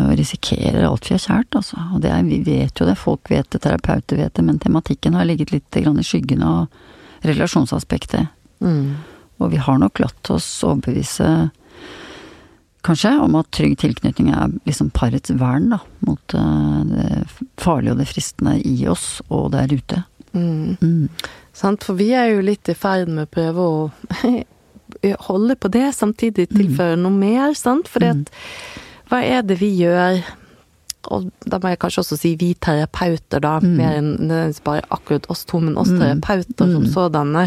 Og 0.00 0.12
risikerer 0.16 0.86
alt 0.86 1.08
vi 1.08 1.16
har 1.16 1.24
kjært, 1.24 1.56
altså. 1.58 1.80
Og 1.94 2.04
det 2.04 2.12
er, 2.14 2.24
vi 2.24 2.40
vet 2.46 2.80
jo 2.80 2.88
det, 2.88 2.96
folk 3.00 3.32
vet 3.32 3.48
det, 3.52 3.62
terapeuter 3.64 4.20
vet 4.22 4.36
det, 4.36 4.44
men 4.46 4.60
tematikken 4.62 5.16
har 5.18 5.28
ligget 5.28 5.52
litt 5.52 5.80
i 5.80 6.06
skyggen 6.06 6.44
av 6.46 6.68
relasjonsaspektet. 7.26 8.30
Mm. 8.64 8.96
Og 9.40 9.52
vi 9.52 9.60
har 9.60 9.80
nok 9.80 10.00
latt 10.00 10.30
oss 10.32 10.48
overbevise 10.64 11.50
kanskje, 12.86 13.12
om 13.22 13.36
at 13.40 13.50
trygg 13.54 13.76
tilknytning 13.80 14.30
er 14.32 14.54
liksom 14.68 14.90
parets 14.96 15.32
vern, 15.40 15.70
da, 15.74 15.80
mot 16.06 16.36
uh, 16.36 16.80
det 16.88 17.10
farlige 17.60 17.94
og 17.94 18.00
det 18.02 18.08
fristende 18.10 18.56
i 18.66 18.86
oss 18.90 19.20
og 19.28 19.50
der 19.54 19.72
ute. 19.72 20.04
Mm. 20.32 20.76
Mm. 20.80 21.08
Sant, 21.56 21.84
for 21.84 21.98
vi 21.98 22.12
er 22.16 22.30
jo 22.34 22.44
litt 22.46 22.70
i 22.70 22.76
ferd 22.78 23.10
med 23.10 23.26
å 23.26 23.32
prøve 23.34 23.66
å 23.66 23.80
holde 25.28 25.56
på 25.60 25.70
det, 25.72 25.88
samtidig 25.96 26.48
tilføre 26.52 26.98
mm. 26.98 27.02
noe 27.06 27.16
mer, 27.16 27.56
sant, 27.58 27.90
For 27.90 28.04
mm. 28.04 28.24
hva 29.10 29.22
er 29.26 29.44
det 29.46 29.60
vi 29.60 29.72
gjør 29.82 30.22
og 31.08 31.30
da 31.48 31.58
må 31.60 31.72
jeg 31.72 31.80
kanskje 31.80 32.02
også 32.02 32.18
si 32.20 32.34
vi 32.40 32.50
terapeuter, 32.60 33.40
da, 33.40 33.54
mm. 33.62 33.70
mer 33.78 33.96
enn 33.98 34.54
bare 34.66 34.82
akkurat 34.92 35.26
oss 35.32 35.46
to, 35.48 35.60
men 35.62 35.78
oss 35.80 35.88
mm. 35.88 36.00
terapeuter 36.02 36.68
mm. 36.68 36.74
som 36.76 36.86
sådanne. 36.92 37.46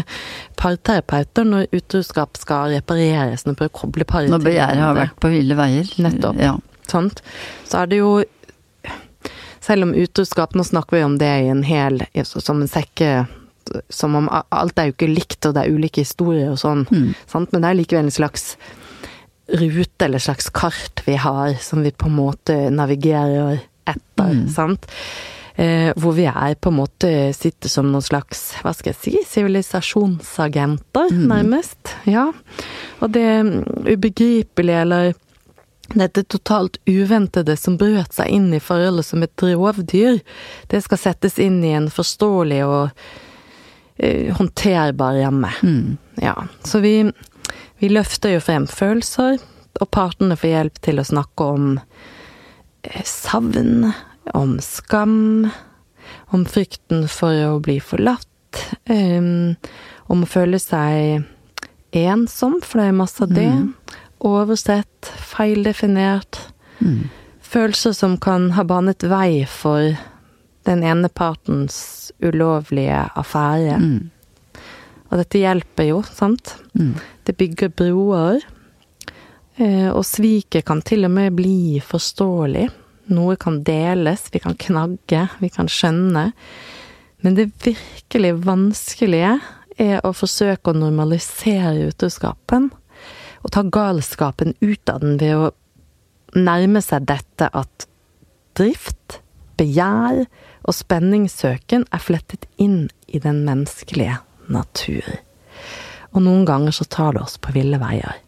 Parterapeuter 0.60 1.46
når 1.46 1.68
utroskap 1.76 2.40
skal 2.40 2.74
repareres, 2.74 3.46
når 3.46 3.58
prøver 3.60 3.72
å 3.72 3.78
koble 3.78 4.08
paret 4.08 4.32
Når 4.32 4.42
begjæret 4.48 4.82
har 4.82 4.98
vært 4.98 5.18
på 5.22 5.30
ville 5.32 5.58
veier. 5.58 5.90
Nettopp. 6.02 6.40
Ja. 6.42 6.56
Sant. 6.90 7.22
Så 7.68 7.84
er 7.84 7.92
det 7.92 8.02
jo 8.02 8.14
Selv 9.64 9.86
om 9.86 9.94
utroskap, 9.96 10.52
nå 10.52 10.64
snakker 10.66 10.98
vi 10.98 11.04
om 11.06 11.14
det 11.16 11.30
i 11.46 11.48
en 11.48 11.62
hel 11.64 12.02
Som 12.28 12.60
en 12.60 12.68
sekke 12.68 13.24
Som 13.88 14.18
om 14.18 14.28
alt 14.28 14.78
er 14.78 14.90
jo 14.90 14.96
ikke 14.98 15.08
likt, 15.08 15.46
og 15.46 15.54
det 15.56 15.62
er 15.62 15.72
ulike 15.72 16.04
historier 16.04 16.50
og 16.52 16.58
sånn, 16.60 16.84
mm. 16.90 17.14
sant, 17.30 17.54
men 17.54 17.64
det 17.64 17.70
er 17.70 17.78
likevel 17.78 18.10
en 18.10 18.12
slags 18.12 18.50
rute 19.48 20.04
eller 20.04 20.18
slags 20.18 20.50
kart 20.50 21.02
vi 21.04 21.16
har, 21.20 21.54
som 21.60 21.82
vi 21.82 21.90
på 21.90 22.08
en 22.08 22.16
måte 22.16 22.56
navigerer 22.70 23.60
etter, 23.84 24.30
mm. 24.32 24.48
sant. 24.48 24.86
Eh, 25.54 25.92
hvor 26.00 26.16
vi 26.16 26.24
er 26.26 26.56
på 26.58 26.72
en 26.72 26.80
måte 26.80 27.10
sitter 27.36 27.70
som 27.70 27.92
noen 27.92 28.02
slags, 28.02 28.56
hva 28.64 28.72
skal 28.74 28.90
jeg 28.90 29.00
si, 29.02 29.12
sivilisasjonsagenter, 29.36 31.12
mm. 31.12 31.26
nærmest. 31.30 31.92
Ja. 32.10 32.30
Og 32.98 33.12
det 33.14 33.28
ubegripelige, 33.86 34.80
eller 34.80 35.12
dette 35.92 36.24
totalt 36.24 36.80
uventede 36.88 37.54
som 37.60 37.76
brøt 37.78 38.16
seg 38.16 38.32
inn 38.34 38.48
i 38.56 38.62
forholdet 38.62 39.06
som 39.06 39.22
et 39.22 39.44
rovdyr, 39.44 40.18
det 40.72 40.80
skal 40.82 41.00
settes 41.00 41.38
inn 41.42 41.60
i 41.62 41.74
en 41.76 41.90
forståelig 41.92 42.60
og 42.66 43.06
eh, 44.00 44.32
håndterbar 44.34 45.20
ramme. 45.20 45.52
Mm. 45.62 45.96
Ja. 46.24 46.34
Så 46.64 46.80
vi 46.82 46.96
vi 47.82 47.90
løfter 47.90 48.36
jo 48.36 48.42
frem 48.44 48.66
følelser, 48.70 49.40
og 49.80 49.90
partene 49.94 50.36
får 50.38 50.52
hjelp 50.52 50.80
til 50.86 51.00
å 51.00 51.06
snakke 51.06 51.48
om 51.56 51.70
eh, 52.86 53.02
savn, 53.08 53.90
om 54.34 54.56
skam, 54.62 55.50
om 56.34 56.44
frykten 56.48 57.08
for 57.10 57.34
å 57.48 57.58
bli 57.64 57.80
forlatt, 57.82 58.30
um, 58.90 59.56
om 60.06 60.22
å 60.22 60.30
føle 60.30 60.60
seg 60.62 61.24
ensom, 61.94 62.60
for 62.62 62.80
det 62.80 62.88
er 62.88 62.96
masse 62.98 63.22
av 63.24 63.34
det. 63.34 63.50
Mm. 63.50 64.00
Oversett, 64.24 65.10
feildefinert. 65.34 66.38
Mm. 66.78 67.08
Følelser 67.44 67.94
som 67.94 68.16
kan 68.18 68.52
ha 68.56 68.64
banet 68.66 69.06
vei 69.06 69.44
for 69.50 69.94
den 70.64 70.82
ene 70.86 71.10
partens 71.12 72.12
ulovlige 72.24 73.04
affære. 73.20 73.78
Mm. 73.78 74.62
Og 75.10 75.20
dette 75.20 75.42
hjelper 75.42 75.90
jo, 75.90 76.00
sant? 76.08 76.56
Mm. 76.74 76.96
Det 77.24 77.36
bygger 77.40 77.72
broer. 77.72 78.44
Eh, 79.56 79.90
og 79.90 80.04
sviket 80.06 80.66
kan 80.66 80.82
til 80.82 81.06
og 81.06 81.14
med 81.14 81.36
bli 81.38 81.80
forståelig. 81.84 82.68
Noe 83.14 83.36
kan 83.40 83.60
deles, 83.64 84.28
vi 84.32 84.40
kan 84.40 84.56
knagge, 84.58 85.26
vi 85.40 85.50
kan 85.52 85.68
skjønne. 85.70 86.30
Men 87.24 87.36
det 87.36 87.52
virkelig 87.64 88.32
vanskelige 88.44 89.36
er 89.80 90.00
å 90.04 90.12
forsøke 90.16 90.72
å 90.72 90.78
normalisere 90.78 91.88
utroskapen. 91.90 92.70
Og 93.44 93.52
ta 93.52 93.64
galskapen 93.64 94.54
ut 94.60 94.90
av 94.90 95.04
den 95.04 95.18
ved 95.20 95.36
å 95.36 95.52
nærme 96.34 96.82
seg 96.82 97.06
dette 97.08 97.50
at 97.52 97.86
drift, 98.58 99.20
begjær 99.58 100.24
og 100.64 100.74
spenningssøken 100.74 101.86
er 101.92 102.02
flettet 102.02 102.48
inn 102.60 102.88
i 103.06 103.20
den 103.22 103.44
menneskelige 103.46 104.18
natur. 104.50 105.23
Og 106.14 106.22
noen 106.22 106.46
ganger 106.48 106.74
så 106.74 106.86
tar 106.86 107.16
det 107.16 107.24
oss 107.26 107.38
på 107.42 107.54
ville 107.54 107.80
veier. 107.82 108.20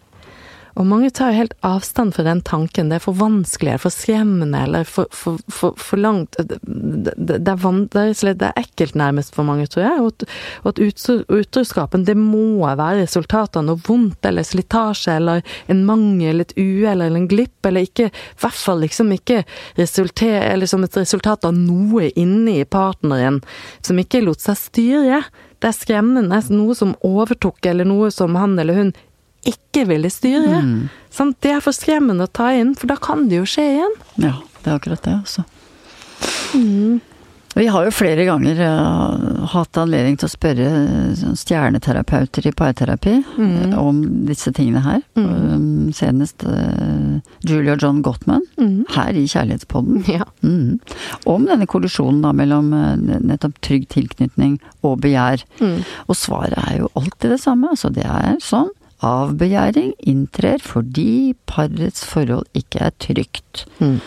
Og 0.77 0.85
mange 0.85 1.09
tar 1.15 1.33
helt 1.33 1.55
avstand 1.65 2.13
fra 2.13 2.25
den 2.27 2.43
tanken. 2.45 2.91
Det 2.91 2.99
er 2.99 3.05
for 3.07 3.17
vanskelig, 3.17 3.71
eller 3.71 3.81
for 3.81 3.95
skremmende, 3.95 4.59
eller 4.67 4.85
for, 4.85 5.09
for, 5.09 5.39
for, 5.49 5.77
for 5.81 6.01
langt 6.01 6.37
det, 6.37 6.59
det, 6.61 7.15
det, 7.17 7.55
er 7.55 8.35
det, 8.35 8.51
er, 8.51 8.53
ekkelt 8.61 8.99
nærmest 8.99 9.33
for 9.35 9.49
mange, 9.49 9.65
tror 9.73 9.87
jeg. 9.87 10.05
Og, 10.05 10.27
og 10.63 10.69
at 10.75 10.83
utroskapen, 11.33 12.05
det 12.05 12.17
må 12.21 12.61
være 12.67 13.07
resultat 13.07 13.57
av 13.57 13.65
noe 13.65 13.81
vondt, 13.89 14.29
eller 14.29 14.45
slitasje, 14.45 15.17
eller 15.17 15.41
en 15.73 15.83
mangel, 15.89 16.45
et 16.45 16.53
uhell, 16.61 17.01
eller 17.01 17.23
en 17.23 17.31
glipp, 17.31 17.57
eller 17.65 17.89
ikke 17.89 18.11
I 18.11 18.41
hvert 18.45 18.61
fall 18.61 18.85
liksom 18.85 19.17
ikke 19.17 19.43
resulter, 19.81 20.43
eller 20.45 20.69
som 20.69 20.85
et 20.85 21.01
resultat 21.01 21.49
av 21.49 21.57
noe 21.57 22.13
inni 22.13 22.61
partneren 22.69 23.41
som 23.81 23.97
ikke 23.97 24.27
lot 24.29 24.45
seg 24.45 24.61
styre. 24.61 25.25
Det 25.67 25.73
er 25.73 25.79
skremmende. 25.81 26.39
Noe 26.55 26.75
som 26.79 26.93
overtok, 27.03 27.59
eller 27.67 27.89
noe 27.89 28.13
som 28.15 28.37
han 28.39 28.53
eller 28.63 28.77
hun 28.79 28.93
ikke 29.47 29.83
ville 29.89 30.07
styre. 30.15 30.61
Mm. 30.63 30.85
Sånn, 31.11 31.33
det 31.43 31.57
er 31.57 31.65
for 31.65 31.75
skremmende 31.75 32.29
å 32.29 32.31
ta 32.31 32.53
inn, 32.55 32.77
for 32.79 32.87
da 32.87 32.95
kan 33.03 33.25
det 33.27 33.41
jo 33.41 33.49
skje 33.51 33.65
igjen. 33.73 33.97
Ja, 34.23 34.37
det 34.63 34.71
er 34.71 34.79
akkurat 34.79 35.03
det, 35.03 35.17
altså. 35.25 35.43
Mm. 36.55 37.01
Vi 37.57 37.67
har 37.73 37.87
jo 37.87 37.93
flere 37.95 38.27
ganger 38.29 38.59
uh, 38.61 39.45
hatt 39.49 39.79
anledning 39.81 40.19
til 40.21 40.29
å 40.29 40.33
spørre 40.33 40.67
uh, 40.69 41.23
stjerneterapeuter 41.41 42.51
i 42.51 42.53
parterapi 42.53 43.15
mm. 43.25 43.55
uh, 43.73 43.77
om 43.81 44.03
disse 44.29 44.53
tingene 44.57 44.83
her. 44.85 45.01
Mm. 45.17 45.31
Um, 45.33 45.67
senest 45.97 46.45
Julia 47.47 47.79
John 47.81 48.03
Gottman, 48.05 48.45
mm. 48.61 48.85
her 48.93 49.17
i 49.17 49.25
Kjærlighetspodden. 49.25 50.05
Ja. 50.17 50.29
Mm. 50.45 50.79
Om 51.29 51.49
denne 51.49 51.67
kollisjonen 51.69 52.21
da 52.25 52.31
mellom 52.37 52.69
nettopp 53.03 53.57
trygg 53.65 53.89
tilknytning 53.93 54.59
og 54.87 55.01
begjær. 55.05 55.43
Mm. 55.61 55.81
Og 56.07 56.19
svaret 56.19 56.59
er 56.67 56.83
jo 56.83 56.91
alltid 56.99 57.33
det 57.35 57.41
samme. 57.43 57.73
Altså 57.73 57.93
det 57.93 58.05
er 58.05 58.37
sånn 58.45 58.71
Avbegjæring 59.05 59.91
inntrer 60.09 60.63
fordi 60.65 61.35
parets 61.49 62.01
forhold 62.09 62.47
ikke 62.57 62.87
er 62.87 62.95
trygt. 63.03 63.67
Mm. 63.77 63.99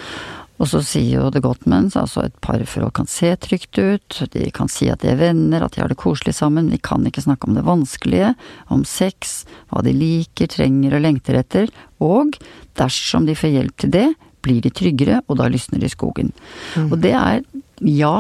Og 0.60 0.68
så 0.68 0.82
sier 0.84 1.22
jo 1.22 1.30
The 1.32 1.42
Gottmans 1.44 1.96
altså 2.00 2.26
et 2.28 2.36
parforhold 2.44 2.92
kan 2.98 3.08
se 3.10 3.32
trygt 3.40 3.80
ut, 3.80 4.18
de 4.34 4.50
kan 4.56 4.72
si 4.72 4.90
at 4.92 5.04
de 5.04 5.14
er 5.14 5.20
venner, 5.22 5.64
at 5.64 5.76
de 5.76 5.84
har 5.84 5.92
det 5.92 6.00
koselig 6.00 6.36
sammen, 6.36 6.68
de 6.72 6.80
kan 6.84 7.06
ikke 7.08 7.24
snakke 7.24 7.48
om 7.48 7.56
det 7.56 7.64
vanskelige, 7.68 8.34
om 8.74 8.84
sex, 8.88 9.44
hva 9.72 9.84
de 9.86 9.96
liker, 9.96 10.52
trenger 10.52 10.98
og 10.98 11.06
lengter 11.06 11.40
etter, 11.40 11.72
og 12.04 12.36
dersom 12.80 13.30
de 13.30 13.38
får 13.40 13.56
hjelp 13.56 13.80
til 13.80 13.96
det, 13.96 14.10
blir 14.44 14.60
de 14.64 14.72
tryggere, 14.72 15.22
og 15.28 15.40
da 15.40 15.48
lysner 15.52 15.82
de 15.82 15.88
i 15.88 15.96
skogen. 15.96 16.34
Mm. 16.76 16.92
Og 16.92 17.00
det 17.04 17.16
er 17.16 17.42
ja 17.88 18.16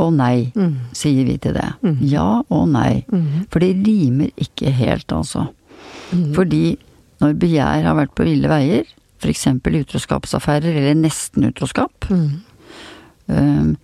og 0.00 0.10
nei, 0.16 0.50
mm. 0.56 0.90
sier 0.96 1.28
vi 1.28 1.36
til 1.38 1.54
det. 1.56 1.68
Mm. 1.84 2.00
Ja 2.10 2.28
og 2.42 2.66
nei. 2.72 3.04
Mm. 3.12 3.46
For 3.52 3.62
det 3.62 3.76
rimer 3.86 4.32
ikke 4.40 4.72
helt, 4.74 5.12
altså. 5.14 5.46
Mm. 6.10 6.32
Fordi 6.34 6.64
når 7.22 7.36
begjær 7.40 7.86
har 7.86 7.96
vært 8.00 8.14
på 8.16 8.26
ville 8.26 8.50
veier, 8.50 8.88
f.eks. 9.24 9.48
utroskapsaffærer 9.64 10.76
eller 10.76 10.98
nesten 10.98 11.48
utroskap, 11.48 12.08
mm. 12.10 12.30
um, 13.32 13.74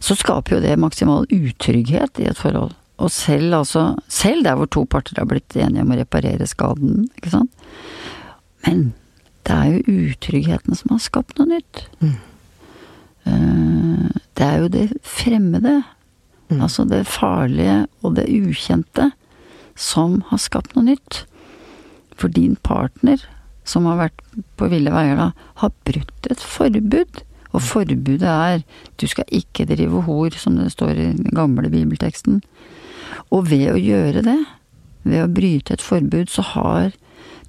så 0.00 0.16
skaper 0.18 0.56
jo 0.56 0.62
det 0.64 0.76
maksimal 0.78 1.26
utrygghet 1.32 2.20
i 2.22 2.28
et 2.30 2.38
forhold. 2.38 2.74
Og 3.02 3.10
selv 3.12 3.58
altså, 3.58 3.96
selv 4.08 4.44
der 4.44 4.56
hvor 4.56 4.68
to 4.72 4.84
parter 4.88 5.18
har 5.18 5.28
blitt 5.28 5.56
enige 5.56 5.84
om 5.84 5.92
å 5.92 5.98
reparere 5.98 6.48
skaden, 6.48 7.08
ikke 7.18 7.34
sant. 7.34 7.66
Men 8.64 8.94
det 9.46 9.56
er 9.56 9.74
jo 9.74 9.98
utryggheten 10.08 10.78
som 10.78 10.94
har 10.94 11.02
skapt 11.04 11.36
noe 11.38 11.50
nytt. 11.50 11.84
Mm. 12.00 12.16
Uh, 13.26 14.08
det 14.38 14.46
er 14.46 14.58
jo 14.62 14.72
det 14.72 14.86
fremmede, 15.04 15.80
mm. 16.48 16.60
altså 16.60 16.86
det 16.88 17.04
farlige 17.10 17.84
og 18.02 18.16
det 18.18 18.28
ukjente, 18.32 19.10
som 19.76 20.22
har 20.30 20.40
skapt 20.40 20.76
noe 20.76 20.86
nytt. 20.88 21.24
For 22.16 22.32
din 22.32 22.56
partner, 22.64 23.20
som 23.66 23.86
har 23.90 23.98
vært 24.00 24.22
på 24.58 24.68
ville 24.72 24.92
veier 24.94 25.18
da, 25.18 25.30
har 25.62 25.74
brutt 25.88 26.30
et 26.30 26.42
forbud. 26.42 27.22
Og 27.56 27.64
forbudet 27.64 28.28
er 28.28 28.62
du 29.00 29.06
skal 29.08 29.28
ikke 29.34 29.66
drive 29.68 30.04
hor, 30.06 30.34
som 30.36 30.58
det 30.58 30.70
står 30.74 30.94
i 30.94 31.10
den 31.16 31.36
gamle 31.36 31.70
bibelteksten. 31.72 32.42
Og 33.32 33.48
ved 33.50 33.70
å 33.72 33.80
gjøre 33.80 34.24
det, 34.26 34.38
ved 35.06 35.24
å 35.24 35.32
bryte 35.32 35.76
et 35.76 35.84
forbud, 35.84 36.28
så 36.30 36.44
har 36.54 36.92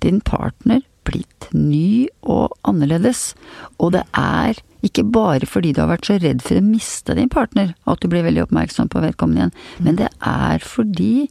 din 0.03 0.21
partner 0.21 0.83
blitt 1.07 1.49
ny 1.55 2.07
og 2.27 2.55
annerledes. 2.67 3.31
Og 3.79 3.93
det 3.95 4.03
er 4.17 4.59
ikke 4.85 5.05
bare 5.09 5.47
fordi 5.49 5.73
du 5.73 5.81
har 5.81 5.91
vært 5.91 6.09
så 6.09 6.17
redd 6.21 6.43
for 6.45 6.59
å 6.59 6.65
miste 6.65 7.15
din 7.17 7.31
partner 7.33 7.73
at 7.89 8.01
du 8.01 8.09
blir 8.11 8.25
veldig 8.27 8.45
oppmerksom 8.45 8.91
på 8.93 9.01
vedkommende 9.03 9.47
igjen, 9.47 9.55
men 9.83 9.99
det 9.99 10.09
er 10.21 10.63
fordi 10.63 11.27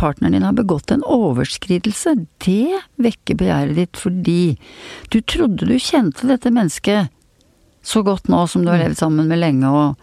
partneren 0.00 0.32
din 0.32 0.46
har 0.46 0.56
begått 0.56 0.90
en 0.94 1.04
overskridelse, 1.04 2.14
det 2.44 2.80
vekker 3.00 3.36
begjæret 3.40 3.76
ditt 3.76 4.00
fordi 4.00 4.56
du 5.12 5.20
trodde 5.20 5.68
du 5.68 5.76
kjente 5.76 6.28
dette 6.30 6.52
mennesket 6.54 7.12
så 7.82 8.02
godt 8.04 8.28
nå 8.28 8.46
som 8.48 8.64
du 8.64 8.72
har 8.72 8.80
levd 8.80 8.98
sammen 8.98 9.28
med 9.28 9.40
lenge, 9.40 9.68
og 9.68 9.96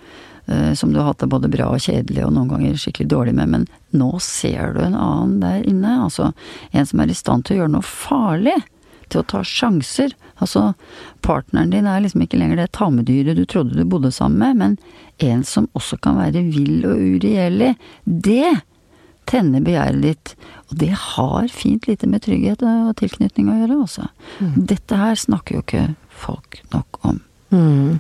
uh, 0.50 0.74
som 0.78 0.94
du 0.94 1.00
har 1.02 1.12
hatt 1.12 1.22
det 1.22 1.30
både 1.34 1.50
bra 1.54 1.70
og 1.74 1.84
kjedelig 1.84 2.26
og 2.26 2.34
noen 2.36 2.50
ganger 2.54 2.80
skikkelig 2.80 3.10
dårlig 3.14 3.36
med, 3.38 3.54
men 3.54 3.68
nå 3.98 4.12
ser 4.24 4.74
du 4.78 4.82
en 4.86 4.98
annen 4.98 5.38
der 5.44 5.66
inne, 5.68 6.00
altså 6.08 6.32
en 6.72 6.90
som 6.90 7.02
er 7.02 7.14
i 7.14 7.18
stand 7.18 7.46
til 7.46 7.58
å 7.58 7.62
gjøre 7.62 7.76
noe 7.78 7.86
farlig 7.86 8.58
til 9.08 9.22
å 9.22 9.28
ta 9.30 9.44
sjanser. 9.46 10.14
Altså, 10.44 10.74
partneren 11.26 11.72
din 11.72 11.88
er 11.90 12.02
liksom 12.04 12.26
ikke 12.26 12.40
lenger 12.40 12.60
det 12.60 12.72
tamedyret 12.76 13.38
du 13.38 13.46
trodde 13.50 13.78
du 13.78 13.86
bodde 13.88 14.12
sammen 14.14 14.42
med, 14.42 14.58
men 14.58 15.30
en 15.32 15.46
som 15.48 15.70
også 15.78 15.98
kan 16.04 16.20
være 16.20 16.44
vill 16.52 16.84
og 16.86 17.00
uregjerlig. 17.16 17.72
Det 18.06 18.58
tenner 19.28 19.64
begjæret 19.64 20.04
ditt. 20.04 20.34
Og 20.68 20.76
det 20.82 20.92
har 20.96 21.48
fint 21.54 21.88
lite 21.88 22.08
med 22.10 22.24
trygghet 22.26 22.64
og 22.66 22.96
tilknytning 23.00 23.50
å 23.52 23.58
gjøre, 23.62 23.80
altså. 23.86 24.04
Mm. 24.40 24.54
Dette 24.74 25.00
her 25.00 25.16
snakker 25.20 25.58
jo 25.58 25.62
ikke 25.64 25.86
folk 26.18 26.62
nok 26.74 26.90
om. 27.08 27.18
Mm. 27.54 28.00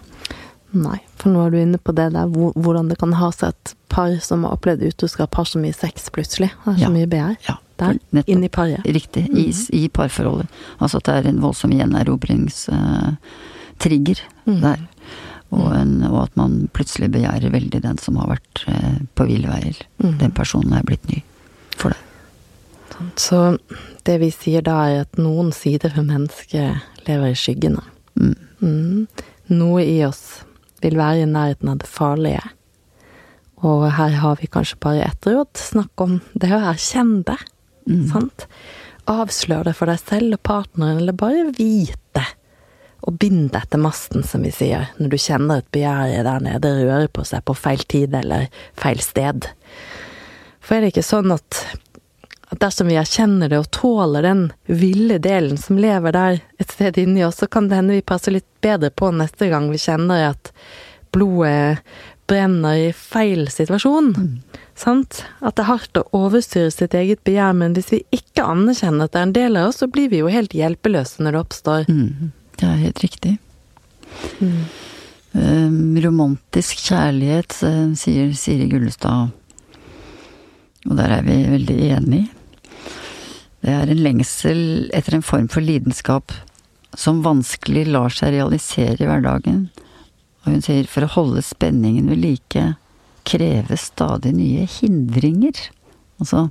Nei, 0.77 0.99
for 1.15 1.31
nå 1.31 1.45
er 1.45 1.51
du 1.53 1.57
inne 1.61 1.79
på 1.79 1.91
det 1.95 2.09
der 2.15 2.27
hvordan 2.27 2.89
det 2.91 2.97
kan 2.99 3.13
ha 3.17 3.29
seg 3.35 3.47
et 3.53 3.67
par 3.91 4.11
som 4.23 4.43
har 4.45 4.53
opplevd 4.57 4.81
utroskap, 4.89 5.35
har 5.39 5.47
så 5.47 5.57
mye 5.61 5.75
sex 5.75 5.93
plutselig. 6.13 6.49
Det 6.65 6.71
er 6.73 6.77
så 6.81 6.87
ja. 6.87 6.91
mye 6.93 7.09
begjær. 7.09 7.35
Ja. 7.47 7.55
Der. 7.77 7.93
Inni 8.25 8.49
paret. 8.49 8.81
Riktig. 8.89 9.29
I, 9.29 9.53
mm. 9.53 9.69
I, 9.77 9.89
parforholdet. 9.93 10.47
Altså 10.81 10.97
at 10.97 11.05
det 11.05 11.13
er 11.13 11.29
en 11.29 11.43
voldsom 11.43 11.71
gjenerobrings-trigger 11.77 14.17
uh, 14.17 14.49
mm. 14.49 14.61
der. 14.63 14.79
Og, 15.55 15.69
en, 15.71 16.01
og, 16.09 16.17
at 16.25 16.33
man 16.39 16.65
plutselig 16.75 17.07
begjærer 17.13 17.53
veldig 17.53 17.79
den 17.85 17.99
som 18.03 18.17
har 18.19 18.33
vært 18.33 18.65
eh, 18.67 18.97
på 19.15 19.27
ville 19.29 19.47
veier. 19.47 19.79
Mm. 20.03 20.17
Den 20.19 20.33
personen 20.35 20.75
er 20.75 20.83
blitt 20.87 21.07
ny 21.07 21.21
for 21.77 21.93
deg. 21.93 22.03
Så 23.19 23.39
det 24.09 24.17
vi 24.23 24.31
sier 24.33 24.65
da, 24.65 24.79
er 24.89 25.05
at 25.05 25.19
noen 25.21 25.53
sider 25.55 25.93
ved 25.95 26.09
mennesket 26.09 27.07
lever 27.07 27.31
i 27.31 27.37
skyggene. 27.37 27.83
Mm. 28.17 28.35
Mm. 28.59 29.01
Noe 29.53 29.83
i 29.85 29.99
oss 30.07 30.41
vil 30.83 30.97
være 30.99 31.23
i 31.23 31.29
nærheten 31.29 31.71
av 31.71 31.81
det 31.83 31.89
farlige. 31.89 32.43
Og 33.65 33.87
her 33.97 34.17
har 34.21 34.41
vi 34.41 34.49
kanskje 34.51 34.79
bare 34.83 35.05
ett 35.05 35.29
råd. 35.29 35.53
Snakk 35.57 36.03
om 36.03 36.19
det 36.37 36.51
å 36.53 36.63
erkjenne 36.73 37.23
det. 37.29 37.39
Mm. 37.87 38.03
Sant? 38.11 38.47
Avslør 39.07 39.69
det 39.69 39.77
for 39.77 39.89
deg 39.89 40.01
selv 40.01 40.37
og 40.37 40.43
partneren, 40.45 40.99
eller 41.01 41.15
bare 41.17 41.47
vite 41.55 42.25
og 43.07 43.15
bind 43.21 43.51
deg 43.53 43.67
til 43.71 43.83
masten, 43.83 44.25
som 44.27 44.43
vi 44.43 44.51
sier, 44.51 44.89
når 44.99 45.13
du 45.13 45.17
kjenner 45.21 45.61
et 45.61 45.69
begjær 45.73 46.25
der 46.27 46.43
nede 46.43 46.73
røre 46.81 47.07
på 47.07 47.23
seg 47.27 47.45
på 47.47 47.55
feil 47.55 47.85
tid 47.87 48.15
eller 48.19 48.49
feil 48.79 48.99
sted. 49.03 49.47
For 50.59 50.75
er 50.75 50.83
det 50.83 50.91
ikke 50.91 51.05
sånn 51.07 51.31
at, 51.31 51.61
at 52.51 52.59
dersom 52.59 52.91
vi 52.91 52.99
erkjenner 52.99 53.53
det 53.53 53.61
og 53.61 53.71
tåler 53.75 54.27
den 54.27 54.43
ville 54.67 55.21
delen 55.23 55.55
som 55.61 55.79
lever 55.79 56.15
der 56.15 56.41
et 56.59 56.75
sted 56.75 56.99
inni 56.99 57.23
oss, 57.23 57.39
så 57.39 57.47
kan 57.47 57.71
det 57.71 57.79
hende 57.79 57.95
vi 57.95 58.03
passer 58.03 58.35
litt 58.35 58.49
bedre 58.63 58.91
på 58.91 59.13
neste 59.15 59.47
gang 59.53 59.71
vi 59.71 59.79
kjenner 59.79 60.33
at 60.33 60.51
blodet 61.15 61.79
brenner 62.27 62.75
i 62.75 62.87
feil 62.91 63.47
situasjon. 63.47 64.11
Sant? 64.77 65.21
At 65.39 65.55
det 65.55 65.63
er 65.63 65.69
hardt 65.71 65.99
å 65.99 66.03
overstyre 66.17 66.73
sitt 66.73 66.95
eget 66.97 67.23
begjær, 67.23 67.55
men 67.55 67.77
hvis 67.77 67.93
vi 67.93 68.01
ikke 68.13 68.45
anerkjenner 68.45 69.07
at 69.07 69.15
det 69.15 69.21
er 69.21 69.27
en 69.29 69.37
del 69.37 69.59
av 69.61 69.69
oss, 69.69 69.79
så 69.81 69.87
blir 69.87 70.11
vi 70.11 70.19
jo 70.19 70.31
helt 70.31 70.55
hjelpeløse 70.55 71.23
når 71.23 71.37
det 71.37 71.43
oppstår. 71.45 71.87
Mm, 71.87 72.33
det 72.59 72.67
er 72.67 72.83
helt 72.83 73.03
riktig. 73.03 73.37
Mm. 74.41 74.61
Um, 75.37 75.97
romantisk 76.01 76.87
kjærlighet, 76.87 77.53
uh, 77.61 77.93
sier 77.99 78.31
Siri 78.37 78.69
Gullestad. 78.71 79.33
Og 80.87 80.95
der 80.97 81.17
er 81.17 81.25
vi 81.27 81.37
veldig 81.51 81.77
enige. 81.97 82.29
Det 83.61 83.73
er 83.73 83.89
en 83.91 84.03
lengsel 84.03 84.61
etter 84.95 85.17
en 85.17 85.25
form 85.25 85.49
for 85.51 85.65
lidenskap 85.65 86.31
som 86.97 87.23
vanskelig 87.25 87.87
lar 87.91 88.13
seg 88.13 88.33
realisere 88.37 88.95
i 89.01 89.09
hverdagen. 89.09 89.67
Og 90.45 90.53
hun 90.53 90.63
sier 90.63 90.87
for 90.89 91.05
å 91.05 91.13
holde 91.17 91.43
spenningen 91.43 92.07
ved 92.09 92.21
like 92.23 92.63
kreves 93.27 93.89
stadig 93.91 94.31
nye 94.37 94.63
hindringer. 94.77 95.67
Altså 96.21 96.47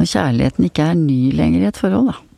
når 0.00 0.08
kjærligheten 0.08 0.66
ikke 0.70 0.86
er 0.88 0.96
ny 0.96 1.18
lenger 1.36 1.66
i 1.66 1.68
et 1.68 1.78
forhold, 1.78 2.14
da. 2.14 2.29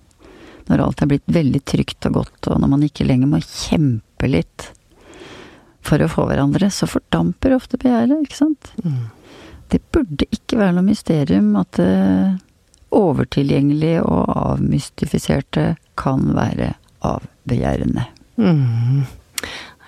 Når 0.73 0.87
alt 0.87 1.03
er 1.05 1.11
blitt 1.11 1.29
veldig 1.29 1.61
trygt 1.69 2.09
og 2.09 2.23
godt, 2.23 2.49
og 2.49 2.63
når 2.63 2.71
man 2.73 2.87
ikke 2.87 3.05
lenger 3.05 3.29
må 3.29 3.43
kjempe 3.45 4.31
litt 4.31 4.71
for 5.85 6.01
å 6.01 6.09
få 6.09 6.25
hverandre, 6.31 6.71
så 6.73 6.89
fordamper 6.89 7.57
ofte 7.57 7.77
begjæret, 7.83 8.23
ikke 8.25 8.39
sant? 8.39 8.71
Mm. 8.81 9.11
Det 9.73 9.83
burde 9.93 10.29
ikke 10.33 10.61
være 10.61 10.77
noe 10.79 10.87
mysterium 10.87 11.53
at 11.61 11.77
det 11.77 11.93
overtilgjengelige 12.93 14.03
og 14.05 14.33
avmystifiserte 14.37 15.73
kan 15.99 16.27
være 16.37 16.75
avbegjærende. 17.09 18.05
Mm. 18.37 19.05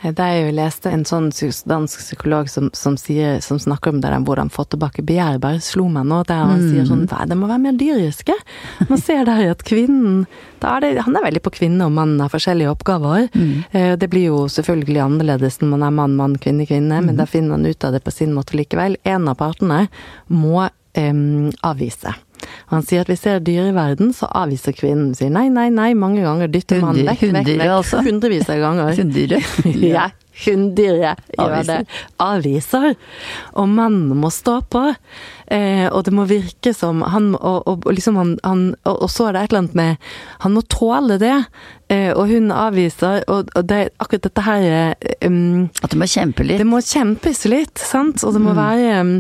Det 0.05 0.21
er 0.21 0.43
jo 0.43 0.55
leste 0.57 0.91
en 0.93 1.05
sånn 1.09 1.31
dansk 1.33 2.03
psykolog 2.03 2.51
som, 2.53 2.69
som, 2.77 2.99
sier, 3.01 3.39
som 3.45 3.59
snakker 3.61 3.95
om 3.95 4.03
det 4.03 4.11
der 4.13 4.25
hvordan 4.27 4.53
få 4.53 4.67
tilbake 4.69 5.05
begjær, 5.07 5.39
bare 5.41 5.63
slo 5.65 5.87
meg 5.89 6.05
nå. 6.11 6.21
Der 6.29 6.43
han 6.43 6.61
mm. 6.61 6.67
sier 6.69 6.89
sånn 6.91 7.07
det 7.09 7.39
må 7.41 7.49
være 7.49 7.63
mer 7.63 7.79
dyriske. 7.81 8.37
Man 8.91 9.01
ser 9.01 9.25
der 9.29 9.47
at 9.55 9.65
kvinnen 9.65 10.27
er 10.65 10.81
det, 10.81 10.95
Han 11.05 11.17
er 11.17 11.25
veldig 11.27 11.43
på 11.45 11.53
kvinne, 11.59 11.85
og 11.85 11.93
mannen 11.97 12.21
har 12.23 12.33
forskjellige 12.33 12.73
oppgaver. 12.73 13.27
Mm. 13.35 13.97
Det 14.01 14.09
blir 14.13 14.31
jo 14.31 14.45
selvfølgelig 14.49 15.03
annerledes 15.05 15.61
når 15.61 15.75
man 15.75 15.85
er 15.85 15.97
mann, 15.99 16.15
mann, 16.17 16.39
kvinne, 16.41 16.65
kvinne, 16.69 17.01
mm. 17.01 17.11
men 17.11 17.21
da 17.21 17.29
finner 17.29 17.57
man 17.57 17.67
ut 17.69 17.85
av 17.85 17.93
det 17.93 18.01
på 18.05 18.15
sin 18.15 18.33
måte 18.37 18.57
likevel. 18.57 18.97
En 19.05 19.29
av 19.29 19.37
partene 19.41 19.87
må 20.33 20.65
um, 20.65 21.51
avvise. 21.61 22.15
Og 22.69 22.77
han 22.79 22.87
sier 22.87 23.05
at 23.05 23.13
vi 23.13 23.19
ser 23.19 23.41
verden, 23.75 24.13
så 24.17 24.29
avviser 24.31 24.77
kvinnen. 24.77 25.15
Sier 25.17 25.33
nei, 25.33 25.49
nei, 25.53 25.71
nei, 25.75 25.93
mange 25.99 26.25
ganger 26.25 26.51
dytter 26.53 26.83
mannen 26.83 27.09
vekk, 27.09 27.31
vekk, 27.31 27.55
vekk. 27.55 27.65
Altså. 27.69 28.03
Hundrevis 28.05 28.51
av 28.51 28.63
ganger. 28.63 28.95
Hunndyret. 29.01 29.57
ja. 29.95 30.11
Hunndyret 30.35 31.21
gjør 31.37 31.61
det. 31.69 31.77
Avviser. 32.23 32.95
Og 33.55 33.69
mannen 33.71 34.17
må 34.19 34.31
stå 34.35 34.59
på. 34.67 34.83
Eh, 35.47 35.87
og 35.87 36.03
det 36.07 36.15
må 36.17 36.25
virke 36.27 36.73
som 36.75 37.03
han 37.13 37.35
Og, 37.37 37.67
og, 37.69 37.85
liksom 37.93 38.17
han, 38.17 38.31
han 38.49 38.63
og, 38.89 39.03
og, 39.05 39.11
så 39.13 39.27
er 39.29 39.35
det 39.37 39.43
et 39.43 39.53
eller 39.53 39.61
annet 39.61 39.75
med 39.77 40.07
Han 40.41 40.55
må 40.57 40.63
tåle 40.73 41.19
det. 41.21 41.37
Eh, 41.93 42.11
og 42.17 42.33
hun 42.33 42.49
avviser, 42.51 43.23
og, 43.29 43.53
og 43.55 43.69
det, 43.69 43.93
akkurat 44.01 44.25
dette 44.25 44.47
her 44.47 44.97
um, 45.29 45.69
At 45.85 45.93
det 45.93 46.01
må 46.01 46.09
kjempe 46.09 46.47
litt? 46.49 46.63
Det 46.63 46.67
må 46.67 46.81
kjempes 46.83 47.45
litt, 47.51 47.77
sant. 47.79 48.25
Og 48.25 48.35
det 48.35 48.43
må 48.43 48.57
mm. 48.57 48.59
være 48.59 49.01
um, 49.05 49.15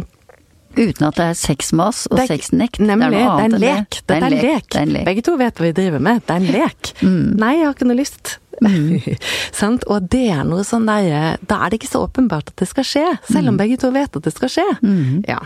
Uten 0.74 1.08
at 1.08 1.18
det 1.18 1.26
er 1.30 1.36
sexmas 1.38 2.04
og 2.10 2.22
sexnekt. 2.28 2.80
Nemlig. 2.82 3.20
Det 3.20 3.24
er, 3.24 3.34
det 3.36 3.44
er 3.44 3.50
en 3.50 3.60
lek. 3.62 3.98
Det 4.00 4.16
er 4.16 4.26
en 4.26 4.36
lek. 4.38 4.70
Det 4.70 4.80
er 4.80 4.86
en 4.86 4.94
lek. 4.96 5.04
Begge 5.08 5.26
to 5.26 5.36
vet 5.40 5.60
hva 5.60 5.68
vi 5.68 5.74
driver 5.76 6.02
med. 6.02 6.24
Det 6.24 6.36
er 6.36 6.42
en 6.42 6.56
lek. 6.58 6.94
Mm. 7.04 7.34
Nei, 7.36 7.50
jeg 7.58 7.66
har 7.66 7.74
ikke 7.74 7.86
noe 7.86 7.96
lyst. 7.98 8.30
Mm. 8.64 9.02
og 9.92 10.06
det 10.12 10.22
er 10.32 10.44
noe 10.46 10.62
sånn 10.64 10.86
der 10.86 11.36
Da 11.44 11.58
er 11.64 11.72
det 11.72 11.80
ikke 11.80 11.90
så 11.90 12.04
åpenbart 12.06 12.52
at 12.52 12.62
det 12.62 12.68
skal 12.70 12.86
skje, 12.86 13.04
selv 13.26 13.50
om 13.50 13.56
mm. 13.56 13.60
begge 13.60 13.78
to 13.82 13.90
vet 13.94 14.16
at 14.16 14.24
det 14.24 14.32
skal 14.32 14.52
skje. 14.54 14.66
Mm. 14.80 15.24
Ja. 15.28 15.40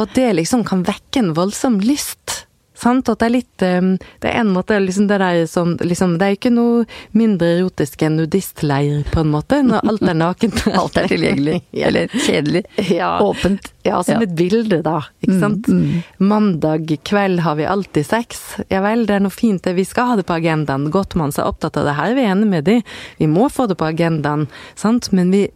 Og 0.00 0.10
det 0.16 0.26
liksom 0.40 0.64
kan 0.68 0.82
vekke 0.88 1.22
en 1.22 1.34
voldsom 1.38 1.78
lyst 1.84 2.47
Sant? 2.78 3.08
At 3.10 3.20
det 3.20 3.26
er 3.26 3.34
litt 3.34 3.64
ehm, 3.64 3.90
Det 4.22 4.30
er 4.30 4.42
en 4.42 4.52
måte 4.54 4.78
liksom 4.82 5.08
det 5.10 5.18
der 5.22 5.40
som 5.50 5.74
liksom, 5.80 6.16
Det 6.20 6.26
er 6.26 6.36
ikke 6.36 6.52
noe 6.54 6.84
mindre 7.16 7.50
erotisk 7.56 8.04
enn 8.06 8.18
nudistleir, 8.18 9.02
på 9.12 9.22
en 9.24 9.32
måte, 9.32 9.60
når 9.66 9.86
alt 9.88 10.04
er 10.06 10.18
nakent. 10.18 10.60
alt 10.80 10.98
er 11.00 11.08
tilgjengelig. 11.10 11.60
Eller 11.88 12.12
kjedelig. 12.14 12.64
Ja. 12.90 13.16
Åpent. 13.24 13.72
Ja, 13.86 14.02
som 14.04 14.18
ja. 14.18 14.26
et 14.26 14.34
bilde, 14.38 14.80
da. 14.84 15.00
Ikke 15.22 15.36
mm, 15.36 15.40
sant. 15.42 15.70
Mm, 15.70 15.80
mm. 15.88 16.28
Mandag 16.30 16.92
kveld 17.08 17.42
har 17.46 17.58
vi 17.58 17.68
alltid 17.68 18.06
sex. 18.06 18.44
Ja 18.72 18.82
vel, 18.84 19.06
det 19.08 19.18
er 19.18 19.24
noe 19.24 19.34
fint 19.34 19.64
det. 19.64 19.74
Vi 19.78 19.86
skal 19.88 20.12
ha 20.12 20.18
det 20.18 20.26
på 20.28 20.36
agendaen. 20.36 20.88
Gottmanns 20.94 21.40
er 21.40 21.48
opptatt 21.50 21.78
av 21.80 21.88
det 21.88 21.96
her, 21.98 22.14
vi 22.18 22.26
er 22.26 22.34
enige 22.34 22.52
med 22.52 22.68
de. 22.68 22.78
Vi 23.18 23.30
må 23.30 23.48
få 23.52 23.68
det 23.70 23.78
på 23.80 23.88
agendaen, 23.88 24.46
sant. 24.78 25.10
Men 25.16 25.32
vi, 25.34 25.46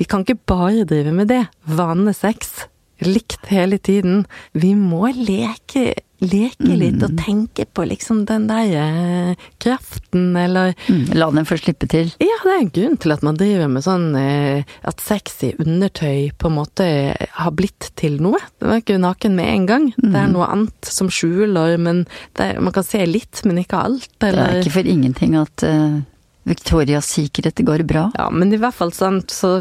vi 0.00 0.08
kan 0.08 0.24
ikke 0.24 0.40
bare 0.48 0.88
drive 0.88 1.12
med 1.16 1.32
det. 1.32 1.44
Vanesex 1.68 2.66
likt 3.04 3.50
hele 3.50 3.78
tiden. 3.78 4.24
Vi 4.56 4.74
må 4.78 5.10
leke 5.12 5.92
leke 6.24 6.76
litt 6.78 7.02
og 7.04 7.12
mm. 7.12 7.18
tenke 7.20 7.66
på 7.76 7.84
liksom 7.84 8.22
den 8.28 8.46
der 8.48 8.70
eh, 8.80 9.48
kraften, 9.62 10.30
eller 10.38 10.72
mm, 10.88 11.12
La 11.16 11.28
den 11.34 11.48
få 11.48 11.58
slippe 11.60 11.88
til? 11.92 12.08
Ja, 12.22 12.38
det 12.44 12.54
er 12.54 12.62
en 12.62 12.72
grunn 12.78 12.96
til 13.02 13.14
at 13.14 13.24
man 13.26 13.38
driver 13.40 13.68
med 13.72 13.84
sånn 13.84 14.08
eh, 14.16 14.64
at 14.88 15.04
sexy 15.04 15.52
undertøy 15.60 16.32
på 16.38 16.48
en 16.48 16.56
måte 16.56 16.88
har 17.36 17.54
blitt 17.56 17.90
til 18.00 18.18
noe. 18.24 18.40
Det 18.56 18.70
var 18.70 18.80
ikke 18.80 18.98
naken 19.02 19.36
med 19.36 19.52
en 19.52 19.68
gang. 19.68 19.86
Mm. 19.98 20.08
Det 20.08 20.22
er 20.22 20.32
noe 20.32 20.50
annet 20.56 20.92
som 20.96 21.12
skjuler, 21.12 21.76
men 21.76 22.04
er, 22.40 22.60
man 22.64 22.74
kan 22.76 22.86
se 22.86 23.04
litt, 23.08 23.44
men 23.44 23.60
ikke 23.60 23.84
alt. 23.90 24.12
Eller... 24.22 24.40
Det 24.40 24.48
er 24.48 24.64
ikke 24.64 24.78
for 24.80 24.92
ingenting 24.96 25.36
at 25.38 25.68
uh, 25.68 26.00
Victorias 26.48 27.12
sikkerhet 27.12 27.64
går 27.66 27.84
bra. 27.88 28.08
Ja, 28.16 28.30
men 28.32 28.54
i 28.54 28.60
hvert 28.60 28.76
fall 28.76 28.94
sånn, 28.96 29.20
så, 29.28 29.58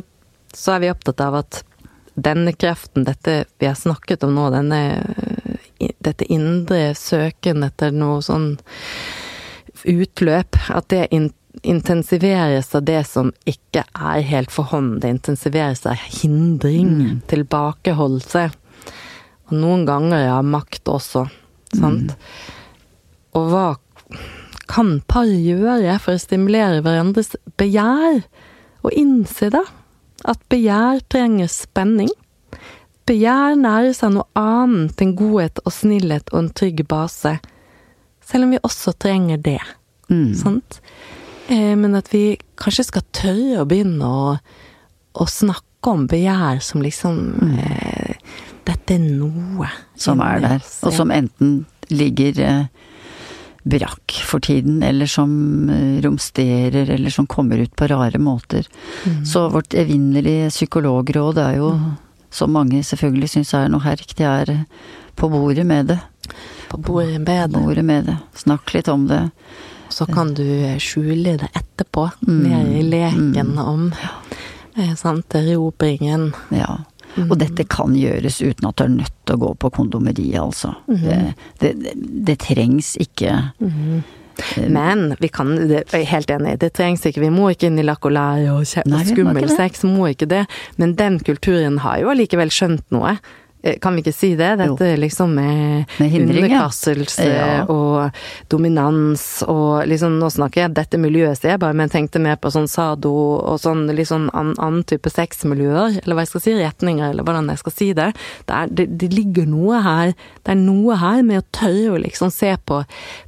så 0.55 0.77
er 0.77 0.86
vi 0.86 0.93
opptatt 0.93 1.23
av 1.25 1.41
at 1.43 1.63
denne 2.16 2.53
kreften, 2.55 3.03
dette 3.07 3.43
vi 3.59 3.68
har 3.68 3.76
snakket 3.76 4.24
om 4.24 4.36
nå, 4.38 4.49
denne 4.53 4.82
dette 5.78 6.28
indre 6.32 6.93
søken 6.97 7.66
etter 7.66 7.93
noe 7.95 8.22
sånn 8.24 8.55
utløp, 9.86 10.57
at 10.74 10.88
det 10.93 11.07
intensiveres 11.66 12.72
av 12.78 12.86
det 12.88 13.01
som 13.09 13.32
ikke 13.49 13.84
er 13.93 14.26
helt 14.30 14.53
for 14.53 14.72
hånd. 14.72 14.99
Det 15.03 15.11
intensiveres 15.18 15.86
av 15.89 15.99
hindring, 15.99 16.91
mm. 16.95 17.22
tilbakeholdelse. 17.32 18.47
Og 19.49 19.57
noen 19.59 19.86
ganger 19.88 20.26
ja, 20.26 20.39
makt 20.41 20.89
også, 20.89 21.28
sant. 21.76 22.16
Mm. 22.16 22.53
Og 23.36 23.49
hva 23.51 23.68
kan 24.72 24.97
par 25.05 25.28
gjøre 25.30 25.99
for 26.01 26.16
å 26.16 26.22
stimulere 26.22 26.82
hverandres 26.86 27.36
begjær? 27.59 28.24
Og 28.86 28.93
innse, 28.93 29.51
da, 29.53 29.63
at 30.24 30.39
begjær 30.51 31.01
trenger 31.11 31.49
spenning. 31.51 32.11
Begjær 33.05 33.57
næres 33.59 34.01
av 34.05 34.16
noe 34.16 34.26
annet 34.39 35.01
enn 35.03 35.13
godhet 35.18 35.61
og 35.66 35.74
snillhet 35.76 36.32
og 36.34 36.39
en 36.39 36.53
trygg 36.57 36.82
base. 36.89 37.36
Selv 38.26 38.47
om 38.47 38.55
vi 38.55 38.61
også 38.66 38.95
trenger 38.97 39.41
det. 39.41 39.61
Mm. 40.09 40.34
Sant? 40.38 40.80
Eh, 41.49 41.76
men 41.78 41.93
at 41.97 42.09
vi 42.13 42.38
kanskje 42.57 42.88
skal 42.88 43.05
tørre 43.13 43.61
å 43.61 43.70
begynne 43.70 44.09
å, 44.09 44.34
å 45.13 45.28
snakke 45.30 45.91
om 45.91 46.07
begjær 46.09 46.63
som 46.66 46.82
liksom 46.82 47.22
mm. 47.36 47.55
eh, 47.61 48.36
Dette 48.66 48.95
er 48.95 49.03
noe. 49.03 49.68
Som 49.93 50.24
er 50.26 50.39
der, 50.41 50.63
og 50.82 50.93
som 50.95 51.11
enten 51.13 51.59
ligger 51.93 52.39
eh, 52.41 52.86
brakk 53.66 54.13
for 54.30 54.43
tiden, 54.45 54.84
eller 54.86 55.09
som 55.09 55.70
eh, 55.74 56.01
romsterer, 56.05 56.89
eller 56.95 57.09
som 57.13 57.28
kommer 57.28 57.57
ut 57.57 57.76
på 57.76 57.89
rare 57.89 58.22
måter. 58.22 58.68
Mm. 59.05 59.22
Så 59.26 59.47
vårt 59.49 59.74
evinnelige 59.74 60.51
psykologråd 60.53 61.41
er 61.41 61.61
jo 61.61 61.76
mm 61.76 61.93
som 62.36 62.51
mange 62.51 62.84
selvfølgelig 62.84 63.32
syns 63.32 63.53
er 63.55 63.70
noe 63.72 63.84
herk, 63.86 64.11
det 64.18 64.28
er 64.28 64.51
eh, 64.51 64.66
på 65.16 65.30
bordet 65.32 65.66
med 65.68 65.93
det. 65.93 65.99
På 66.68 66.78
bordet 66.78 67.22
med 67.22 67.53
det. 67.53 67.61
Bordet 67.61 67.86
med 67.86 68.09
det. 68.09 68.18
Snakk 68.36 68.74
litt 68.76 68.89
om 68.91 69.07
det. 69.07 69.22
Så 69.93 70.07
kan 70.09 70.34
du 70.36 70.43
eh, 70.43 70.80
skjule 70.84 71.38
det 71.39 71.51
etterpå, 71.53 72.09
mm. 72.28 72.41
mer 72.43 72.68
i 72.76 72.84
leken 72.84 73.53
mm. 73.55 73.61
om 73.63 73.88
ja. 74.01 74.91
erobringen. 75.39 76.34
Ja. 76.49 76.82
Mm. 77.16 77.30
Og 77.30 77.39
dette 77.39 77.63
kan 77.72 77.95
gjøres 77.95 78.41
uten 78.43 78.68
at 78.70 78.78
du 78.78 78.86
er 78.86 78.93
nødt 78.97 79.16
til 79.24 79.38
å 79.38 79.41
gå 79.45 79.53
på 79.63 79.72
kondomeriet, 79.78 80.41
altså. 80.41 80.74
Mm. 80.89 81.01
Det, 81.01 81.18
det, 81.61 81.74
det, 81.82 81.95
det, 82.28 82.38
trengs 82.43 82.95
ikke 83.01 83.38
mm. 83.63 84.03
Men 84.68 85.13
vi 85.22 85.30
kan, 85.32 85.53
jeg 85.70 85.86
er 85.95 86.09
helt 86.09 86.32
enig, 86.34 86.57
det 86.59 86.74
trengs 86.76 87.05
ikke. 87.07 87.24
Vi 87.24 87.32
må 87.32 87.53
ikke 87.53 87.70
inn 87.70 87.80
i 87.80 87.86
lakolai 87.88 88.49
og 88.51 88.66
skummel 88.68 89.47
sex, 89.47 89.86
må 89.88 90.09
ikke 90.11 90.28
det. 90.28 90.43
Men 90.82 90.97
den 90.99 91.22
kulturen 91.24 91.80
har 91.86 92.01
jo 92.01 92.11
allikevel 92.11 92.51
skjønt 92.51 92.84
noe. 92.91 93.16
Eh, 93.66 93.80
kan 93.80 93.95
vi 93.95 94.03
ikke 94.03 94.13
si 94.13 94.36
det? 94.38 94.51
Dette 94.59 94.88
jo. 94.91 94.97
liksom 95.01 95.32
med, 95.34 95.89
med 95.97 96.13
underkastelse 96.22 97.26
ja. 97.26 97.63
og 97.66 98.13
dominans 98.53 99.41
og 99.49 99.88
liksom 99.89 100.20
Nå 100.22 100.30
snakker 100.30 100.61
jeg 100.61 100.76
dette 100.78 100.99
miljøet, 101.01 101.39
sier 101.39 101.55
jeg 101.55 101.61
bare, 101.63 101.74
men 101.74 101.89
tenkte 101.89 102.22
mer 102.22 102.38
på 102.38 102.51
sånn 102.53 102.70
sado 102.70 103.09
og 103.16 103.57
sånn 103.63 103.88
litt 103.89 104.11
sånn 104.11 104.28
annen, 104.38 104.53
annen 104.61 104.84
type 104.86 105.09
sexmiljøer, 105.09 105.97
eller 106.03 106.13
hva 106.13 106.26
jeg 106.28 106.32
skal 106.36 106.43
si, 106.43 106.53
retninger, 106.59 107.09
eller 107.09 107.26
hvordan 107.26 107.49
jeg 107.49 107.63
skal 107.63 107.74
si 107.74 107.88
det. 107.97 108.11
Det, 108.45 108.53
er, 108.53 108.70
det. 108.70 108.86
det, 109.01 109.09
ligger 109.16 109.49
noe 109.49 109.82
her. 109.82 110.13
Det 110.45 110.53
er 110.53 110.61
noe 110.61 110.99
her 111.01 111.26
med 111.26 111.41
å 111.41 111.47
tørre 111.57 111.95
å 111.95 112.03
liksom 112.05 112.30
se 112.34 112.53
på 112.70 112.84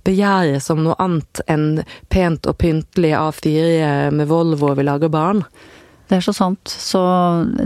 begjæret 0.06 0.62
som 0.64 0.86
noe 0.86 1.00
annet 1.02 1.42
enn 1.50 1.82
pent 2.14 2.46
og 2.46 2.60
pyntelig 2.62 3.16
A4 3.18 4.14
med 4.14 4.30
Volvo 4.30 4.70
og 4.70 4.78
vi 4.78 4.86
lager 4.86 5.12
barn. 5.12 5.42
Det 6.08 6.18
er 6.18 6.24
så 6.24 6.34
sant. 6.36 6.72
Så 6.72 6.99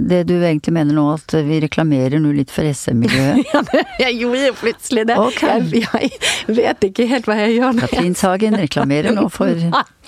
det 0.09 0.23
du 0.29 0.35
egentlig 0.39 0.73
mener 0.73 0.95
nå, 0.97 1.05
at 1.13 1.35
vi 1.45 1.59
reklamerer 1.61 2.21
nå 2.21 2.33
litt 2.33 2.51
for 2.53 2.65
SM-miljøet? 2.65 3.43
ja, 3.53 3.61
jeg 4.01 4.17
gjorde 4.23 4.43
jo 4.47 4.55
plutselig 4.61 5.05
det. 5.11 5.17
Okay. 5.21 5.67
Jeg, 5.81 6.11
jeg, 6.47 6.55
vet 6.57 6.87
ikke 6.89 7.07
helt 7.11 7.29
hva 7.29 7.37
jeg 7.43 7.59
gjør. 7.59 7.81
Katrin 7.83 8.17
Sagen 8.17 8.57
reklamerer 8.57 9.13
nå 9.15 9.27
for 9.33 9.51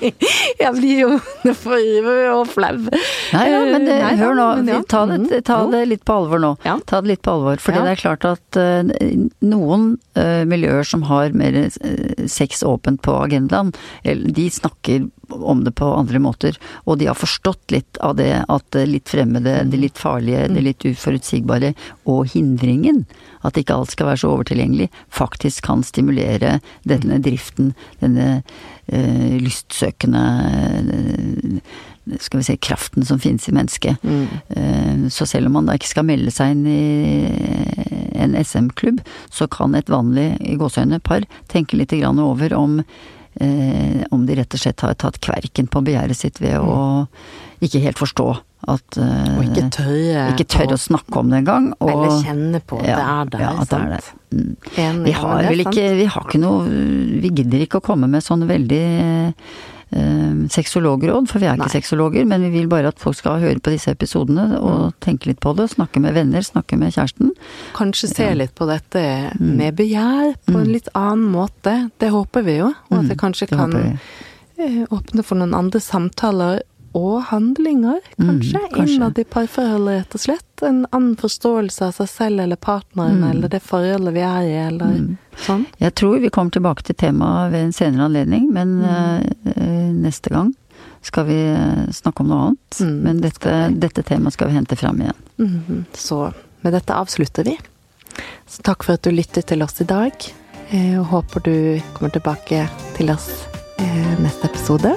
jeg 0.03 0.71
blir 0.73 0.99
jo 1.03 1.09
for 1.53 2.07
og 2.33 2.47
flau. 2.49 2.73
Nei 3.33 3.43
ja, 3.51 3.59
men 3.67 3.85
det, 3.85 3.97
Nei, 4.01 4.13
hør 4.19 4.37
nå. 4.37 4.47
Ja. 4.67 4.79
Ta, 4.89 5.03
det, 5.11 5.43
ta 5.47 5.59
det, 5.69 5.83
litt 5.91 6.03
på 6.07 6.17
alvor 6.23 6.41
nå. 6.41 6.53
Ja. 6.65 6.79
Ta 6.89 7.03
det 7.03 7.13
litt 7.13 7.23
på 7.25 7.35
alvor. 7.37 7.61
For 7.61 7.77
det 7.77 7.93
er 7.93 8.01
klart 8.01 8.25
at 8.27 8.59
uh, 8.59 8.81
noen 9.45 9.93
uh, 10.17 10.41
miljøer 10.49 10.87
som 10.87 11.05
har 11.09 11.35
mer 11.37 11.59
sex 12.29 12.65
åpent 12.65 13.03
på 13.05 13.15
agendaen, 13.21 13.73
de 14.03 14.49
snakker 14.51 15.05
om 15.29 15.63
det 15.63 15.71
på 15.79 15.87
andre 15.95 16.19
måter. 16.19 16.57
Og 16.83 16.99
de 16.99 17.07
har 17.09 17.17
forstått 17.17 17.71
litt 17.71 17.97
av 18.03 18.17
det 18.19 18.43
at 18.47 18.65
det 18.75 18.85
litt 18.89 19.11
fremmede, 19.11 19.61
det 19.69 19.79
litt 19.79 20.01
farlige, 20.01 20.49
det 20.51 20.65
litt 20.65 20.85
uforutsigbare, 20.87 21.73
og 22.09 22.27
hindringen, 22.33 23.03
at 23.43 23.57
ikke 23.59 23.77
alt 23.77 23.93
skal 23.93 24.11
være 24.11 24.23
så 24.23 24.33
overtilgjengelig, 24.35 24.89
faktisk 25.13 25.69
kan 25.69 25.83
stimulere 25.85 26.57
denne 26.87 27.21
driften, 27.23 27.73
denne 28.03 28.43
øh, 28.91 29.39
lystsøkende 29.43 30.23
skal 32.19 32.41
vi 32.41 32.43
si, 32.43 32.57
kraften 32.59 33.05
som 33.07 33.19
finnes 33.21 33.47
i 33.47 33.53
mennesket. 33.55 34.03
Mm. 34.03 34.27
Eh, 34.49 35.09
så 35.13 35.25
selv 35.29 35.47
om 35.47 35.57
man 35.57 35.69
da 35.69 35.77
ikke 35.77 35.91
skal 35.93 36.07
melde 36.07 36.33
seg 36.35 36.51
inn 36.51 36.65
i 36.67 38.11
en 38.19 38.35
SM-klubb, 38.35 38.99
så 39.31 39.47
kan 39.51 39.75
et 39.75 39.91
vanlig 39.91 40.33
i 40.43 40.57
gåseøyne 40.59 40.99
par 41.03 41.23
tenke 41.51 41.79
litt 41.79 41.95
over 42.03 42.53
om 42.57 42.81
eh, 43.41 44.03
om 44.13 44.25
de 44.27 44.37
rett 44.39 44.53
og 44.55 44.61
slett 44.61 44.83
har 44.85 44.97
tatt 44.99 45.19
kverken 45.23 45.69
på 45.71 45.83
begjæret 45.85 46.19
sitt 46.19 46.41
ved 46.43 46.59
mm. 46.59 46.69
å 46.69 47.63
ikke 47.63 47.81
helt 47.85 48.01
forstå 48.01 48.27
at 48.71 48.97
eh, 48.99 49.35
Og 49.37 49.43
ikke 49.49 49.65
tørre 49.75 50.25
Ikke 50.31 50.47
tørre 50.47 50.77
å 50.77 50.79
snakke 50.79 51.19
om 51.19 51.31
det 51.31 51.41
engang. 51.41 51.69
Eller 51.83 52.15
kjenne 52.23 52.61
på 52.63 52.79
at 52.79 52.87
ja, 52.87 52.95
det 52.95 53.03
er 53.03 53.31
der. 53.33 53.43
Ja, 53.43 53.51
at 53.59 53.73
det 53.73 53.79
er 53.79 53.93
der. 53.93 54.09
Mm. 54.33 55.03
Vi 55.03 55.15
har 55.19 55.43
vel 55.49 55.65
ikke 55.65 55.85
Vi 55.99 56.07
har 56.15 56.27
ikke 56.27 56.41
noe 56.41 56.81
Vi 57.23 57.31
gidder 57.41 57.65
ikke 57.65 57.81
å 57.81 57.85
komme 57.85 58.09
med 58.11 58.23
sånn 58.25 58.47
veldig 58.49 58.85
eh, 59.95 60.41
sexologråd, 60.53 61.29
for 61.31 61.43
vi 61.43 61.47
er 61.47 61.57
Nei. 61.57 61.67
ikke 61.67 61.77
sexologer, 61.77 62.25
men 62.29 62.45
vi 62.47 62.51
vil 62.57 62.67
bare 62.71 62.91
at 62.93 62.99
folk 63.01 63.17
skal 63.19 63.39
høre 63.43 63.61
på 63.63 63.73
disse 63.73 63.93
episodene 63.93 64.59
og 64.59 64.89
mm. 64.89 64.97
tenke 65.05 65.31
litt 65.31 65.41
på 65.43 65.55
det. 65.57 65.69
Snakke 65.75 66.01
med 66.03 66.17
venner, 66.17 66.45
snakke 66.45 66.79
med 66.79 66.95
kjæresten. 66.95 67.31
Kanskje 67.77 68.11
se 68.11 68.27
ja. 68.29 68.35
litt 68.37 68.53
på 68.57 68.67
dette 68.69 69.05
mm. 69.39 69.55
med 69.61 69.79
begjær 69.79 70.35
på 70.49 70.57
en 70.57 70.67
mm. 70.67 70.75
litt 70.75 70.91
annen 70.97 71.25
måte. 71.33 71.77
Det 72.01 72.11
håper 72.13 72.45
vi 72.45 72.59
jo. 72.59 72.73
Og 72.89 72.99
at 72.99 73.09
det 73.13 73.19
kanskje 73.21 73.49
det 73.51 73.59
kan 73.59 73.77
eh, 73.83 74.83
åpne 74.89 75.25
for 75.25 75.39
noen 75.39 75.57
andre 75.57 75.81
samtaler 75.83 76.63
og 76.93 77.23
handlinger, 77.31 77.99
kanskje, 78.17 78.59
mm, 78.59 78.69
kanskje. 78.75 78.95
innad 78.95 79.19
i 79.19 79.23
parforholdet, 79.25 79.95
rett 80.03 80.15
og 80.15 80.21
slett. 80.21 80.49
En 80.61 80.83
annen 80.91 81.15
forståelse 81.17 81.87
av 81.89 81.95
seg 81.97 82.09
selv 82.09 82.43
eller 82.45 82.59
partneren 82.61 83.23
mm. 83.23 83.29
eller 83.31 83.49
det 83.49 83.63
forholdet 83.65 84.13
vi 84.13 84.21
er 84.21 84.45
i, 84.45 84.57
eller 84.67 84.99
mm. 84.99 85.07
Sånn. 85.41 85.65
Jeg 85.81 85.95
tror 85.99 86.19
vi 86.23 86.31
kommer 86.33 86.53
tilbake 86.53 86.85
til 86.87 86.97
temaet 86.99 87.53
ved 87.53 87.67
en 87.67 87.75
senere 87.75 88.07
anledning, 88.09 88.49
men 88.53 88.75
uh, 88.85 89.89
neste 89.93 90.33
gang 90.33 90.53
skal 91.03 91.25
vi 91.27 91.35
eh, 91.51 91.89
snakke 91.91 92.23
om 92.23 92.29
noe 92.31 92.43
annet. 92.45 92.77
Mm, 92.79 92.93
men 93.03 93.17
dette, 93.19 93.55
dette, 93.75 94.05
temaet 94.07 94.37
skal 94.37 94.47
vi 94.47 94.55
hente 94.55 94.77
fram 94.79 95.01
igjen. 95.03 95.17
Mm-hmm. 95.35 95.81
Så 95.99 96.19
med 96.63 96.75
dette 96.77 96.95
avslutter 96.95 97.43
vi. 97.43 97.57
Så 98.47 98.63
takk 98.63 98.87
for 98.87 98.95
at 98.95 99.03
du 99.03 99.11
lyttet 99.11 99.49
til 99.51 99.65
oss 99.65 99.83
i 99.83 99.87
dag. 99.89 100.15
Og 100.71 101.03
håper 101.11 101.43
du 101.43 101.55
kommer 101.97 102.13
tilbake 102.15 102.63
til 102.95 103.11
oss 103.11 103.27
neste 104.23 104.47
episode. 104.47 104.95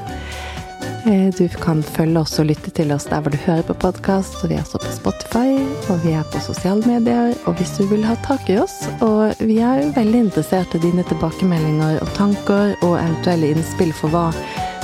Eh, 1.07 1.35
du 1.39 1.49
kan 1.49 1.83
følge 1.83 2.21
oss 2.21 2.39
og 2.43 2.47
lytte 2.49 2.71
til 2.75 2.93
oss 2.93 3.05
der 3.07 3.21
hvor 3.23 3.31
du 3.31 3.39
hører 3.45 3.63
på 3.69 3.75
podkast. 3.79 4.35
Vi 4.43 4.55
er 4.57 4.63
også 4.65 4.79
på 4.83 4.91
Spotify, 4.91 5.55
og 5.93 6.01
vi 6.03 6.11
er 6.19 6.25
på 6.33 6.39
sosiale 6.43 6.83
medier. 6.83 7.35
Og 7.47 7.55
hvis 7.61 7.77
du 7.79 7.87
vil 7.87 8.05
ha 8.09 8.17
tak 8.27 8.51
i 8.51 8.59
oss, 8.59 8.89
og 9.05 9.35
vi 9.39 9.59
er 9.63 9.93
veldig 9.95 10.19
interessert 10.27 10.75
i 10.75 10.83
dine 10.83 11.03
tilbakemeldinger 11.07 12.03
og 12.03 12.09
tanker 12.19 12.75
og 12.81 12.99
eventuelle 12.99 13.47
innspill 13.55 13.93
for 13.95 14.09
hva 14.11 14.35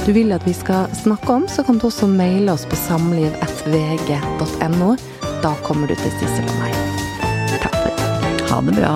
du 0.07 0.13
vil 0.15 0.33
at 0.35 0.47
vi 0.47 0.53
skal 0.55 0.87
snakke 0.99 1.33
om, 1.33 1.49
så 1.51 1.63
kan 1.67 1.79
du 1.79 1.87
også 1.91 2.07
maile 2.11 2.53
oss 2.55 2.67
på 2.71 2.77
samliv.vg.no. 2.87 4.91
Da 5.43 5.53
kommer 5.67 5.87
du 5.91 5.95
til 5.99 6.13
Sissel 6.21 6.47
og 6.47 6.57
meg. 6.63 6.73
Takk 7.59 7.77
for 7.83 7.91
det. 7.91 7.99
Ha 8.53 8.59
det 8.71 8.77
bra. 8.79 8.95